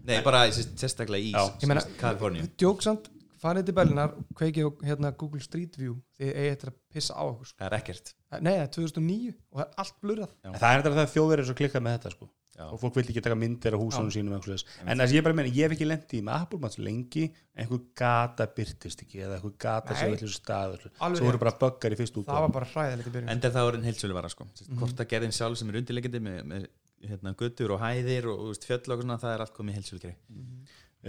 [0.03, 1.31] nei, bara sérst- sérstaklega í.
[1.31, 1.67] Ég
[1.99, 3.07] Kaliforníu djóksamt,
[3.41, 7.13] farið til Berlinar og kveikið á hérna, Google Street View þið eigið eftir að pissa
[7.15, 7.57] á okkur sko.
[7.59, 11.39] það er ekkert Nei, það er 2009 og það er allt blurrað það er að
[11.39, 12.29] er svo klikkað með þetta sko.
[12.55, 12.69] Já.
[12.71, 14.63] og fólk vil ekki taka myndir af húsunum sínum en þess
[15.11, 17.25] að ég bara meina, ég hef ekki lendið með Apple Maps lengi
[17.59, 21.97] einhver gata byrtist ekki eða einhver gata sem vilja Alveg svo voru bara buggar í
[21.99, 23.31] fyrst út það var bara hræðilegt í byrjun.
[23.33, 24.79] En það er orðin heilsölu vara sko Sérst, Mhm.
[24.79, 26.67] hvort að gerðin sjálf sem er undirleikandi með, með
[27.09, 30.01] hérna, guttur og hæðir og, og fjöll og svona, það er allt komið í heilsölu
[30.05, 30.17] greið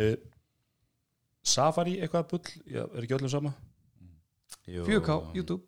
[0.02, 0.16] uh,
[1.46, 3.54] Safari eitthvað bull, já, er ekki öllum sama?
[4.66, 5.62] 4K, YouTube,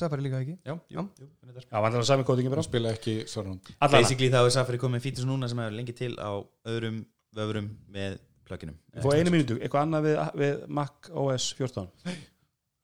[0.00, 0.56] Safari líka ekki?
[0.64, 1.04] Já, jú, Já.
[1.20, 1.28] jú.
[1.60, 3.60] Já, að sami kótingin bara spila ekki Allan,
[3.94, 7.02] basically þá er Safari komið fítus núna sem hefur lengi til á öðrum
[7.36, 8.18] vöfrum með
[8.48, 11.90] plugginum fóð einu mínútu, eitthvað annað við, við Mac OS 14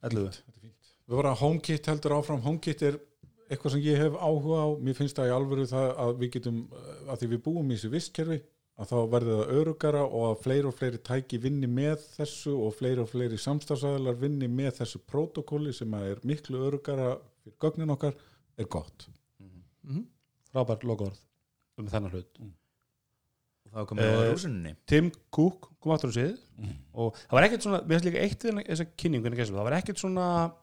[0.07, 0.43] 11
[1.07, 2.43] við vorum að HomeKit heldur áfram.
[2.43, 2.97] HomeKit er
[3.47, 4.67] eitthvað sem ég hef áhuga á.
[4.83, 6.57] Mér finnst það í alvöru það að við getum
[7.07, 8.39] að því við búum í þessu vistkerfi
[8.77, 12.75] að þá verður það örugara og að fleiri og fleiri tæki vinni með þessu og
[12.77, 17.93] fleiri og fleiri samstagsæðlar vinni með þessu prótokóli sem að er miklu örugara fyrir gögnin
[17.95, 18.13] okkar
[18.57, 19.07] er gott
[19.87, 20.03] Mhm.
[20.53, 21.17] frábær logoorð
[21.77, 26.17] um þennan hlut og þá er komið á Eh, rúsunni Tim Cook kom aftur á
[26.17, 26.75] svið Mhm.
[26.93, 29.97] og það var ekkert svona, við veist líka eitt við þessa kynningu það var ekkert
[29.97, 30.53] svona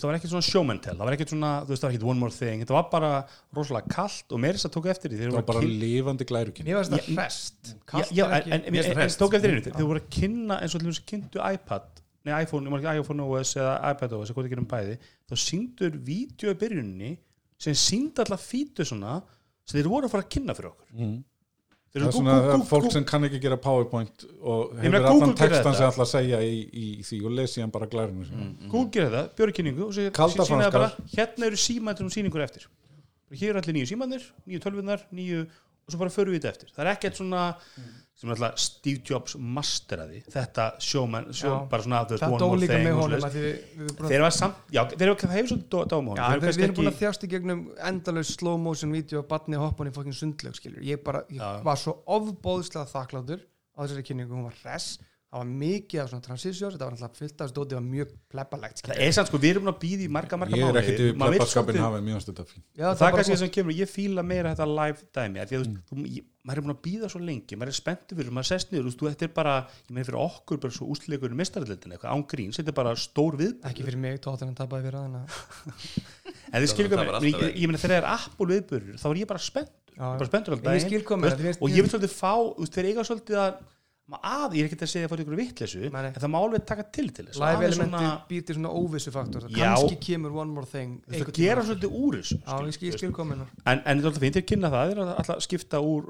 [0.00, 2.20] það var ekkert svona showmantel það var ekkert svona, þú veist, það var ekkert one
[2.22, 3.10] more thing þetta var bara
[3.58, 5.74] rosalega kallt og meira þess að tók eftir því það þeir var voru bara Mér
[5.82, 7.16] lifandi glærukinn en, ekki-
[8.56, 9.20] en, en, Mér finnst það en hresst.
[9.22, 13.24] tók eftir einu þegar voru að kynna eins og kynntu iPad nei iPhone, ekki iPhone
[13.26, 14.96] OS eða iPad OS, það gerum bæði
[15.28, 17.12] þá síndur vídeo í byrjunni
[17.62, 19.16] sem síndi alltaf fítu svona
[19.66, 21.16] sem þeir voru að fara að kynna fyrir okkur mm.
[21.92, 25.34] Það er svona Google- Google, Google- fólk sem kann ekki gera powerpoint og hefur allan
[25.36, 28.70] textan sem ætla að segja í, í, í því og lesi hann bara glærinu mm.
[28.72, 30.14] Google gerir það, björg kynningu og sér,
[30.48, 32.64] sína bara, hérna eru símændur um sýningur eftir.
[33.32, 35.44] Hér eru allir nýju símændir, nýju tölvunar nýju,
[35.84, 36.72] og svo bara förum við þetta eftir.
[36.72, 37.44] Það er ekkert svona
[38.18, 42.98] sem alltaf Steve Jobs masteraði þetta sjóman, sjó, bara svona veist, það dó líka með
[43.00, 43.24] honum
[44.10, 46.90] þeir var samt, já, þeir eru það hefur svolítið dáma Já, honum við, erum búin
[46.92, 50.16] að þjást í gegnum endalaus slow motion vídeo og batni hoppan í fokkin
[50.54, 50.82] skilur.
[50.84, 51.62] ég, bara, ég Já.
[51.66, 54.92] var svo ofbóðslega þakkláttur á þessari kynningu, hún var res
[55.32, 58.10] það var mikið af svona transitions þetta var alltaf fyllt af stóti, það var mjög
[58.34, 61.00] plebalegt það er samt sko, við erum að býða í marga, marga ég er ekkert
[61.06, 62.18] yfir svolítið- hafa mjög
[62.76, 65.56] Já, það, það er kannski það sem kemur, ég fíla meira þetta live dæmi, því
[65.56, 68.32] að þú, þú, ég, maður er búin að býða svo lengi, maður er spenntur fyrir,
[68.36, 69.54] maður sest niður, þú þetta er bara,
[69.88, 72.94] ég meina fyrir okkur bara svo ústleikur í mistarallitin eitthvað, án gríns, þetta er bara
[72.98, 75.82] stór við ekki fyrir mig, tóttan tapaði fyrir þannig að
[76.52, 78.48] en þið skilur það hvað, var mér- alltaf ég, ég meina þegar það er Apple
[78.52, 80.16] viðburður, þá er ég bara spenntur, Já, já.
[80.18, 81.86] bara spenntur alltaf En ég daginn, skil hvað þú með veist, það, þið og ég
[81.86, 83.52] vil svolítið fá, þú veist, þeir eiga svolítið að,
[84.20, 86.08] að, ég er ekki að segja að fara ykkur vitleysu, Nei, nei.
[86.12, 89.10] en það má alveg taka til til þess, live elementi svona- býr til svona óvissu
[89.12, 89.74] faktor Já.
[89.74, 94.02] kannski kemur one more thing það gera svolítið úr þessu ég ég En, en þetta
[94.02, 96.02] er alltaf fínt, þeir kynna það, þeir eru alltaf skipta úr,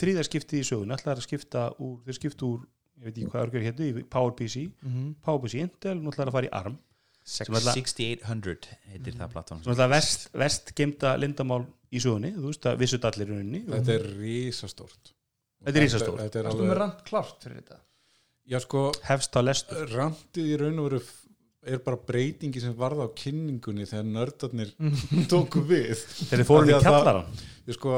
[0.00, 2.66] þriðarskipti í sögun, alltaf er að skipta úr, þeir skipta úr,
[3.00, 5.14] ég veit ekki hvað örgjör hétu, í PowerPC, Mhm.
[5.22, 6.78] PowerPC Intel, nú ætlar að fara í ARM,
[7.24, 12.46] Sem ætla- 6800 heitir það platform sem alltaf verst, verst geimta lindamál í sögunni, þú
[12.52, 13.64] veist, það vissut allir í rauninni.
[13.66, 15.12] þetta er risastórt
[15.66, 16.20] Þetta er risastórt.
[16.24, 17.80] þetta er alveg, rand klárt fyrir þetta
[18.46, 19.88] já sko Hefst á lestur.
[19.90, 21.00] randið í raun og veru
[21.66, 25.24] er bara breytingi sem varða á kynningunni þegar nördarnir Mm.
[25.32, 25.98] tóku við
[26.30, 27.40] Þeir fórum Af í að kjallaran.
[27.66, 27.94] ég sko,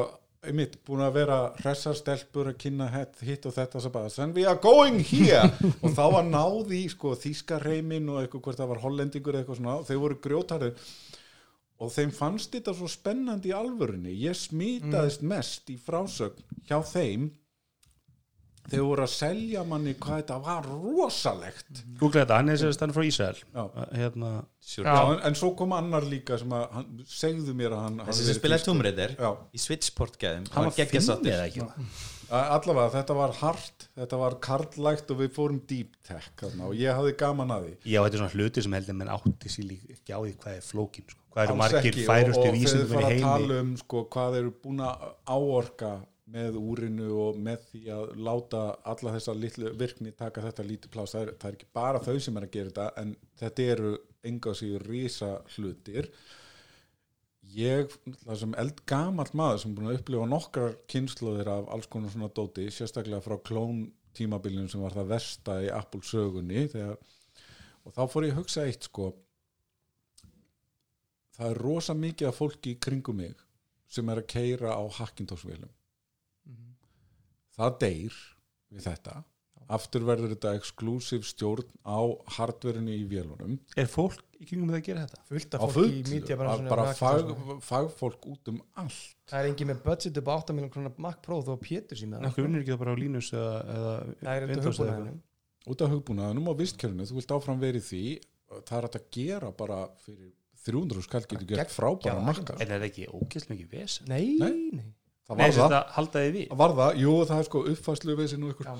[0.48, 2.86] einmitt, búin að vera hressar stelpur að kynna
[3.20, 5.42] hitt, og þetta svo bara, and we are going here
[5.84, 9.76] og þá var náði sko þýskarreimin og eitthvað hvort það var hollendingur eða eitthvað svona,
[9.84, 10.88] þau voru grjótarið
[11.78, 17.28] og þeim fannst þetta svo spennandi í alvörunni, ég smitaðist mest í frásögn hjá þeim
[18.68, 21.82] þeir voru að selja manni hvað þetta var rosalegt.
[22.00, 23.06] Google þetta, hann er sérst hann er frá.
[23.54, 23.64] Já.
[23.96, 24.32] Hérna,
[24.84, 28.38] en, en svo kom annar líka sem að hann, segðu mér að hann þessi sem
[28.38, 31.68] spilaði Já, í Switchport gæðum hann var finnir eða ekki.
[32.28, 36.76] A- allavega þetta var hart þetta var karlægt og við fórum deep tech þarna, og
[36.76, 37.72] ég hafði gaman að því.
[37.88, 40.58] Já, þetta er svona hluti sem heldur menn átti sér líka ekki á því hvað
[40.58, 41.24] er flókin, sko.
[41.32, 44.04] Hvað eru margir færustu og, og þegar vísindum þið í fara að tala um sko,
[44.12, 45.08] hvað eru búin að
[45.38, 45.92] áorka
[46.32, 51.14] með úrinu og með því að láta alla þessa litlu virkni taka þetta lítið plás,
[51.14, 53.92] það er, það er ekki bara þau sem er að gera þetta en þetta eru
[54.28, 56.10] enga síður rísa hlutir
[57.54, 57.94] ég,
[58.24, 62.68] það sem eldgamall maður sem búin að upplifa nokkrar kynnslóðir af alls konar svona dóti,
[62.74, 63.86] sérstaklega frá klón
[64.18, 67.00] tímabilinu sem var það versta í Apple sögunni þegar,
[67.86, 69.12] og þá fór ég að hugsa eitt sko.
[71.38, 73.44] Það er rosa mikið af fólki í kringum mig
[73.88, 75.70] sem er að keira á Hackintosh-vélum
[77.58, 78.16] það deyr
[78.72, 79.18] við þetta.
[79.68, 82.00] Aftur verður þetta exklusív stjórn á
[82.38, 83.58] hardverinu í vélunum.
[83.76, 85.18] Er fólk í kringum það að gera þetta?
[85.28, 87.32] fullt á af full, fólki í media bara, bara fag,
[87.66, 89.02] fagfólk út um allt.
[89.28, 92.00] Það er engin með budget upp á 8 miljón krónar Mac Pro þó að Pétur
[92.00, 93.52] síma Nákvæm vinnur ekki það bara á Linus eða,
[94.48, 95.16] Windows eða hugbúnaðinu
[95.68, 98.02] út af hugbúnaðinum og vistkjörinu þú vilt áfram verið því.
[98.64, 100.30] Það er að gera bara fyrir
[100.64, 104.08] 300 skall getur gert frábæra marka En er það ekki ógæslega mikið vesen?
[104.08, 104.88] nei, Nei.
[105.28, 106.46] Það var það, að halda þið við.
[106.48, 108.76] Það var það, jú það er sko uppfæslu vesin og ykkur Já.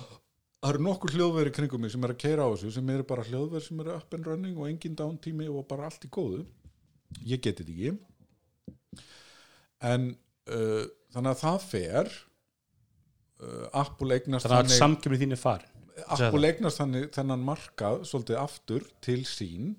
[0.58, 3.26] það eru nokkur hljóðveri kringum mig sem er að keira á þessu sem eru bara
[3.28, 6.44] hljóðveri sem eru up and running og engin downtími og bara allt í góðu.
[7.28, 9.04] Ég geti þetta ekki.
[9.88, 10.08] En
[10.50, 10.84] uh,
[11.14, 12.12] þannig að það fer
[13.44, 15.74] uh, Apple eignast Þannig að samkjöfni þín er farin.
[16.08, 19.72] Apple eignast þannig þennan markað svolítið aftur til sín.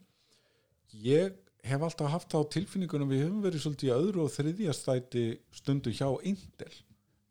[1.06, 4.76] Ég hef alltaf haft það á tilfinningunum við höfum verið svolítið í öðru og þriðja
[4.76, 5.24] stæti
[5.56, 6.72] stundu hjá Intel.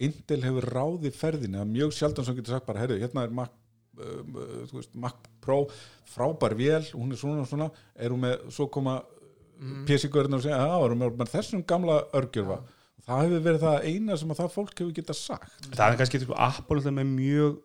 [0.04, 3.54] Intel hefur ráðið ferðina mjög sjaldan sem getur sagt bara, herru, hérna er Mac,
[3.98, 5.64] uh, uh, Mac Pro
[6.08, 9.86] frábær vél, hún er svona og svona er hún með, svo koma mm.
[9.88, 12.60] PC-görðin og segja, já, erum við með þessum gamla örgjörfa
[13.08, 15.70] það hefur verið það eina sem að það fólk hefur getað sagt.
[15.72, 17.56] Það er kannski sko, Apple alltaf með mjög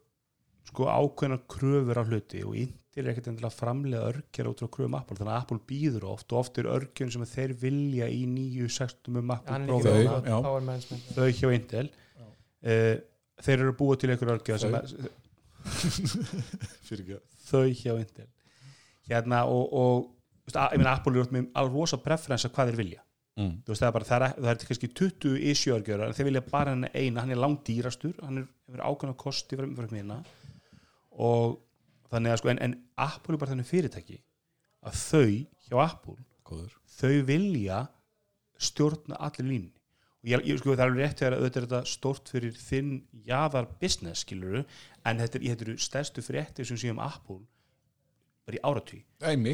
[0.70, 4.70] sko, ákveðna kröfur á hluti og Intel er ekkert endilega að framlega örgjara út frá
[4.76, 8.22] kröfum Apple, þannig að Apple býður oft og oft er örgjörn sem þeir vilja í
[8.30, 11.88] nýju sextum um Apple hann er Pro ekki Þau, hjá Intel.
[12.64, 12.96] Uh,
[13.44, 14.82] þeir eru að búa til einhver örgjör sem Þau.
[14.84, 14.92] er,
[17.82, 18.30] hjá Intel.
[19.10, 22.82] Hérna og, og að- ég meina Apple er oft með alveg rosa preferensa hvað þeir
[22.84, 23.02] vilja.
[23.34, 23.54] Mm.
[23.66, 26.28] þú veist það er bara, það er, það er kannski 20 issue örgjör en þeir
[26.28, 30.18] vilja bara henni eina, hann er langt dýrastur hann er, hefur ákveðna kosti fyrir hérna
[31.18, 31.56] og
[32.14, 32.76] þannig að sko en, en
[33.06, 34.20] Apple er bara þannig fyrirtæki
[34.84, 35.30] að þau
[35.68, 36.18] hjá Apple
[36.48, 36.76] góður.
[36.98, 37.80] þau vilja
[38.62, 39.74] stjórna allir línni
[40.24, 42.94] og ég, ég sko það er alveg rétt þegar auðvitað er þetta stórt fyrir þinn
[43.28, 47.42] jaðar business skiluru en þetta er, eru stærstu fréttir sem séum Apple
[48.44, 49.00] bara í áratví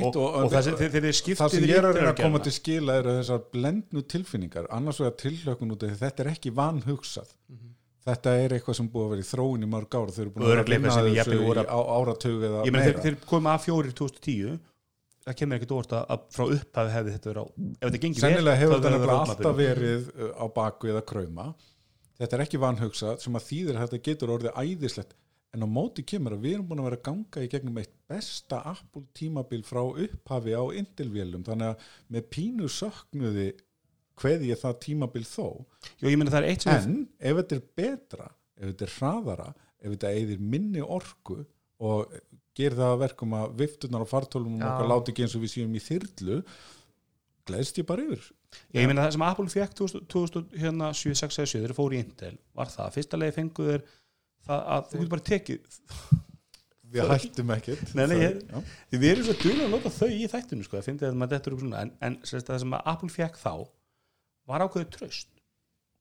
[0.01, 2.41] og, og, og það sem þeir, skiptið það sem ég er að reyna að koma
[2.45, 4.69] til skila er þessar blendnu tilfinningar.
[4.73, 7.35] Annars vegar tilhlökun út af þetta er ekki vanhugsað
[8.07, 10.49] þetta er eitthvað sem búið að vera í þróun í mörg ára þau eru búin
[10.49, 14.59] að vinna þessu á, áratug eða meira þeir, þeir komið að fjórir 2010
[15.29, 18.59] það kemur ekkert óvart að, frá upphafi hefði þetta verið á ef þetta gengið sennilega
[18.59, 21.47] hefur þetta verið alltaf verið uh, á baku eða krauma.
[22.19, 25.15] Þetta er ekki vanhugsað sem að þýðir að þetta getur orðið æðislegt.
[25.55, 27.93] En á móti kemur að við erum búin að vera að ganga í gegnum eitt
[28.11, 31.45] besta Apple tímabil frá upphafi á Intel-vélum.
[31.47, 33.47] Þannig að með pínu söknuði
[34.19, 35.45] hverði ég það tímabil þó.
[36.01, 38.27] Jó, ég meina það er eitt sem en ef þetta er betra
[38.59, 39.47] ef þetta er hraðara
[39.79, 41.37] ef þetta eigðir minni orku
[41.79, 42.17] og
[42.59, 44.67] gerir það að verkum að viftunar og fartólum Já.
[44.73, 46.39] okkar láti ekki eins og við séum í þyrlu
[47.49, 48.25] gleðst ég bara yfir.
[48.73, 51.95] Já, ég meina það sem Apple fekk 2007, hérna 7, 6 eða 7 þeir fóru
[51.97, 53.85] í Intel var það, fyrsta leið fengu þeir
[54.49, 55.79] það að þú getur bara tekið
[56.89, 57.91] við hættum ekkert.
[57.95, 58.39] Nei, nei, ég-
[58.97, 60.87] við erum svo duglega að nota þau í þættinu sko, að
[61.77, 63.53] að en, en sérst, það sem að Apple fekk þá
[64.49, 65.31] var ákveðið tröst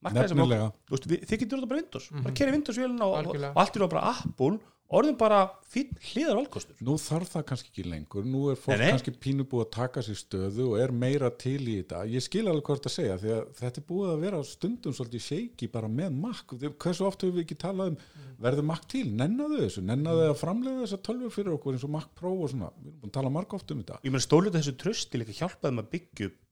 [0.07, 0.73] nefnilega.
[0.89, 2.11] þið getur þetta bara Windows.
[2.17, 4.59] Bara keri Windows vélina og, og, allt er bara Apple
[4.89, 6.77] orðin bara fín hliðar valkostur.
[6.85, 8.25] Nú þarf það kannski ekki lengur.
[8.25, 8.93] Nú er fólk Nei, nei.
[8.95, 12.01] kannski pínu búið að taka sér stöðu og er meira til í þetta.
[12.09, 14.97] Ég skil alveg hvað þetta að segja því að þetta er búið að vera stundum
[14.97, 16.57] svolítið shaky bara með Mac.
[16.57, 18.01] Hversu oft höfum við ekki talað um
[18.41, 19.85] verður Mac til, nennaðu þessu?
[19.85, 23.01] Nennaðu að framlega þessa tölvur fyrir okkur eins og Mac Pro og svona, við erum
[23.03, 24.01] búin að tala marg oft um þetta.
[24.07, 26.45] Ég meina stólið þessu trösti líka hjálpaði maður að byggja upp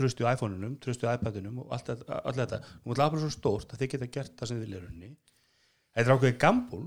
[0.00, 2.62] tröstu í iPhone-unum, tröstu í iPad-unum og allt þetta, allt þetta.
[2.84, 5.12] nú er Apple svo stórt að þið geta gert það sem þið vilja í rauninni.
[5.90, 6.86] Þetta er ákveðið gambul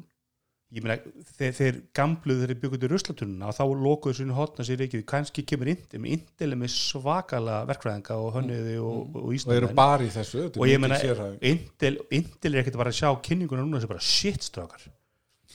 [0.73, 0.95] ég meina,
[1.35, 5.45] þeir, þeir gambluð þeir byggur til ruslatununa og þá lokuðu svona hotna sér ekki, kannski
[5.45, 9.69] kemur Intel með Intel er með svakalega verkfræðinga og hönniði og, og, og og eru
[9.77, 10.97] bara í þessu og ég meina,
[11.45, 14.81] Intel er ekkert bara að sjá kynninguna núna sem bara shit strákar.
[14.81, 15.02] Ég meina,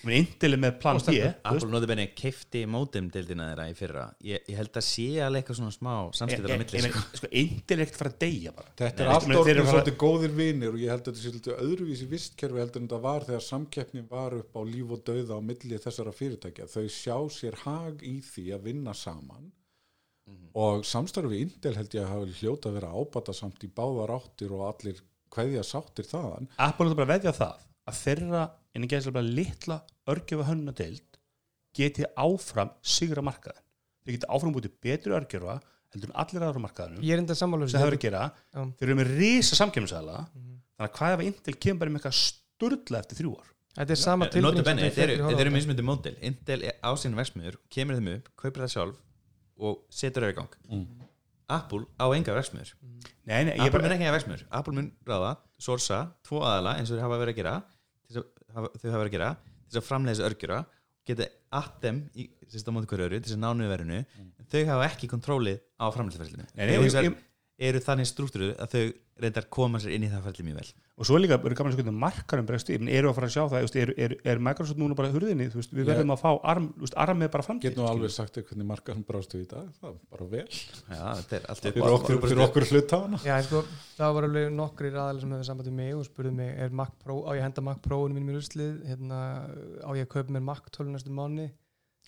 [0.06, 1.14] Intel er með plan B.
[1.42, 5.58] Apple noti benni keifti módem-dildina þeirra í fyrra ég, ég held að sé alveg eitthvað
[5.58, 7.02] svona smá samskiptar á Ég- milli ég sko.
[7.18, 9.60] sko, Intel er ekkert fara að deyja bara Þetta er allt ég meina, þeir eru
[9.60, 12.82] orðin bara- svolítið góðir vinir og ég held að þetta sé svolítið öðruvísi vistkerfi heldur
[12.82, 16.68] en þetta var þegar samkeppnin var upp á líf og dauða á milli þessara fyrirtækja.
[16.70, 19.52] Þau sjá sér hag í því að vinna saman
[20.54, 24.52] og samstarfi Intel held ég að hafa hljóta að vera ábata samt í báðar áttir
[24.52, 24.98] og allir
[25.32, 26.48] hverja sáttir þaðan.
[26.58, 28.42] Apple er bara að veðja það að þeirra
[28.78, 29.78] innan gæðislega bara litla
[30.14, 31.18] örgjöfa hönnuna deild
[31.78, 33.64] geti áfram sigra markaðin
[34.06, 35.58] þeir geti áfram bútið betri örgjöfa
[35.92, 38.22] heldur en allir aðra á markaðinum ég er enda sammála sem það verður að gera.
[38.54, 38.60] Já.
[38.78, 43.00] þeir eru með risa samkjöfnisæðla þannig að hvað ef Intel kemur bara með eitthvað sturla
[43.02, 43.48] eftir þrjú ár?
[43.78, 44.26] Þetta er sama
[44.82, 46.14] eru- þeir þetta eru mismundi módel.
[46.28, 48.96] Intel er á sín versmiður, kemur þeim upp kaupir það sjálf
[49.68, 50.56] og setur það í gang.
[51.48, 52.34] Apple á enga
[53.48, 55.30] nei, ég Apple mun ekki að versmiður Apple mun ráða,
[55.62, 58.90] sorsa, tvo aðala eins og þau hafa verið að gera til þess að, hafa, þau
[58.90, 60.58] hafa verið að gera til þess að framlega þessu örgjura
[61.08, 61.28] geta
[61.58, 64.00] at them í sérst á móti hverju öru til þess að nánu verinu
[64.52, 66.48] þau hafa ekki kontrólið á framlegsferðlinu
[67.58, 68.82] Eru þannig struktúruð að þau
[69.18, 70.68] reyndar koma sér inn í það ferli mjög vel.
[70.98, 73.42] Og svo líka eru gaman að skoða markarum bregst yfir, eru að fara að sjá
[73.50, 75.48] það er, er, er Microsoft núna bara hurðinni?
[75.50, 77.72] Veist, við verðum að fá arm, veist, arm með bara framtíð.
[77.72, 80.44] Get nú alveg sagt þér hvernig markaðum brástu í dag, það er bara vel.
[80.54, 83.22] Já, þetta er allt upp Fyrir okkur, fyrir okkur hlutafana.
[83.26, 83.62] Já, sko,
[83.98, 86.94] það var alveg nokkri aðalega sem hefur samband við mig og spurði mig, er Mac
[87.02, 89.22] Pro, á ég að henda Mac Pro-unum mínum í ruslið, hérna,
[89.82, 91.50] á ég að kaupa mér Mac 12 næstu mánu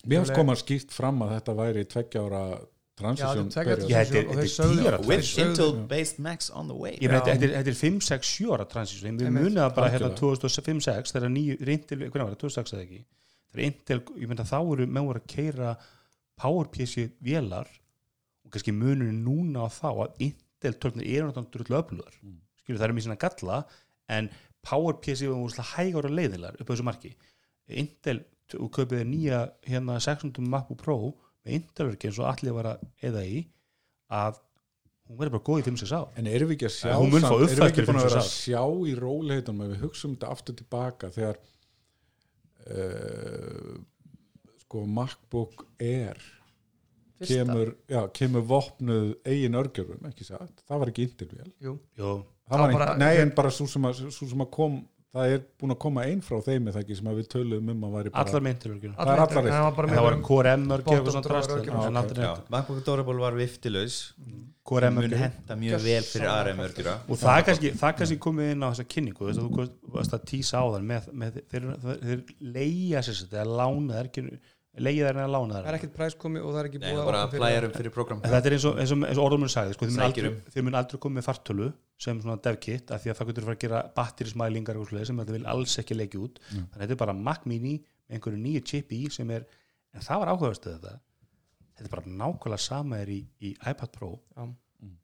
[0.01, 2.21] Mér finnst koma skýrt fram að þetta væri tveggja
[3.01, 3.77] er
[4.15, 6.97] er- er og With þeir sögðu- Intel-based Macs on the way.
[7.01, 10.19] Þetta er- þetta er 5-6 7 ára transisjón, við munið það bara hérna Algjörlega.
[10.19, 13.03] 2005-6 þegar nýju, Intel, hvernig var það, 2006 eða ekki?
[13.53, 15.77] Þegar Intel, ég meina þá eru menn voru að keira
[16.41, 17.67] PowerPC vélar
[18.45, 22.13] og kannski munurinn núna á þá að Intel tölpnir eru náttúrulega drullu öflugar.
[22.23, 22.37] Mm.
[22.61, 23.65] skilur það er mér svona galla
[24.09, 24.29] en
[24.63, 27.15] PowerPC var úrslega hægar og leiðilar upp á þessu marki.
[27.69, 28.23] Intel,
[28.59, 33.23] og kaupið nýja hérna 600 MacBook Pro með Intel-verki eins og allir var að eða
[33.25, 33.43] í
[34.11, 34.41] að
[35.11, 36.09] hún verður bara góð í 5-6 ár.
[36.19, 38.61] En erum við ekki að sjá erum við uppfærslu ekki búin að vera að sjá
[38.91, 41.41] í róleitum ef við hugsaum þetta aftur tilbaka þegar
[42.75, 43.73] uh,
[44.65, 46.21] sko MacBook Air
[47.21, 47.33] Fyrsta.
[47.35, 50.63] kemur, já, kemur vopnuð eigin örgjörum, ekki satt?
[50.65, 51.09] Það var ekki
[51.61, 51.75] Jó,
[52.51, 54.81] Það var bara, nei, en bara svo sem, að, svo sem að kom
[55.11, 57.81] það er búin að koma einn frá þeim eða ekki sem að við töluðum um
[57.87, 60.05] að væri bara allar með Intel-verkjum Það er allar en hann var bara það með
[60.05, 63.97] var M-örki og svona drast MacBook Adorable var viftilaus.
[64.71, 67.99] Mun M-örki henda mjög vel fyrir Gjörsamlega ARM örgjura og það er kannski, það er
[67.99, 70.87] kannski komið inn á þessa kynningu þú veist að þú varst að tísa á þann
[70.91, 71.67] með, með, þeir,
[72.05, 72.23] þeir
[72.55, 74.25] leia sér þetta eða lána það er ekki
[74.85, 76.81] leigið þær en að lána það er þær ekkert præs komið og það er ekki
[76.85, 76.99] búið
[78.21, 80.29] En þetta er eins og, eins og, eins og orðumur sagði sko, þið mun aldrei,
[80.29, 80.37] um.
[80.53, 81.67] þið mun aldrei koma með fartölu
[82.01, 85.21] sem svona devkit af því að það getur fara að gera batterismælingar og svoleiðis sem
[85.21, 86.39] þetta vil alls ekki leggja út.
[86.49, 89.45] Þannig að þetta er bara Mac Mini með einhverju nýju chip í sem er,
[89.93, 90.95] en það var áhugaðast þetta.
[91.75, 94.11] Þetta er bara nákvæmlega sama er í, í iPad Pro.
[94.35, 94.47] Já.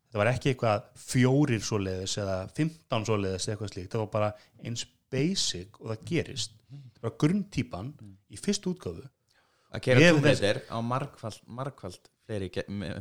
[0.08, 3.92] þetta var ekki eitthvað fjórir svoleiðis eða 15 svoleiðis eða eitthvað slíkt.
[3.94, 4.32] Það var bara
[4.64, 6.58] eins basic og það gerist.
[6.74, 7.94] Þetta var grunntýpan
[8.34, 9.06] í fyrstu útgáfu.
[9.68, 12.50] Að Tomb Raider á margfald, margfald fleiri,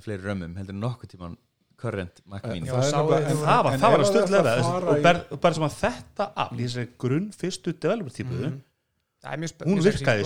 [0.02, 1.36] fleiri römmum heldur en nokkuð tíman
[1.76, 2.66] current Mac Mini.
[2.66, 4.62] nefnilega- en það var, en það var að
[5.06, 8.38] fara og, bara sem að þetta af í þessari grunn fyrstu developer típu
[9.26, 10.22] það er mjög spe- hún virkaði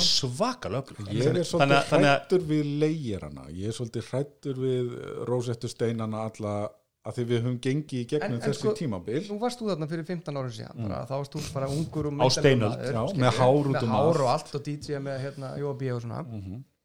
[0.81, 1.06] öflug.
[1.10, 4.93] Ég er svolítið hrættur við leigirana ég er svolítið hrættur við
[5.31, 6.55] rósettu steinana alla
[7.06, 9.22] að því við höfum gengið í gegnum En- en þessi sko, tímabil.
[9.31, 12.12] Nú varst þú þarna fyrir 15 árum síðan bara, þá varst þú bara ungur og
[12.20, 12.77] Á steinöld,
[13.16, 14.20] með hár út með um hár allt.
[14.20, 16.20] og allt og DJ með hérna, UAB og svona.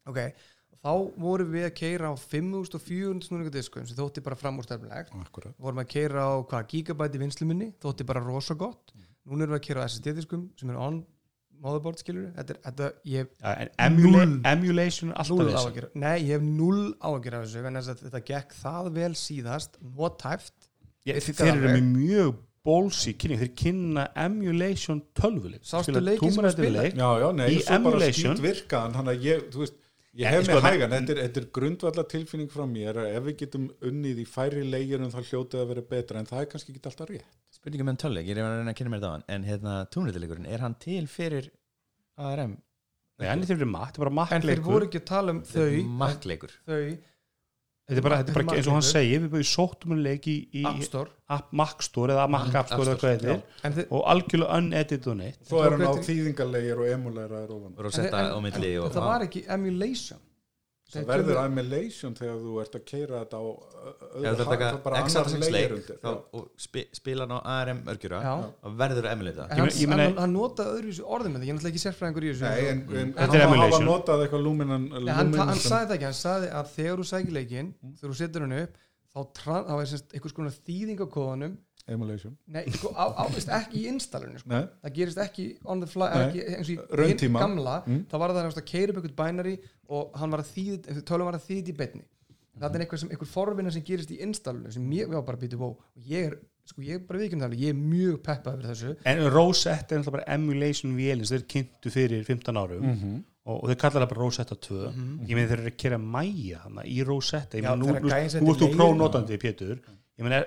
[0.06, 0.18] Ok,
[0.86, 5.10] þá vorum við að keira á 5400 snúninga diskum sem þótti bara framúrstefnilegt.
[5.18, 5.54] Akkurat.
[5.58, 8.92] vorum að keira á hvað gigabæti vinsluminni þótti bara rosa gott.
[9.26, 11.00] Núna erum við að keira á SSD diskum sem er on
[11.56, 14.40] motherboard skilur þetta, er- þetta ég ja, emula, Núll.
[14.44, 18.90] emulation alltaf null áhyggjur nei, ég hef null áhyggjur af þessu en þetta gekk það
[18.98, 20.52] vel síðast notæft.
[21.08, 22.34] Ég- virkar þeir eru með mjög
[22.66, 25.62] bólsi kynning, þeir kynna emulation tölvuleik.
[25.64, 26.92] Sástu Spila leikinn sem Tomb þú Raider spilaðir?
[26.92, 26.94] leik.
[27.00, 29.74] já, já, nei, Í emulation- virkaðan hann að ég, þú veist
[30.16, 33.26] ég hef sko, með hægan, þetta er, þetta er grundvalla tilfinning frá mér að ef
[33.26, 36.72] við getum unnið í færi leigirum þá hljótið að vera betra en það er kannski
[36.74, 37.34] ekki alltaf rétt.
[37.56, 39.74] Spurningum með tölleik, ég er að reyna að kynna mér hann en hérna
[40.24, 41.50] leikurinn, er hann til fyrir
[42.16, 42.56] ARM?
[43.16, 45.68] Nei, þetta er mat, þetta er bara en þeir voru ekki að tala um þau
[46.68, 46.80] þau
[47.86, 50.28] þetta er bara, þetta er bara eins og hann segir við búið sóttum um leik
[50.30, 51.12] í, í App Store.
[51.36, 53.90] App, Mac Store eða Mac App Store eða hvað þetta er.
[53.90, 55.42] og algjörlega unedited og neitt.
[55.46, 57.76] Svo er hann á þýðingarleigir og emulæraðir ofan.
[57.78, 60.22] Og á milli og það var ekki emulation
[60.86, 65.10] það verður emulation þegar þú ert að keira þetta á öðru það er bara annar
[65.10, 68.20] X86 leigir leik undir þá- og spi, spila hann á ARM örgjura
[68.62, 71.46] og verður að emulata En hann, Ég meina- hann, hann notaði öðruvísi orðum með því,
[71.46, 73.86] ég er náttúrulega ekki sérfræðingur í þessu Nei, en, en, Þetta hann er hafa emulation.
[73.90, 77.08] notað eitthvað luminan, Nei, hann, luminan hann sagði það ekki, hann sagði að þegar þú
[77.12, 78.82] sækir leikinn þegar þú setur hann upp
[79.16, 79.20] þá,
[79.80, 81.56] er semst einhvers konar þýðing á kóðanum
[81.88, 82.36] emulation.
[82.50, 84.50] Nei, sko, á, á, veist, ekki í installinu sko.
[84.82, 88.04] Það gerist ekki on the fly ekki, eins og í gamla Mm.
[88.10, 89.58] þá var það að keira upp einhvern bænari
[89.88, 92.02] og hann var að þýð, tölum var að þýð í betni
[92.56, 95.42] það er eitthvað sem, einhver forvinna sem gerist í installinu sem ég var bara að
[95.44, 98.70] býta og ég er, sko, ég er bara viðkjum það ég er mjög peppað fyrir
[98.72, 98.94] þessu.
[99.04, 103.18] En Rosetta er náttúrulega bara emulation vélins þeir kynntu fyrir 15 árum Mhm.
[103.46, 104.80] og, og þeir kallar það bara Rosetta 2
[105.28, 108.08] ég meina þeir eru að kera mæja hana, í Rosetta ég meina nú, þegar nú,
[108.08, 109.76] gæinn nú setur ert þú leiginn- prónótandi Pétur.
[110.18, 110.44] Ég meina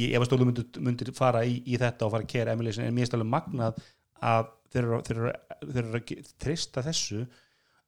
[0.00, 2.86] ég ef að stólu myndir, myndir fara í, í þetta og fara að kera emulation
[2.86, 3.82] en mér er stálega magnað
[4.22, 5.32] að þeir eru, þeir eru,
[5.66, 7.26] þeir eru að treysta þessu.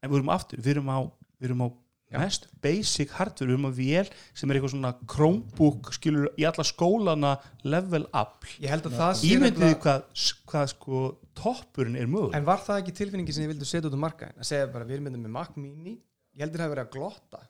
[0.05, 0.99] En við erum aftur, við erum á,
[1.41, 1.69] við erum á
[2.15, 6.63] mest basic hardware, við erum á vél sem er eitthvað svona Chromebook skilur í alla
[6.69, 7.33] skólana
[7.67, 8.45] level up.
[8.63, 11.01] Ég held að það sé ímyndið nefnilega- hvað, hvað sko
[11.35, 14.39] toppurinn er möguleg En var það ekki tilfinningi sem þið vildu setja út á markaðin
[14.45, 15.97] að segja bara við erum með Mac Mini
[16.37, 17.41] ég heldur það að vera að glotta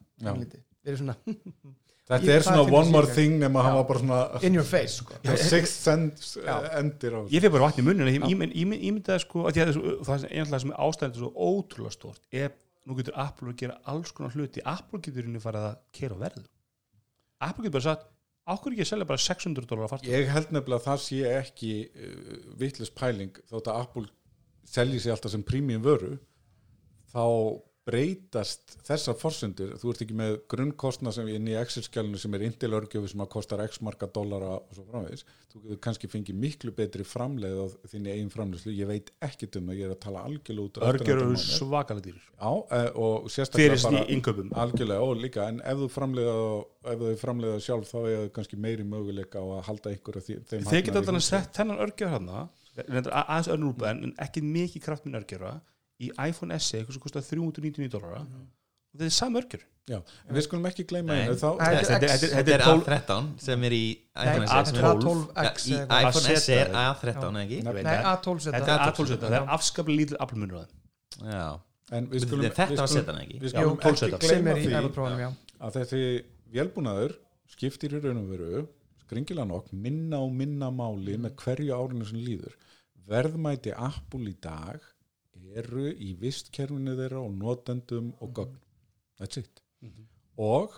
[0.84, 1.16] við erum svona
[2.10, 3.78] þetta er svona one more thing nema hann Já.
[3.80, 5.16] var bara svona in your face sko.
[5.40, 9.78] sixth sense uh, endir á ég fyrir bara vatn í muninu ímyndaði sko að að
[10.06, 12.52] það er einhverja sem er ástæðandi svo ótrúlega stort er,
[12.84, 14.60] nú getur Apple að gera alls konar hluti.
[14.60, 16.44] Apple getur henni farið að kera á verðu
[17.44, 18.10] Apple getur bara sagt
[18.44, 21.20] ákveður ekki að selja bara 600 dólar að farta ég held nefnilega að það sé
[21.38, 23.38] ekki uh, vitlis pæling.
[23.48, 24.10] Þótt að Apple
[24.68, 26.16] selji sig alltaf sem prímjum vöru
[27.12, 27.24] þá
[27.84, 33.10] breytast þessar forsendur, þú ert ekki með grunnkostna sem inn í Excel-skjálinu sem er indilörgjöfi
[33.12, 37.04] sem að kostar x marga dólara og svo framvegis, þú getur kannski fengið miklu betri
[37.04, 38.72] framleið á þinni eigin framleiðslu.
[38.78, 41.28] Ég veit ekkit um það, ég er að tala algjörlega út á örgjör eftirvæntan eru
[41.28, 41.44] mánuð.
[41.50, 46.98] svakalega dýr Já, eh, og sérstaklega bara algjörlega og líka, en ef þú framleiða ef
[47.04, 50.40] þau framleiða sjálf þá er það kannski meiri möguleika á að halda ykkur þeir
[50.72, 52.12] geta alltaf sett þennan örgjör
[56.02, 58.50] í iPhone SE eitthvað sem kostar 399 dólara og
[58.94, 62.86] þetta er sam örgjör Já, en við skulum ekki gleyma einu Þetta- er er 12
[62.88, 63.82] A13 sem er í
[64.16, 64.64] iPhone A12.
[64.64, 66.78] SE sem A12X Ja, í iPhone SE er A7.
[66.84, 67.58] A13 ekki?
[67.66, 68.06] Nei, það.
[68.12, 70.80] A12 seta þetta er A12 það er afskaplega lítill aflmunur á þeim.
[71.34, 71.48] Já,
[71.98, 73.36] en við skulum, þetta var setan ekki?
[73.42, 75.28] við skulum 12 ekki gleyma er í því
[75.60, 76.02] að þessi
[76.54, 77.16] vélbúnaður
[77.52, 78.64] skiptir í raun og veru
[79.04, 82.56] skringilega nokk minna og minna máli með hverju árinu sem líður.
[83.04, 84.80] Verðmæti Apple í dag
[85.62, 88.58] eru í vistkerfinu þeirra og notendum og gögn
[89.20, 89.62] that's it.
[90.40, 90.74] Og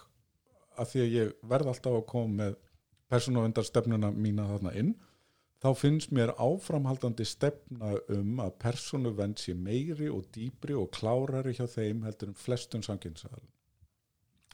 [0.76, 2.56] að því að ég verð alltaf að koma með
[3.10, 4.94] persónuvendar stefnuna mína þarna inn
[5.62, 11.64] þá finnst mér áframhaldandi stefna um að persónuvend sé meiri og dýpri og klárari hjá
[11.70, 13.52] þeim heldur en flestum samkynnsæðalum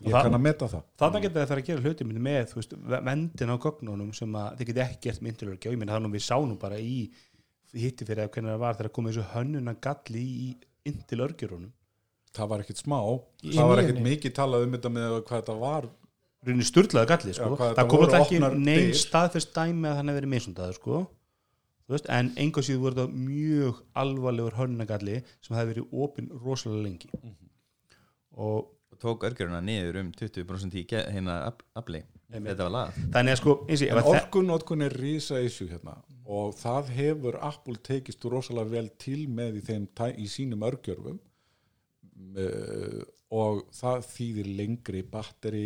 [0.02, 0.86] Og ég kann að meta það.
[0.98, 5.24] Þannig geta það að gera hluti með vendin á gögnunum sem þið geti ekki gert
[5.26, 6.96] myndilögja og ég minna þannig að við sáum bara í
[7.78, 10.50] hitti fyrir að hvernig það var þegar komið þessu hönnuna galli í
[10.88, 11.72] indil örgjurunum
[12.32, 12.98] það var ekkit smá,
[13.44, 15.88] Í það var ekkit mikið talað um þetta með hvað þetta var
[16.42, 17.48] rauninni sturlaði galli sko.
[17.48, 19.00] Já, hvað það þetta kom voru alltaf ekki opnar neinn dyr.
[19.02, 21.02] staðfest dæmi að hann hefði verið misundaður sko.
[21.82, 26.86] Þú veist, en enga síður voru þetta mjög alvarlegur hönnunagalli sem hefði verið opinn rosalega
[26.86, 27.32] lengi og
[28.32, 28.70] og
[29.02, 32.02] tók örgjöruna niður um 20% í hérna af- afli.
[32.32, 32.94] Þetta var lag.
[33.12, 37.36] Þannig að sko eins og ég- en orkunótkun er rísa issue hérna og það hefur
[37.42, 41.18] Apple tekist rosalega vel til með í, þeim, í sínum örgjörfum
[42.38, 43.02] uh,
[43.32, 45.64] og það þýðir lengri batteri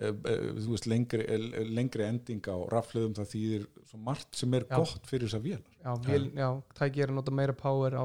[0.00, 1.26] uh, uh, þú veist lengri,
[1.70, 4.76] lengri ending á rafleðum það þýðir svo margt sem er Já.
[4.80, 5.70] gott fyrir þess að vélar.
[5.82, 8.04] Já, vél, já, tæki er að nota meira power á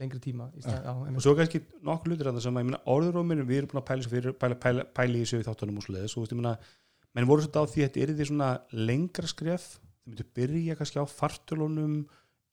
[0.00, 1.24] lengri tíma stað, já, og einmitt.
[1.24, 3.88] svo er kannski nokkur hlutir að það sem að meina orðuróminu, við erum búin að
[3.90, 5.90] pæla, fyrir, pæla, pæla, pæla í þessu þáttunum og
[6.22, 6.54] og meina,
[7.16, 9.68] menn voru svolítið á því að þetta er því svona lengra skref
[10.06, 11.94] þau myndu byrja kannski á fartölunum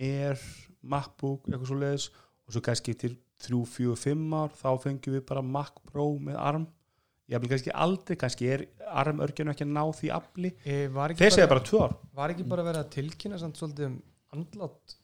[0.02, 0.40] er
[0.82, 2.08] MacBook eitthvað svoleiðis
[2.48, 6.40] og svo kannski til 3, 4, 5 ár þá fengjum við bara Mac Pro með
[6.40, 6.66] ARM.
[7.30, 10.52] Ég hafði kannski aldrei, kannski er ARM örgjörnum ekki að ná því afli.
[10.64, 11.96] E, ekki þeir segja bara, bara 2 ár.
[12.20, 14.00] var ekki bara verið að tilkynna svolítið um
[14.34, 14.98] andlátt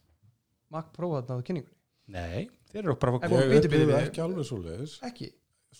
[0.70, 1.79] Mac Pro þarna á kynningunni
[2.10, 4.00] nei, þeir eru bara ég bíddu, bíddu, upplifði bíddu.
[4.00, 5.30] ekki alveg svo leiðis ekki,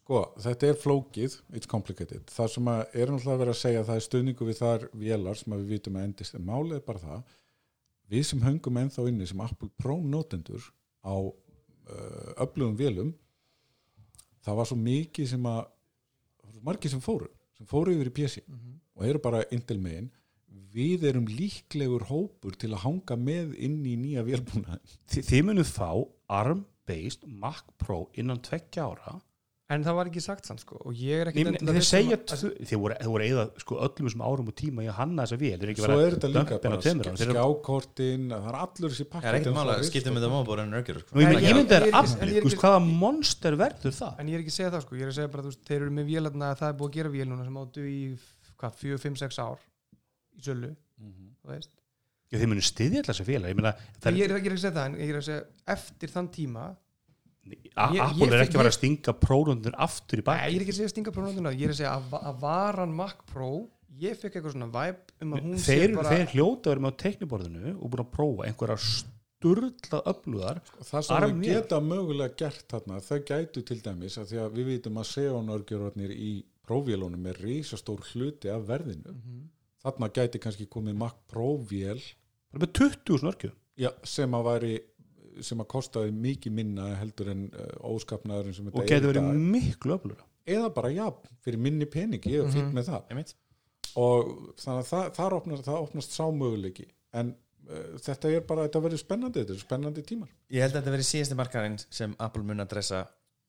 [0.01, 3.83] sko, þetta er flókið it's complicated, það sem að er náttúrulega að vera að segja
[3.83, 6.79] að það er stöðningu við þar vélar sem að við vitum að endist, en málið
[6.79, 7.37] er bara það
[8.11, 10.71] við sem höngum ennþá inni sem Apple Pro notendur
[11.07, 13.13] á uh, öflugum vélum
[14.45, 15.63] það var svo mikið sem að
[16.65, 18.43] margir sem fóru sem fóru yfir í PC
[18.97, 20.11] og eru bara Intel megin
[20.75, 24.79] við erum líklegur hópur til að hanga með inn í nýja vélbúna
[25.11, 25.91] Þi, þið munið fá
[26.41, 29.19] ARM-based Mac Pro innan tveggja ára.
[29.71, 32.81] En það var ekki sagt sann sko og ég er ekki Nei, þeir segja, þið
[32.83, 35.51] voru, þið voru eða sko öllum þessum árum og tíma í að hanna þessa vél.
[35.53, 37.15] Þeir eru ekki svo verið er þetta líka dömpina bara tveimur árum.
[37.15, 40.15] sk- Þeir eru- skjákortin það er allur þessi það pakki er ekkert mála að skipta
[40.17, 40.75] með það mábúr en.
[40.75, 44.19] Nú, ég ég- ég myndi ég að er ég ekki- hvaða monster verður það?
[44.19, 45.91] En ég er ekki að segja það sko, ég er að segja bara þeir eru
[46.01, 48.01] með vélarna að það er búið að gera vél núna sem áttu í
[48.59, 49.59] hvað, 4, 5, 6 ár
[50.41, 51.73] í sölu, þú veist.
[52.31, 53.73] Já, þið munið styðja alltaf þessa vél ég meina,
[54.05, 55.43] það ég er ekki að segja það, en ég er að segja
[55.75, 56.69] eftir þann tíma,
[57.81, 60.75] Apple er ekki ég- verið að stinga prófundin aftur í nei, baki ég er ekki
[60.75, 63.49] að segja stinga prófnótuna, ég er að segja að, að varan Mac Pro,
[64.01, 66.93] ég fekk eitthvað svona vibe um að hún þeir, sé bara þeir hljóta verið með
[66.95, 68.77] á teikniborðinu og búin að prófa einhverja
[69.41, 71.57] sturlað öflugar það sem Arm þau vélar.
[71.57, 76.13] geta mögulega gert þarna þau gætu til dæmis að því að við vitum að seónörgjörvarnir
[76.15, 76.31] í
[76.71, 79.17] prófélunum er risastór hluti af verðinu
[79.85, 82.01] þarna gæti kannski komið Mac próvél
[82.51, 84.73] bara með 20 snörkju já, sem að væri
[85.47, 89.13] sem að kostaði mikið minna heldur en uh, óskapnaðurinn sem og þetta getur er í
[89.13, 89.45] verið dag.
[89.55, 91.07] miklu öflugar eða bara já,
[91.45, 93.07] fyrir minni pening ég er fínt með það.
[93.13, 93.37] Einmitt.
[94.01, 96.87] og þannig að það, þar opnast, það opnast sámöguleiki
[97.21, 97.33] en
[97.71, 100.35] uh, þetta er bara, þetta verður spennandi þetta er spennandi tímar.
[100.51, 103.05] Ég held að þetta verið síðasti markaðarinn sem Apple mun að dressa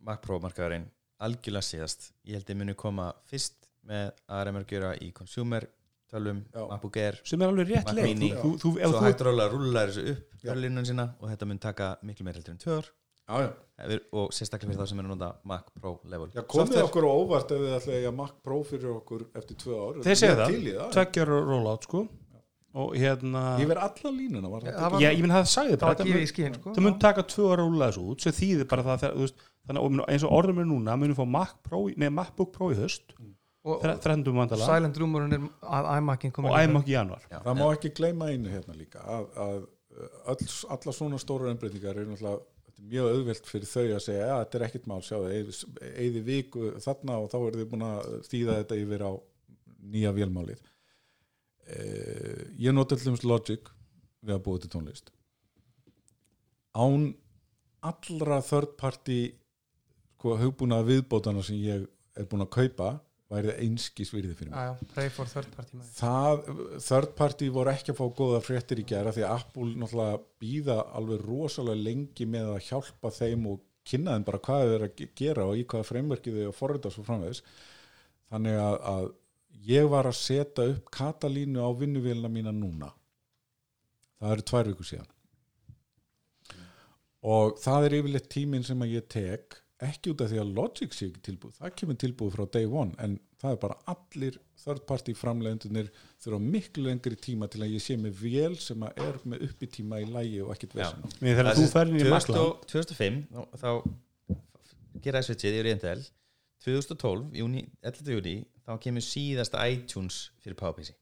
[0.06, 0.88] Mac Pro markaðarinn
[1.22, 2.12] algjörlega síðast.
[2.26, 5.66] Ég held að muni koma fyrst með ARM örgjöra í consumer
[6.12, 6.42] tölum.
[6.54, 8.32] MacBook Air sem er alveg rétt Mac leið Mini.
[8.36, 10.52] þú, þú, svo þú, hægt róla að rúlla þessu upp Já.
[10.56, 12.88] örlinun sína og þetta mun taka miklu meira heldur en tvö ár
[13.32, 13.52] já, já.
[13.82, 16.88] Ef- og sérstaklega fyrir þá sem er að nota Mac Pro level Já, komið Software-
[16.90, 20.02] okkur á óvart ef þið ætlaði að eiga Mac Pro fyrir okkur eftir tvö ár
[20.04, 20.92] þeir segja það, það.
[20.98, 22.04] tveggjara rollout sko
[22.74, 25.78] og hérna Ég verð alla línuna var það þetta var, Já, ég minn það sagði
[25.82, 26.72] það bara í skinn sko.
[26.76, 29.36] það mun taka tvö ára að rúla þessu út sem þýðir bara það veist,
[29.68, 32.78] þannig að eins og orðum er núna munum fá Mac Pro, nei, MacBook Pro í
[32.80, 34.24] höst og, 13.
[34.34, 38.30] mandala silent rumorinn er að iMac-in og iMac í januar Já, Það má ekki gleyma
[38.32, 39.60] einu hérna líka að, að
[40.34, 44.30] öll, alla svona stóru umbreytingar er náttúrulega þetta er mjög auðvelt fyrir þau að segja
[44.32, 45.44] að þetta er ekkert mál, sjáðu,
[45.92, 49.12] eigði viku þarna og þá eru þið búin að þýða þetta yfir á
[49.92, 50.64] nýja vélmálið.
[51.72, 53.70] Eh, Ég nota allum Logic
[54.22, 55.12] við að búa til tónlist.
[56.74, 57.12] Án
[57.82, 59.20] allra third party
[60.22, 62.92] sko, hugbúna viðbótana sem ég er búin að kaupa
[63.32, 64.60] væri það einskis virði fyrir mig.
[64.60, 65.92] Já, já, pray for third party maður.
[65.98, 70.22] það, third party voru ekki að fá góða fréttir í gera því að Apple náttúrulega
[70.44, 74.90] býða alveg rosalega lengi með að hjálpa þeim og kynna þeim bara hvað þau eru
[74.90, 77.42] að ge- gera og í hvaða fremverki þau að forrita svo framvegis.
[78.32, 79.08] Þannig að, að
[79.72, 82.92] ég var að setja upp katalínu á vinnuvélina mína núna.
[84.22, 85.10] Það eru tvær vikur síðan.
[87.32, 90.94] Og það er yfirleitt tíminn sem að ég tek ekki út af því að Logic
[90.94, 94.84] sé ekki tilbúð það kemur tilbúð frá day one en það er bara allir third
[94.90, 95.90] party framleiðendunir
[96.22, 99.68] þurfa miklu lengri tíma til að ég sé með vél sem að er með uppi
[99.78, 103.70] tíma í lægi og ekkit Mér þegar þú ferðin í Makland 2005 þá, þá
[105.02, 106.04] gera svitsið yfir Intel
[106.62, 108.12] 2012, júni, 11.
[108.14, 108.36] júni
[108.68, 110.94] þá kemur síðasta iTunes fyrir PowerPC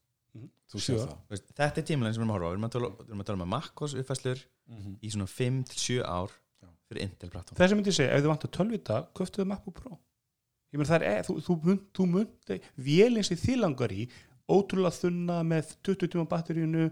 [0.69, 1.09] þú Sjö sér ár.
[1.09, 2.49] það Veist, þetta er tímulegn sem við erum að horfa á.
[2.49, 4.91] við erum að tala, við erum að tala um MacOS uppfæslur Mhm.
[5.01, 6.29] í svona 5-7 ár.
[6.89, 7.57] Fyrir Intel platform.
[7.59, 9.97] Þess að myndi segja, ef þið vantar tölvita köftuðu MacBook Pro.
[10.69, 12.59] Ég menn það er, þú, þú, mynd, þú myndi
[12.89, 14.05] vélinn sem þið langar í
[14.49, 16.89] ótrúlega þunna með 20 tíma batteríunu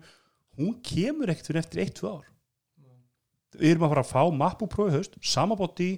[0.57, 2.27] hún kemur ekkert fyrir eftir 1-2 ár.
[3.57, 5.91] Við erum að fara að fá MacBook Pro í haust samabóti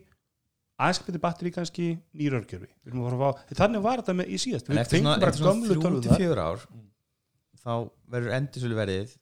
[0.79, 4.29] aðeins betri batteri kannski nýrörgjörfi Við erum að fara að fá, þannig var þetta með
[4.29, 4.69] í síðast.
[4.69, 6.63] En eftir svona, eftir svona gömlu tölvuðar 3-4 ár
[7.59, 7.73] þá
[8.13, 9.15] verður endursölu verið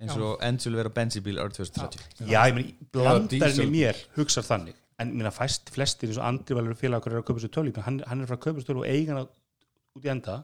[0.00, 4.46] eins og endursölu verið á bensínbíl árið 2030 Já, ég meina, blandarinn í mér hugsar
[4.46, 4.78] þannig.
[5.00, 7.82] En minna fæst flestir eins og Andri valur félag okkur er að kaupa sér tölvík
[7.84, 9.26] hann, hann er frá að kaupa sér tölvík og eiga hana
[9.96, 10.38] út í enda.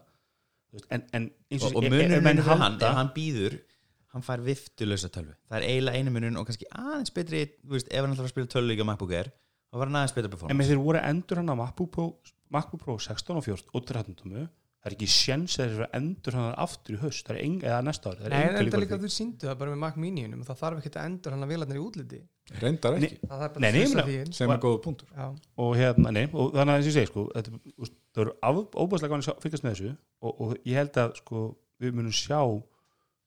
[0.67, 3.57] Þú veist, en, en eins og, og, munurinn ef menn fyrir hann, ef hann býður
[4.13, 5.35] hann fær viftulösa tölvu.
[5.49, 8.33] Það er eiginlega einu munurinn og kannski aðeins betri þú veist, ef hann ætlar að
[8.33, 9.33] spila tölvu á MacBook Air
[9.67, 12.05] þá var hann aðeins betra en með performance þeir voru endur hann á MacBook Pro,
[12.53, 14.45] MacBook Pro 16 og 14 og 13 tómu
[14.87, 17.41] það er ekki sjens að þeir eru að endur hann aftur í haust, það er
[17.43, 19.03] enga, eða næsta ári það er Nei, en enga þetta líkur á líka því.
[19.03, 21.77] þú síndu það bara með Mac Mini-unum það þarf ekki að endur hann að vélarnir
[21.77, 22.19] í útliti
[22.61, 23.77] reyndar ekki, það er bara Nei, að
[24.07, 25.27] nei, inn sem er góða punktur Já.
[25.65, 28.35] og hérna, nei, og þannig að eins og ég segi sko, þetta, það eru
[28.85, 31.43] óbæðslega gaman að fylgjast með þessu og, og ég held að sko,
[31.83, 32.39] við munum sjá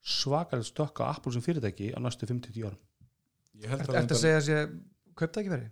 [0.00, 2.80] svakalega stökk á Apple sem fyrirtæki á næstu 50 árum
[3.60, 4.60] að að reyndar, segja að sé
[5.20, 5.68] kauptækifæri?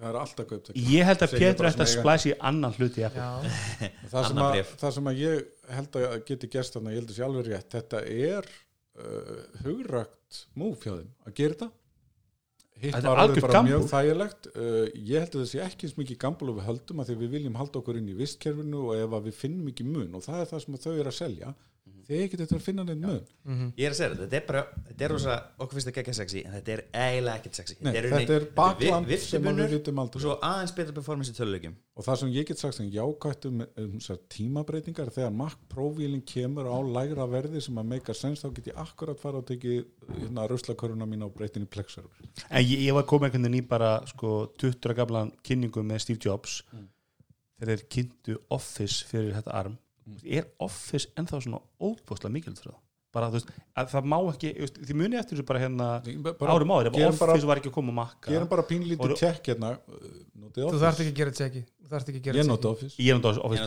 [0.00, 3.04] Það er alltaf kaupt ég held að Pétur ætti að splæsi í annan hluti
[4.12, 5.42] það sem, að, það sem að ég
[5.76, 8.48] held að geti gerst þannig, ég held að sé alveg rétt þetta er
[9.00, 11.70] uh, hugrakt múf hjá þeim að gera þetta.
[12.80, 13.70] Hitt Þetta er var alveg bara gamble.
[13.74, 14.46] mjög þægilegt.
[14.54, 17.16] Uh, ég held að það sé ekki eins mikið gamble og við höldum að því
[17.20, 20.24] við viljum halda okkur inn í vistkerfinu og ef að við finnum ekki mun og
[20.24, 21.50] það er það sem að þau eru að selja
[22.10, 23.20] þeir ekki þetta að finna neitt mun.
[23.46, 23.72] Mhm.
[23.78, 26.14] ég er að segja þetta, þetta er bara þetta er rosa, okkur finnst það ekki
[26.20, 27.76] sexy en þetta er eiginlega ekkert sexy.
[27.80, 30.20] Nei, þetta rauninni er bakland vi- sem við vitum og aldrei.
[30.26, 31.74] svo aðeins betra performance í töluleikjum.
[31.96, 36.22] Og það sem ég get sagt sem jákvætt um, um þessar tímabreitingar þegar Mac Pro-vílinn
[36.24, 39.84] kemur á lægra verði sem að meika sens þá get ég akkurat fara að teki
[40.20, 42.10] hérna ruslaköruna mína og breytin í plexserver
[42.50, 46.00] en ég, ég var komið einhvern veginn í bara sko, 20 ára gamlan kynningu með
[46.06, 46.62] Steve Jobs.
[47.60, 49.74] Þegar þeir kynntu Office fyrir þetta arm
[50.24, 52.80] er Office ennþá svona óbúslega mikilvægt fyrir það
[53.10, 54.50] bara þú veist, að það má ekki
[54.86, 55.86] því muni eftir þessu bara hérna
[56.46, 58.30] árum áður, ef Office bara- var ekki að koma að makka.
[58.30, 59.70] gerum bara pínlítið tjekk hérna.
[59.88, 60.80] Uh, Þú Office.
[60.84, 62.94] þarft ekki að gera tjekki Þú þarft ekki að gera ég nota Office.
[63.02, 63.64] Ég er náttúrulega Office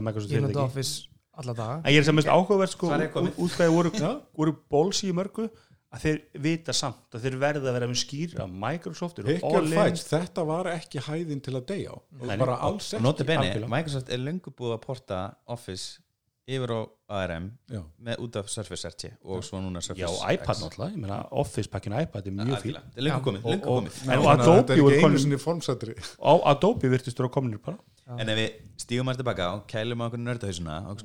[0.00, 1.76] Microsoft Ég nota Office alla daga.
[1.84, 3.34] En ég er sem mest áhugaverð sko Svarið komið.
[3.36, 3.90] út hvað voru,
[4.70, 5.50] bólsi í mörgu
[5.96, 9.66] að þeir vita samt að þeir verða að vera með skýr að Microsoft eru all
[9.72, 10.00] in.
[10.06, 11.96] þetta var ekki hæðin til að deyja á.
[12.36, 13.70] Bara alls og ekki algjörlega.
[13.76, 15.20] Microsoft er löngu búið að porta
[15.56, 16.02] Office
[16.46, 17.80] yfir á ARM Já.
[18.06, 21.68] með út af Surface RT og svo núna Surface já, iPad náttúrulega, ég meina Office
[21.70, 22.76] pakkin iPad er mjög fín.
[22.76, 22.82] Algjörlega.
[22.86, 23.24] þetta er löngu Já.
[23.26, 23.96] komið, löngu Og- komið.
[24.06, 27.28] og að Adobe þetta er voru ekki einu komin- sinni formsættri og Adobe virtist vera
[27.34, 27.78] kominir bara.
[28.06, 30.98] En ef við stígum að tilbaka og kælum á okkur nördahausuna og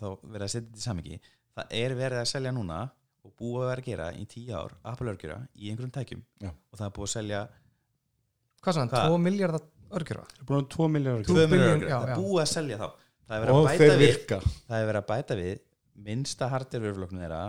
[0.00, 1.20] þá verið að setja þetta í samingi
[1.54, 2.90] það er verið að selja núna
[3.24, 6.50] og búið að vera að gera í tíu ár Apple-örgjura í einhverjum tækjum Já.
[6.50, 7.42] og það er búið að selja
[8.60, 9.06] Hvað sann, Hvað?
[9.14, 11.98] 2 miljardar örgjörfa Það er búin að 2 miljónar Two 2 miljónar billion, örgjur, já,
[12.00, 12.14] það já.
[12.16, 12.86] er búið að selja þá
[13.30, 15.58] það er verið og að þeir bæta við virka það er verið að bæta við
[16.10, 17.42] minnsta hardware-vörfloknum þeirra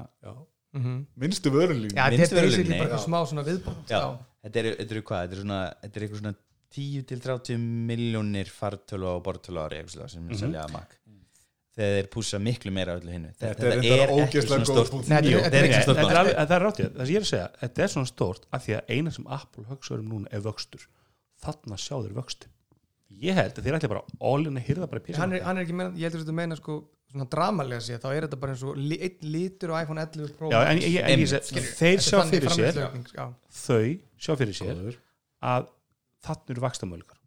[0.72, 0.92] Mhm.
[1.20, 2.94] minnstu vörunlín Já, Minnstu þetta er basically vörulínu, bara já.
[2.96, 3.98] eitthvað smá svona viðbót Já.
[4.00, 4.20] Já.
[4.46, 6.36] þetta eru, þetta eru hvað, þetta eru svona þetta er eitthvað svona
[6.72, 7.58] 10 til 30
[7.92, 10.96] miljónir fartölu og bortölu ári eitthvað sem mm selja að makk
[11.76, 13.84] þegar þeir pússa miklu meira af öllu hinnu Þetta er
[14.46, 14.64] svona
[15.08, 17.52] þetta er ekki þetta stórt er það er ráttið, það sem ég er að segja
[17.62, 20.84] þetta er svona stórt af því að eina sem Apple hugsa um núna er vöxtur.
[21.42, 22.52] Þarna sjá þeir vöxtur
[23.22, 25.66] ég held að þeir ætla bara all-in að hýrða bara í hann, er, hann er
[25.66, 26.78] ekki meina, ég heldur þetta meina sko
[27.12, 30.52] svona dramalega séð, þá er þetta bara eins og einn litur á iPhone 11 Pro
[30.52, 33.82] Já, en, ég, en ég, seg, þeir sjá fyrir sér þau
[34.16, 35.00] sjá fyrir sér Góður.
[35.52, 35.68] að
[36.26, 37.20] þarna eru vakstamöðlíkar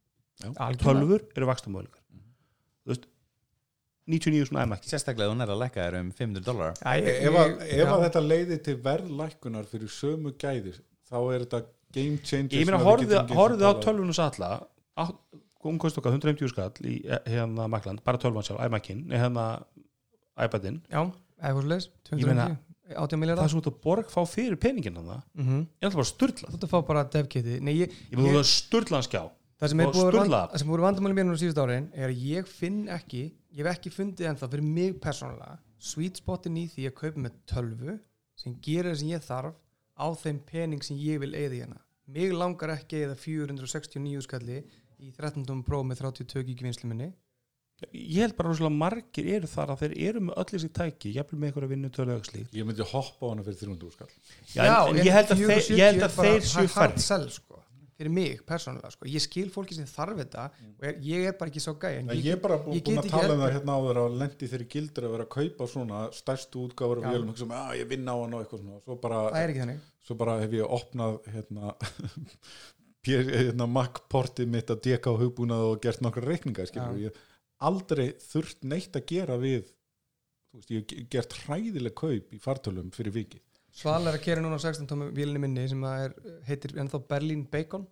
[0.44, 3.06] Tölvur tölfur eru vakstamöðlíkar þú veist
[4.06, 7.88] 99 svona iMac sérstaklega þú nær að lækka þér um 500 dólar ef, að, ef
[7.94, 11.60] að þetta leiði til verðlækkunar fyrir sömu gæðir þá er þetta
[11.94, 13.80] game changer ég meina horfðu á um.
[13.84, 14.50] tölvunum salla.
[15.64, 19.44] Hún kosti okkar 150 skall í eh, hérna Makland, bara tölvan sjálf, iMacin hérna
[20.44, 21.00] iPadin, Já,
[21.40, 22.50] eða eitthvað leis Ég meina-
[22.84, 25.62] 280 það sem þú ert að borg fá fyrir peningin þannig, Mhm.
[25.80, 28.42] ég ætla bara sturlað Þú ert að fá bara devkiti Nei, ég, ég meina þú
[28.42, 29.22] ert sturlaðan skjá.
[29.62, 30.30] Það sem er og búið að vera sturlað.
[30.44, 33.22] vand- það sem voru vandamæli mér núna síðust árin er að ég finn ekki
[33.54, 37.34] ég hef ekki fundið ennþá fyrir mig persónulega sweet spotin í því að kaupa með
[37.50, 37.96] tölvu
[38.40, 39.58] sem gerir það sem ég þarf
[39.94, 41.82] á þeim pening sem ég vil eigða í hana.
[42.14, 44.62] Mig langar ekki eða 469 skalli
[44.98, 45.62] í 13.
[45.66, 47.12] Pro með 32 gigi vinslu minni.
[47.90, 51.40] Ég held bara rosalega margir eru þar að þeir eru með öll þessi tæki jafnvel
[51.40, 52.54] með einhverja vinnutölu eða slíkt.
[52.54, 54.12] Ég myndi hoppa á hana fyrir 300 skall.
[54.54, 57.04] Já, en, en ég held að þeir, ég held að þeir séu hard færri.
[57.04, 57.63] sell sko
[57.98, 61.52] fyrir mig persónulega sko, ég skil fólki sem þarf þetta og er, ég er bara
[61.52, 63.76] ekki svo gæ en ég, ég er bara búin get að tala um það hérna
[63.78, 67.48] áður að lendi þeirri gildur að vera að kaupa svona stærstu útgáfur og vélum hugsa,
[67.60, 68.80] að ég vinna á hann og eitthvað svona.
[68.86, 69.84] Svo bara, það er ekki þannig.
[70.08, 71.74] svo bara hef ég opnað hérna,
[73.06, 77.22] hérna Mac-portið mitt að deka á hugbúnað og gert nokkra reikninga ég hef
[77.64, 79.68] aldrei þurft neitt að gera við
[80.54, 83.42] veist, ég hef ge- gert hræðileg kaup í fartölum fyrir vikið
[83.74, 86.12] Sval er að kera núna á 16 tómi vílinni minni sem að er,
[86.46, 87.86] heitir ennþá Berlin Bacon.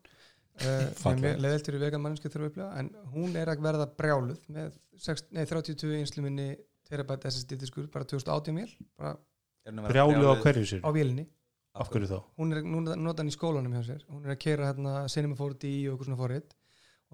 [0.63, 1.41] Uh, Fallegt.
[1.41, 2.71] leðilt fyrir vegan mannsku þurfa að upplifa.
[2.83, 6.51] En hún er að verða brjáluð með 6, nei, 32 einslu minni
[6.89, 8.69] terabæt SSD diskur bara 2080 mil
[9.01, 9.15] bara
[9.65, 10.43] Er hún að vera brjálu á brjáluð?
[10.45, 10.83] hverju sér?
[10.85, 11.25] á vílinni
[11.73, 12.19] af hverju þá?
[12.37, 14.05] Hún er núna nota hann í skólanum hjá sér.
[14.13, 16.53] Hún er að kera hérna Cinema 4D og eitthvað svona forrið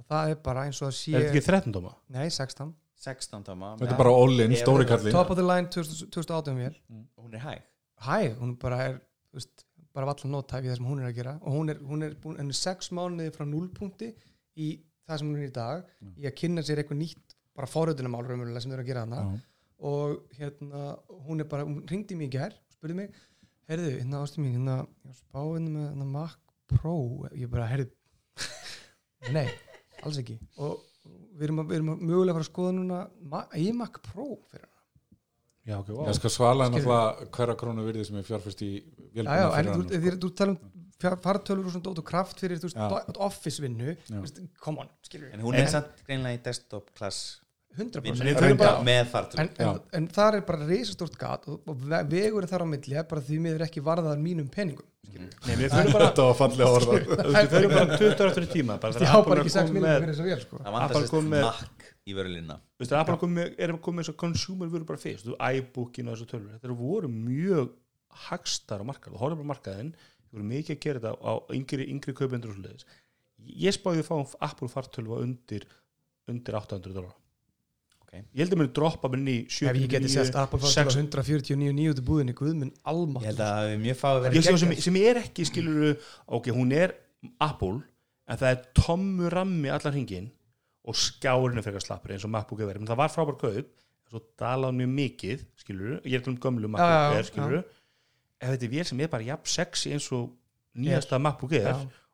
[0.02, 1.94] og það er bara eins og að sé er þetta ekki 13 dóma?
[2.18, 2.74] nei 16
[3.06, 3.76] 16 tóma.
[3.78, 5.14] Þetta er bara all-in, stóri kallinn.
[5.14, 6.74] Top of the line 2000 2018 vél.
[7.22, 7.62] Hún er hæg
[8.06, 8.98] hæ, hún bara er
[9.34, 9.64] veist,
[9.94, 11.34] bara valla nótæf í það sem hún er að gera.
[11.42, 14.12] Og hún er, hún er, búin, hún er sex mánuði frá núlpunkti
[14.58, 14.68] í
[15.08, 15.88] það sem hún er í dag
[16.18, 19.22] í að kynna sér eitthvað nýtt bara forröðunamál raunverulega sem þau eru að gera hana
[19.24, 19.38] Já.
[19.90, 20.82] og hérna
[21.26, 23.16] hún er bara, hún ringdi mig í gær spurði mig,
[23.70, 24.76] heyrðu, hérna ástu mín hérna,
[25.18, 26.36] spáðinu með hérna, Mac
[26.68, 26.94] Pro.
[27.34, 27.88] Ég bara, heyrðu
[29.36, 29.48] nei,
[30.04, 30.36] alls ekki.
[30.62, 30.84] Og
[31.38, 33.00] við erum, að, við erum að mögulega að fara að skoða núna
[33.32, 34.77] Ma- iMac Pro fyrir hana
[35.68, 36.12] já ok, ég wow.
[36.16, 38.70] skal svala en alltaf hverja krónu virði sem er fjárfæst í
[39.14, 42.58] já, já, en þú, vélbúna þú, tala um fartölur og svona dót og kraft fyrir
[42.58, 42.78] þú veist,
[43.28, 43.92] office vinnu
[44.64, 47.40] come on, skilur En hún er samt greinlega í desktop class
[47.78, 48.16] 100% vinnu.
[48.24, 48.80] við þurfum bara-
[49.38, 52.96] en, en, en þar er bara reisastort gat og, og ve- vegurinn þar á milli
[52.98, 56.68] er bara því miður ekki varðað mínum peningum Nei, við þurfum bara þetta var fallega
[56.78, 59.47] orða við þurfum bara 20 ára fyrir tíma bara ég þegar á Apple bara er
[59.48, 60.60] ekki 6 komið minnum með fyrir þess að vel sko.
[60.62, 60.72] Það
[61.32, 64.86] með- Mac í vörulínna Þú veist, Apple kom með, erum komið eins og consumer vöru
[64.89, 67.72] bara fyrst, þú iBookin og þessu tölur þetta eru voru mjög
[68.28, 69.90] hagstar á markað, þú horfum á markaðin
[70.28, 72.86] þú voru mikið að gera þetta á yngri, yngri kaupendur og svoleiðis.
[73.64, 75.64] Ég spáði að fá Apple fartölva undir
[76.28, 77.14] undir 800 dólar.
[78.34, 80.96] Ég held að mér droppa mér inn í ef ég geti sérst 79 Apple sex-
[80.96, 84.60] fartölu 149 nýjúti búðinni guðminn Ég almátt held að það hafi mjög fáið Ég verið
[84.62, 86.94] sem, sem er ekki skilur ok, hún er
[87.44, 87.80] Apple
[88.28, 90.30] en það er tommu rammi allar hringin
[90.88, 94.12] og skjárinu fyrir slappur eins og MacBook er verið, menn það var frábær kaup en
[94.12, 97.58] svo dalaði mjög mikið skilur, ég er til um gömlu MacBook er skilur
[98.38, 100.30] ef þetta er vél sem er bara jafn sexy eins og
[100.78, 101.72] nýjasta MacBook er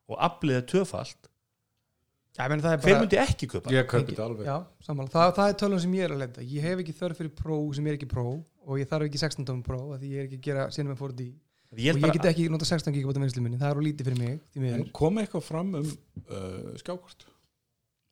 [0.09, 3.71] og afliðið tvöfalt Já, menn, það er hver bara myndi ekki kaupa?
[3.71, 4.47] ég kaupi þetta alveg.
[4.49, 4.57] Já.
[4.89, 7.59] Það, það er tölun sem ég er að lenda ég hef ekki þörf fyrir Pro
[7.77, 8.25] sem er ekki Pro
[8.67, 10.97] og ég þarf ekki 16 tómi Pro af því ég er ekki að gera Cinema
[10.99, 13.83] 4D ég, og held ég get ekki nota 16 gigabóta vinslu minni, það er á
[13.87, 17.27] lítið fyrir mig því en kom eitthvað fram um uh, skjákort?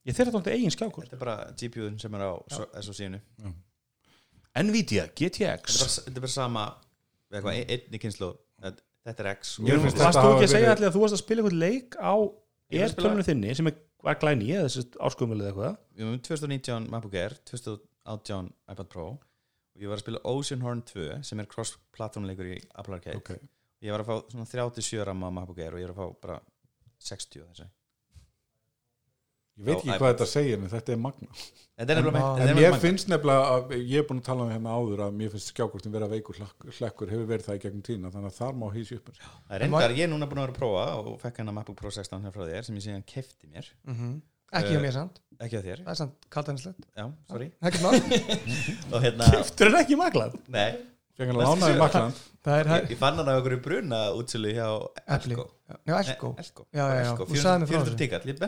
[0.06, 1.06] Ég þeirra tóndi eigin skjákort.
[1.10, 2.30] Þetta er bara GPU-un sem er á
[2.82, 3.20] SoC-inu
[4.62, 6.64] Nvidia, Þetta GTX er bara, þetta er bara sama
[7.32, 8.32] eitthvað, ein- einni kynslu
[9.02, 9.56] Þetta er X.
[9.58, 12.14] Og Varst þú ekki að segja allir að þú varst að spila eitthvað leik á
[12.14, 15.76] Ég spila- er-tölunni þinni sem er, var glæni eða þessi áskumulið eitthvað?
[15.96, 19.06] Við erum 2019 MacBook Air 2018 iPad Pro.
[19.72, 23.20] Og ég var að spila Oceanhorn 2 sem er cross-platform leikur í Apple Arcade.
[23.22, 23.30] Ok.
[23.82, 26.18] ég var að fá svona 37 ramma á MacBook Air og ég er að fá
[26.26, 26.40] bara
[27.02, 27.70] 60 þessu
[29.58, 31.28] ég veit Já, ekki hvað þetta segir en þetta er magna
[31.82, 35.02] er En- er ég finnst nefnilega að ég er búin að tala um hérna áður
[35.06, 38.32] að mér finnst skjákortin vera veikur hlekk- hlekkur hefur verið það í gegnum tína þannig
[38.32, 39.08] að þar má hýsi upp
[39.50, 42.22] reyndar, ég er núna búin að vera að prófa og fekk hennar MacBook Pro 16
[42.26, 43.72] hér frá þér sem ég síðan kefti mér.
[43.88, 44.20] Mm
[44.52, 47.46] ekki hjá mér samt, ekki á þér, það er samt kaltanslegt já, sorry.
[47.64, 47.94] Ekkert mál,
[48.92, 50.76] og hérna, Keftur en ekki maglað nei,
[51.18, 51.78] fekk hann að lána í
[52.60, 54.66] er ég, ég fann hann á einhverju bruna útsölu hjá.
[55.16, 55.44] Elko.
[55.86, 57.98] Já, Elko, Nei, Elko, Já, já, já, þú sagði mér frá 400 þessu.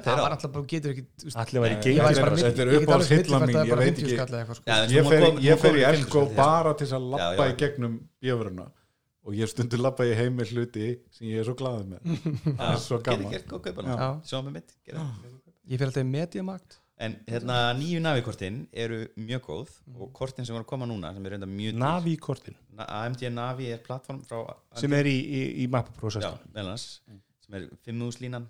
[0.05, 1.05] það á var alltaf bara, getur ekki
[1.43, 4.19] Allir væri ég Þetta er- er alveg uppáhaldshyllan millifært mín, ég veit 50 ekki-
[4.59, 4.65] sko.
[4.95, 5.23] Ég fer,
[5.63, 8.67] fer í Elko 500 bara til að lappa í gegnum bjöfuruna
[9.25, 12.01] og ég stundur lappa í heim með hluti sem ég er svo glaðið með.
[12.45, 13.33] Það er svo gaman.
[15.65, 20.55] ég fyrir alltaf í Mediamarkt En hérna nýju navikortin eru mjög góð og kortin sem
[20.55, 21.81] voru að koma núna sem er reynda mjög dýr.
[21.83, 22.59] Navi-kortin?
[22.79, 24.45] Na- AMD Navi er plattform frá
[24.79, 26.87] sem er í, í, í Pro já, 16 meðal annars
[27.45, 28.47] sem er 5.000 línan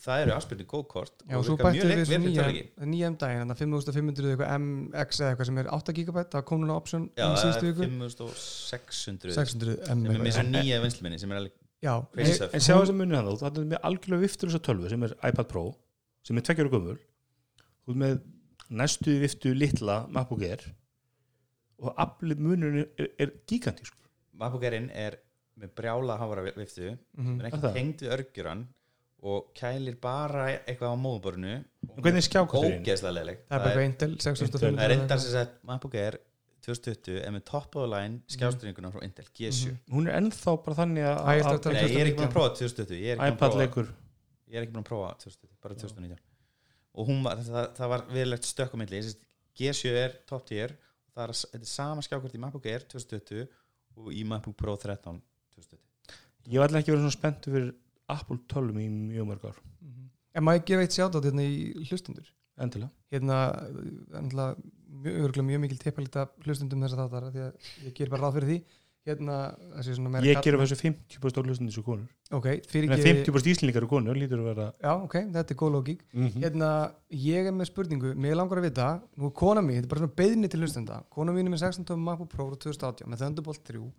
[0.00, 3.42] það eru afspilni góð kort já, og svo bættu mjög við fyrir nýja um daginn,
[3.42, 7.04] þannig að 5500 eitthvað MX eða eitthvað sem er 8 gigabæt það kom núna option
[7.18, 11.20] Já, í það síðustu er viku 5600 600 M sem er með svo nýja vinsluminni
[11.20, 11.54] sem er alveg
[11.84, 14.66] já, en sjá þess að munið hann þá það er með algjörlega viftur þess að
[14.70, 15.64] tölvu sem er iPad Pro
[16.26, 16.98] sem er tveggjara gömul
[17.88, 18.18] þú er með
[18.70, 20.66] næstu viftu litla MacBook Air
[21.78, 23.94] og aflið munurinn er, er gigantísk
[24.38, 25.16] MacBook Airinn er
[25.58, 27.40] með brjála hafara viftu Mhm.
[27.40, 28.66] er Er ekki tengd við örgjuran
[29.22, 32.22] og kælir bara eitthvað á móðuborinu En hvernig
[33.08, 36.18] er leilig það er bara Intel 6500 það er reyndar sem sagt MacBook Air
[36.68, 40.76] 2020 er með top of the line skjástringuna frá Intel G7 Hún er ennþá bara
[40.82, 41.18] þannig að,
[41.88, 43.92] ég er ekki búin að prófa 2020 ég er ekki búin að iPad prófa- leikur.
[44.50, 46.18] ég er ekki búin að prófa 2020, bara 2019
[46.98, 49.02] og var, það, það var viðlegt stökkumilli
[49.58, 50.76] G7 er top tier.
[51.14, 53.46] Það er, þetta er sama skjákvort í MacBook Air 2020
[53.98, 55.18] og í MacBook Pro 13
[55.56, 55.86] 2020
[56.48, 57.72] Ég var allir ekki verið svona spenntu fyrir
[58.08, 59.58] Apple 12 í mjög mörg ár.
[59.82, 60.04] Mhm.
[60.38, 62.90] en maður gefa eitt sjátt á þetta í hlustundur Endilega.
[63.12, 63.36] Hérna,
[64.18, 64.56] ennlega,
[65.04, 68.48] mjög, mjög mikil teppalita hlustundum þess að þáttar því að ég ger bara ráð fyrir
[68.48, 68.58] því
[69.08, 69.36] hérna,
[70.22, 72.08] Ég kall- gerum þessu 50% hlustandi þessu konur.
[72.30, 75.58] Ok, fyrir En ekki 50% íslendingar eru konur lítur að vera já, ok, þetta er
[75.62, 76.42] góð lógík Mhm.
[76.42, 80.00] hérna, ég er með spurningu, mér langar að vita nú kona mín, þetta er bara
[80.06, 83.18] svona beðni til hlustenda kona mín er með 16 tómi MacBook Pro frá 2018 með
[83.18, 83.92] Thunderbolt 3 og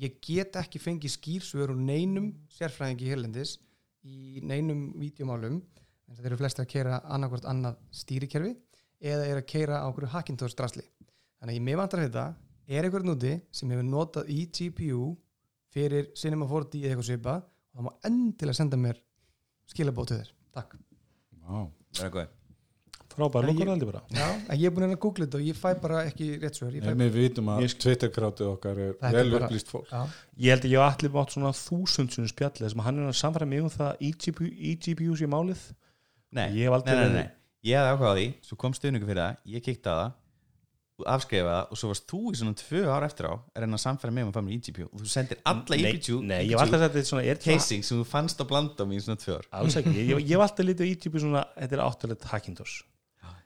[0.00, 3.58] ég get ekki fengið skýrsvör úr neinum sérfræðingi hérlendis
[4.04, 5.60] í neinum vídeomálum
[6.08, 8.56] en það eru flesti að keira annarkvort annað stýrikerfi
[9.02, 10.82] eða er að keira á okkur Hackintosh drasli.
[11.40, 12.24] Þannig að ég með vantar að vita
[12.68, 15.16] er einhver núti sem hefur notað í GPU
[15.72, 19.00] fyrir Cinema 4D eða eitthvað svipa og það má endilega senda mér
[19.72, 20.78] skilabóð til þér, takk.
[21.42, 21.66] Vá.
[21.96, 22.30] það er góð
[23.12, 24.00] frábær lókur aldrei bara.
[24.12, 26.94] Já, en ég er búin að googla þetta og ég fæ bara ekki rétt fæ,
[27.02, 29.90] við vitum að Twitter-krátið okkar er vel bara- upplýst fólk.
[29.92, 30.06] Já,
[30.38, 33.48] Ég held að ég hef allir mátt svona þúsundsunum spjalli þessum hann er að samfæra
[33.48, 35.60] mig um það eGPU, eGPU sé málið.
[36.32, 37.30] Nei, Ég hef aldrei nei, nei, nei.
[37.64, 40.12] ég hefði ákvæða því, svo kom stuðningu fyrir það ég á það
[41.10, 44.14] afskrifa og svo varst þú í svona tvö ár eftir á að reyna að samfæra
[44.14, 46.62] mig um að fá mér eGPU og þú sendir alla Nei, eGPU, Nei, ég hef
[46.64, 49.36] alltaf sagt þetta er svona er casing sem þú fannst á blandum í svona tvö
[49.40, 49.46] ár.
[49.60, 52.76] Alls ekki, ég, ég hef alltaf litið á eGPU svona þetta er áttalegt Hackintosh.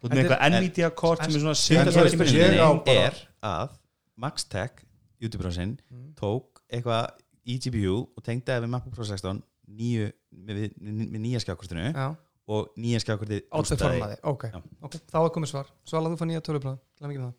[0.07, 3.77] Með Þetta eitthvað er- Nvidia kort sem er svona er er Ég er að
[4.17, 4.85] Maxtech,
[5.23, 5.77] YouTube-brásinn
[6.19, 7.11] tók eitthvað
[7.47, 9.43] eGPU og tengdi það við MacBook Pro 16
[9.77, 11.89] nýju, með, með, með nýja skjákortinu.
[11.91, 12.07] Já,
[12.47, 14.61] og nýja skjákortið átveformaði ok, Já.
[14.87, 17.33] ok, þá er komið svar Svala, þú fann nýja það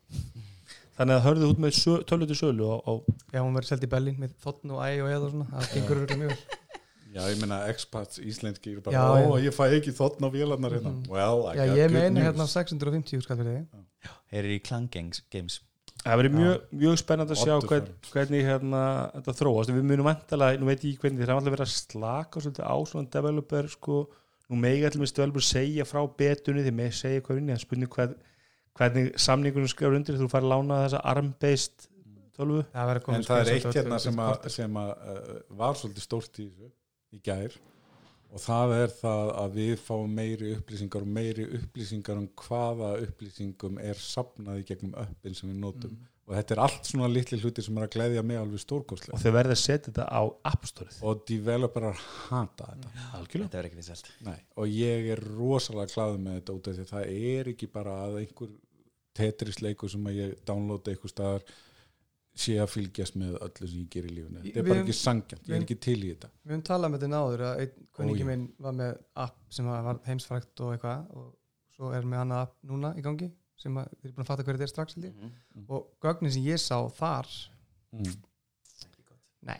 [0.98, 2.92] Þannig að hörðu út með sö, tölutu sölu á, á
[3.30, 5.68] Já, hún verður seld í Berlín með þotn og æ og eða og svona það
[5.76, 6.58] gengur örugglega mjög vel.
[7.14, 9.46] Já, ég meina expats íslenski eru bara, Já, ó, já.
[9.46, 11.06] ég fæ ekki þotn á vélarnar hérna Mhm.
[11.08, 12.26] Well, I Já, got ég er news.
[12.26, 15.60] hérna á 650 skall fyrir þig Heyrir í Clan Games, games.
[16.04, 18.82] Það verður mjög, mjög spennandi að sjá hvern, hvernig hérna,
[19.16, 22.66] þetta þróast við munum vantalega, nú veit ég ekki hvernig alltaf verið að slaka svolítið
[22.70, 23.96] á svona developer sko,
[24.48, 27.94] nú megi allir með developer segja frá betunni því með segja hvað vinni, en spurning
[27.94, 28.18] hvern,
[28.78, 31.88] hvernig samningunum skrifur undir þú farið að lána þessa arm-based
[32.38, 32.64] tölvu.
[32.72, 34.54] Það En það er eitt hérna sem, að, kortið.
[34.54, 36.48] sem að, uh, var svolítið stórt í
[37.14, 37.56] í gær.
[38.28, 43.78] Og það er það að við fáum meiri upplýsingar og meiri upplýsingar um hvaða upplýsingum
[43.80, 45.94] er sapnað í gegnum öppin sem við notum
[46.28, 49.20] og þetta er allt svona litli hluti sem er að gleðja mig alveg og stórkostlega
[49.22, 52.90] þau verður að setja þetta á App Store og developerar hata þetta.
[53.18, 53.48] Algjörlega.
[53.48, 54.10] Þetta er ekki vinsælt.
[54.26, 57.70] Nei, og ég er rosalega glæður með þetta út af því að það er ekki
[57.78, 58.52] bara að einhver
[59.18, 61.48] Tetris leikur sem að ég downloada einhver staðar
[62.38, 64.44] sé að fylgjast með öllu sem ég ger í lífinu.
[64.44, 66.30] Þetta er bara ekki sangjant, ég er ekki til í þetta.
[66.44, 70.00] Við höfum talað með þetta náður að einn kunningi minn var með app sem var
[70.06, 71.26] heimsfrækt og eitthvað og
[71.74, 74.44] svo er með annað app núna í gangi sem að þið er búin að fatta
[74.46, 75.14] hverju þetta er strax ég.
[75.18, 75.64] Mhm.
[75.74, 77.28] og gögnin sem ég sá þar
[77.92, 78.12] mm.
[79.48, 79.58] nei,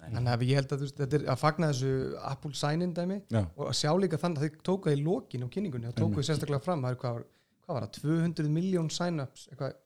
[0.00, 0.08] Nei.
[0.14, 1.92] þannig að ég held að þú veist, þetta er að fagna þessu
[2.30, 5.44] Apple sign-in dæmi Já, og að sjá líka þannig að þau tóku það í lokin
[5.44, 6.24] á kynningunni, það tóku Einmitt.
[6.24, 7.28] þau sérstaklega fram það er hvað, var-
[7.64, 9.76] hvað var það, 200 miljón sign-ups eitthvað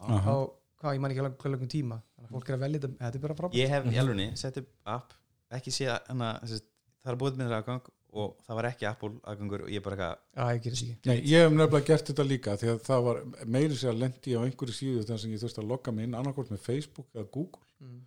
[0.00, 0.36] á,
[0.80, 3.18] hvað, ég man ekki alveg lögum tíma þannig að fólk er að velja þetta, þetta
[3.20, 5.14] er bara frábært Ég hef í alvegni sett upp app
[5.58, 6.60] ekki sé að hana, þessi,
[7.02, 10.10] það er búið með þeirra aðgang og það var ekki Apple aðgangur og ég bara
[10.54, 10.88] ekki.
[11.06, 14.34] Nei, ég hef nefnilega gert þetta líka því að það var meiri sér að lendi
[14.34, 17.28] á einhverju síðu þar sem ég þurfti að logga mig inn annarkvort með Facebook eða
[17.30, 17.62] Google.
[17.80, 18.00] Mm.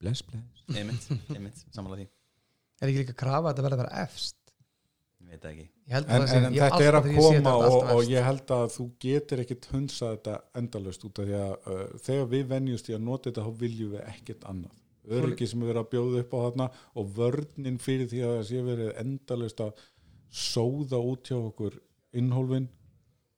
[0.00, 0.64] Bless, bless.
[0.72, 2.10] Einmitt, einmitt, samanlega því.
[2.80, 4.36] Er ekki líka að krafa að þetta verði að vera efst?
[5.20, 5.66] Ég veit það ekki.
[5.90, 8.28] Ég held að En, en, en ég þetta er að koma þetta og, og ég
[8.30, 12.46] held að þú getur ekkit hunsa þetta endalust út af því að uh, þegar við
[12.54, 14.78] venjumst í að nota þetta þá viljum við ekkit annað
[15.08, 16.66] öryggi sem er verið að bjóða upp á þarna
[17.00, 19.72] og vörnin fyrir því að það sé verið endalust að
[20.30, 21.78] sóða út hjá okkur
[22.20, 22.68] innhólfin.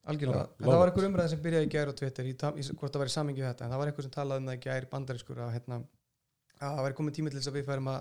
[0.02, 2.90] Algjörlega, Já, en það var einhver umræð sem byrjaði í gær á Twitter í, hvort
[2.93, 4.86] það var í samingi þetta, en það var einhver sem talaði um það í gær
[4.90, 5.78] bandarískur að, hérna,
[6.59, 8.01] að það væri komið tími til þess að við færum að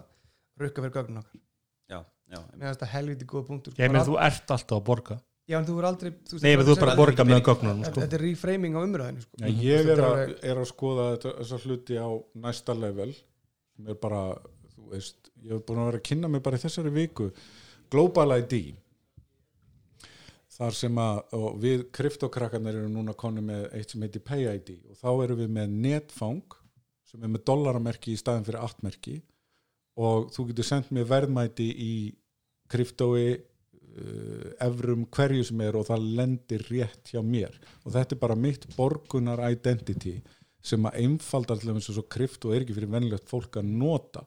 [0.63, 1.41] rukka fyrir gögnum okkar.
[1.91, 1.99] Já,
[2.33, 3.75] já, mér finnst það helviti góða punktur.
[3.77, 5.19] Ég meina all- þú ert alltaf að borga.
[5.51, 7.79] Já, en þú er aldrei þú nei, þú ert bara er- að borga með gögnunum
[7.83, 8.01] þetta sko.
[8.01, 9.38] þetta er reframing á umræðinu sko.
[9.61, 12.09] Ég er að, er að skoða þetta, þessa hluti á
[12.45, 13.13] næsta level
[13.89, 14.21] er bara,
[14.75, 17.31] þú veist ég hef búin að vera að kynna mig bara í þessari viku
[17.91, 18.55] Global ID
[20.51, 24.99] þar sem að við kryptokrakkarnir eru núna konu með eitt sem heitir Pay ID og
[24.99, 26.57] þá erum við með netfang
[27.09, 29.17] sem er með dollaramerki í staðin fyrir aftmerki
[29.99, 31.93] og þú getur sendt mér verðmæti í
[32.71, 37.57] kryptói uh, evrum hverju sem er og það lendir rétt hjá mér.
[37.85, 40.19] Og þetta er bara mitt borgunar identity
[40.65, 44.23] sem að einfaldar til þess að svo kryptó er ekki fyrir venlegt fólk að nota.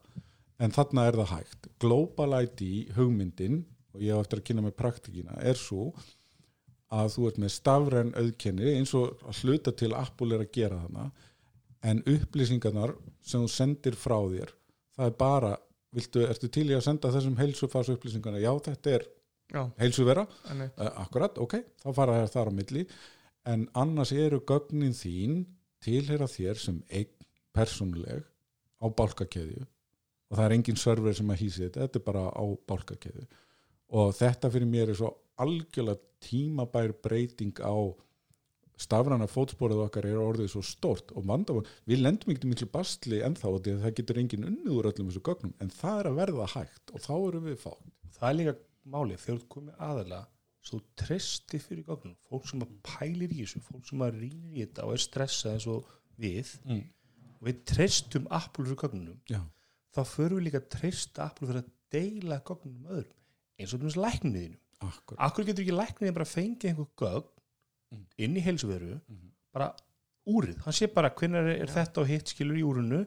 [0.62, 1.68] En þarna er það hægt.
[1.82, 2.64] Global ID
[2.96, 3.62] hugmyndin
[3.94, 5.92] og ég á eftir að kynna með praktikina er svo
[6.94, 11.08] að þú ert með stafræn auðkenni eins og hluta til Apple er að gera þarna
[11.84, 12.94] en upplýsingarnar
[13.24, 14.52] sem þú sendir frá þér
[14.94, 15.50] það er bara,
[15.94, 19.06] viltu, ertu til í að senda þessum heilsufars upplýsingarna já þetta er
[19.78, 20.24] heilsuvera.
[20.50, 22.86] Uh, akkurat, ok, þá fara þær þar á milli.
[23.50, 25.42] En annars eru gögnin þín
[25.84, 28.24] tilhera þér sem einn persónuleg
[28.80, 29.66] á bálkakeðju.
[30.30, 33.26] Og það er engin server sem að hýsi þetta, þetta er bara á bálkakeðju.
[33.94, 37.74] Og þetta fyrir mér er svo algjörlega tímabær breyting á
[38.80, 43.52] stafrana fótsporið okkar er orðið svo stórt og vandamál, við lendum ekki miklu bastli ennþá
[43.52, 46.94] og það getur engin unnið úr öllum þessu gögnum, en það er að verða hægt
[46.94, 47.92] og þá erum við fátt.
[48.18, 48.56] það er líka
[48.94, 50.24] málið, komið aðalega
[50.64, 54.64] svo treysti fyrir gögnum fólk sem að pælir í þessu, fólk sem að rýnir í
[54.64, 56.82] þetta og er stressað eins og við Mm.
[57.40, 59.40] og við treystum Apple fyrir gögnunum, Já.
[59.94, 63.18] þá förum við líka að treysta Apple fyrir að deila gögnunum með öðrum,
[63.60, 65.20] eins og þess lækniðinu Akkurat.
[65.24, 67.28] Akkur getur ekki lækniðin bara fengið einhver gögn
[67.92, 68.06] Mm.
[68.18, 69.30] inn í heilsuveru Mhm.
[69.52, 69.74] bara
[70.24, 73.00] úrið, hann sé bara hvernig er, er þetta og hitt skilur í úrunu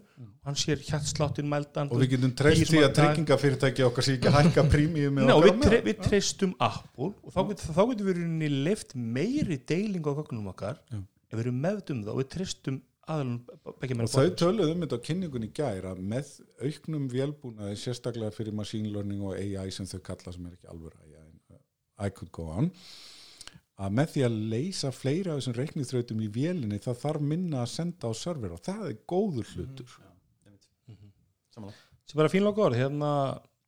[0.45, 1.87] hann sér hjartsláttin mældan.
[1.89, 1.95] Mm.
[1.95, 5.63] Og við getum treyst því að tryggingafyrirtæki okkar sé ekki að hækka prímíum okkar við,
[5.65, 10.13] tre, við treystum Apple og þá getur, þá getur við rauninni leift meiri deiling á
[10.13, 11.01] gögnum okkar Já.
[11.01, 15.05] ef við erum meðdum það og við treystum begge Og þau töluðu um þetta á
[15.09, 20.01] kynningunni í gær að með auknum vélbúnaði sérstaklega fyrir machine learning og AI sem þau
[20.09, 21.61] kalla sem er ekki alveg uh,
[22.03, 22.69] I could go on
[23.77, 27.71] að með því að leysa fleira af þessum reikniþrautum í vélinni það þarf minna að
[27.75, 29.97] senda á server og það er góður hlutur.
[32.07, 33.09] Sem bara fínlega góður, hérna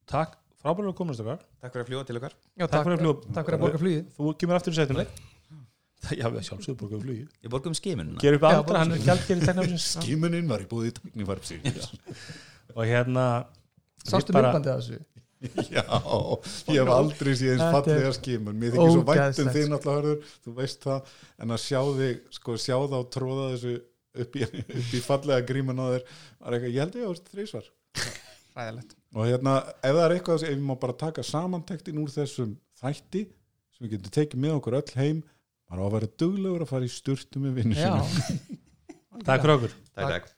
[0.10, 2.36] takk, frábæðilega komast okkar Takk fyrir að fljúa til okkar.
[2.56, 3.34] Já, Takk fyrir að fljúga.
[3.36, 4.06] takk fyrir að borga flugið.
[4.16, 5.06] Þú kemur aftur í sætinu
[6.16, 10.48] já, við sjálfsögum borgaðum flugi Ég borgum skimununa Já, andra, bara- hann er teknafisins Skimunin
[10.48, 11.90] var í búið teknifarpsins
[12.76, 13.26] og hérna
[14.08, 15.02] sástu myndbandið af þessu
[15.72, 15.84] Já,
[16.68, 19.64] ég hef aldrei séð eins Þetta er fallega skimun Mér þykir svo vænt um þig
[19.64, 19.72] sko.
[19.72, 23.76] náttúrulega hörður, þú veist það en að sjá þig, sko, sjá það og tróða þessu
[24.20, 24.48] upp í,
[24.80, 27.70] upp í fallega gríman á þér var eitthvað, ég held ég að það þrísvar
[28.60, 32.56] ræðilegt og hérna, ef það er eitthvað ef við má bara taka samantektin úr þessum
[32.82, 35.24] þætti sem við getum tekið með okkur öll heim
[35.70, 38.60] bara á að vera duglegur að fara í sturtu með vinnu já, sinni
[39.24, 39.80] takk fyrir okkur.
[39.96, 40.36] Takk, takk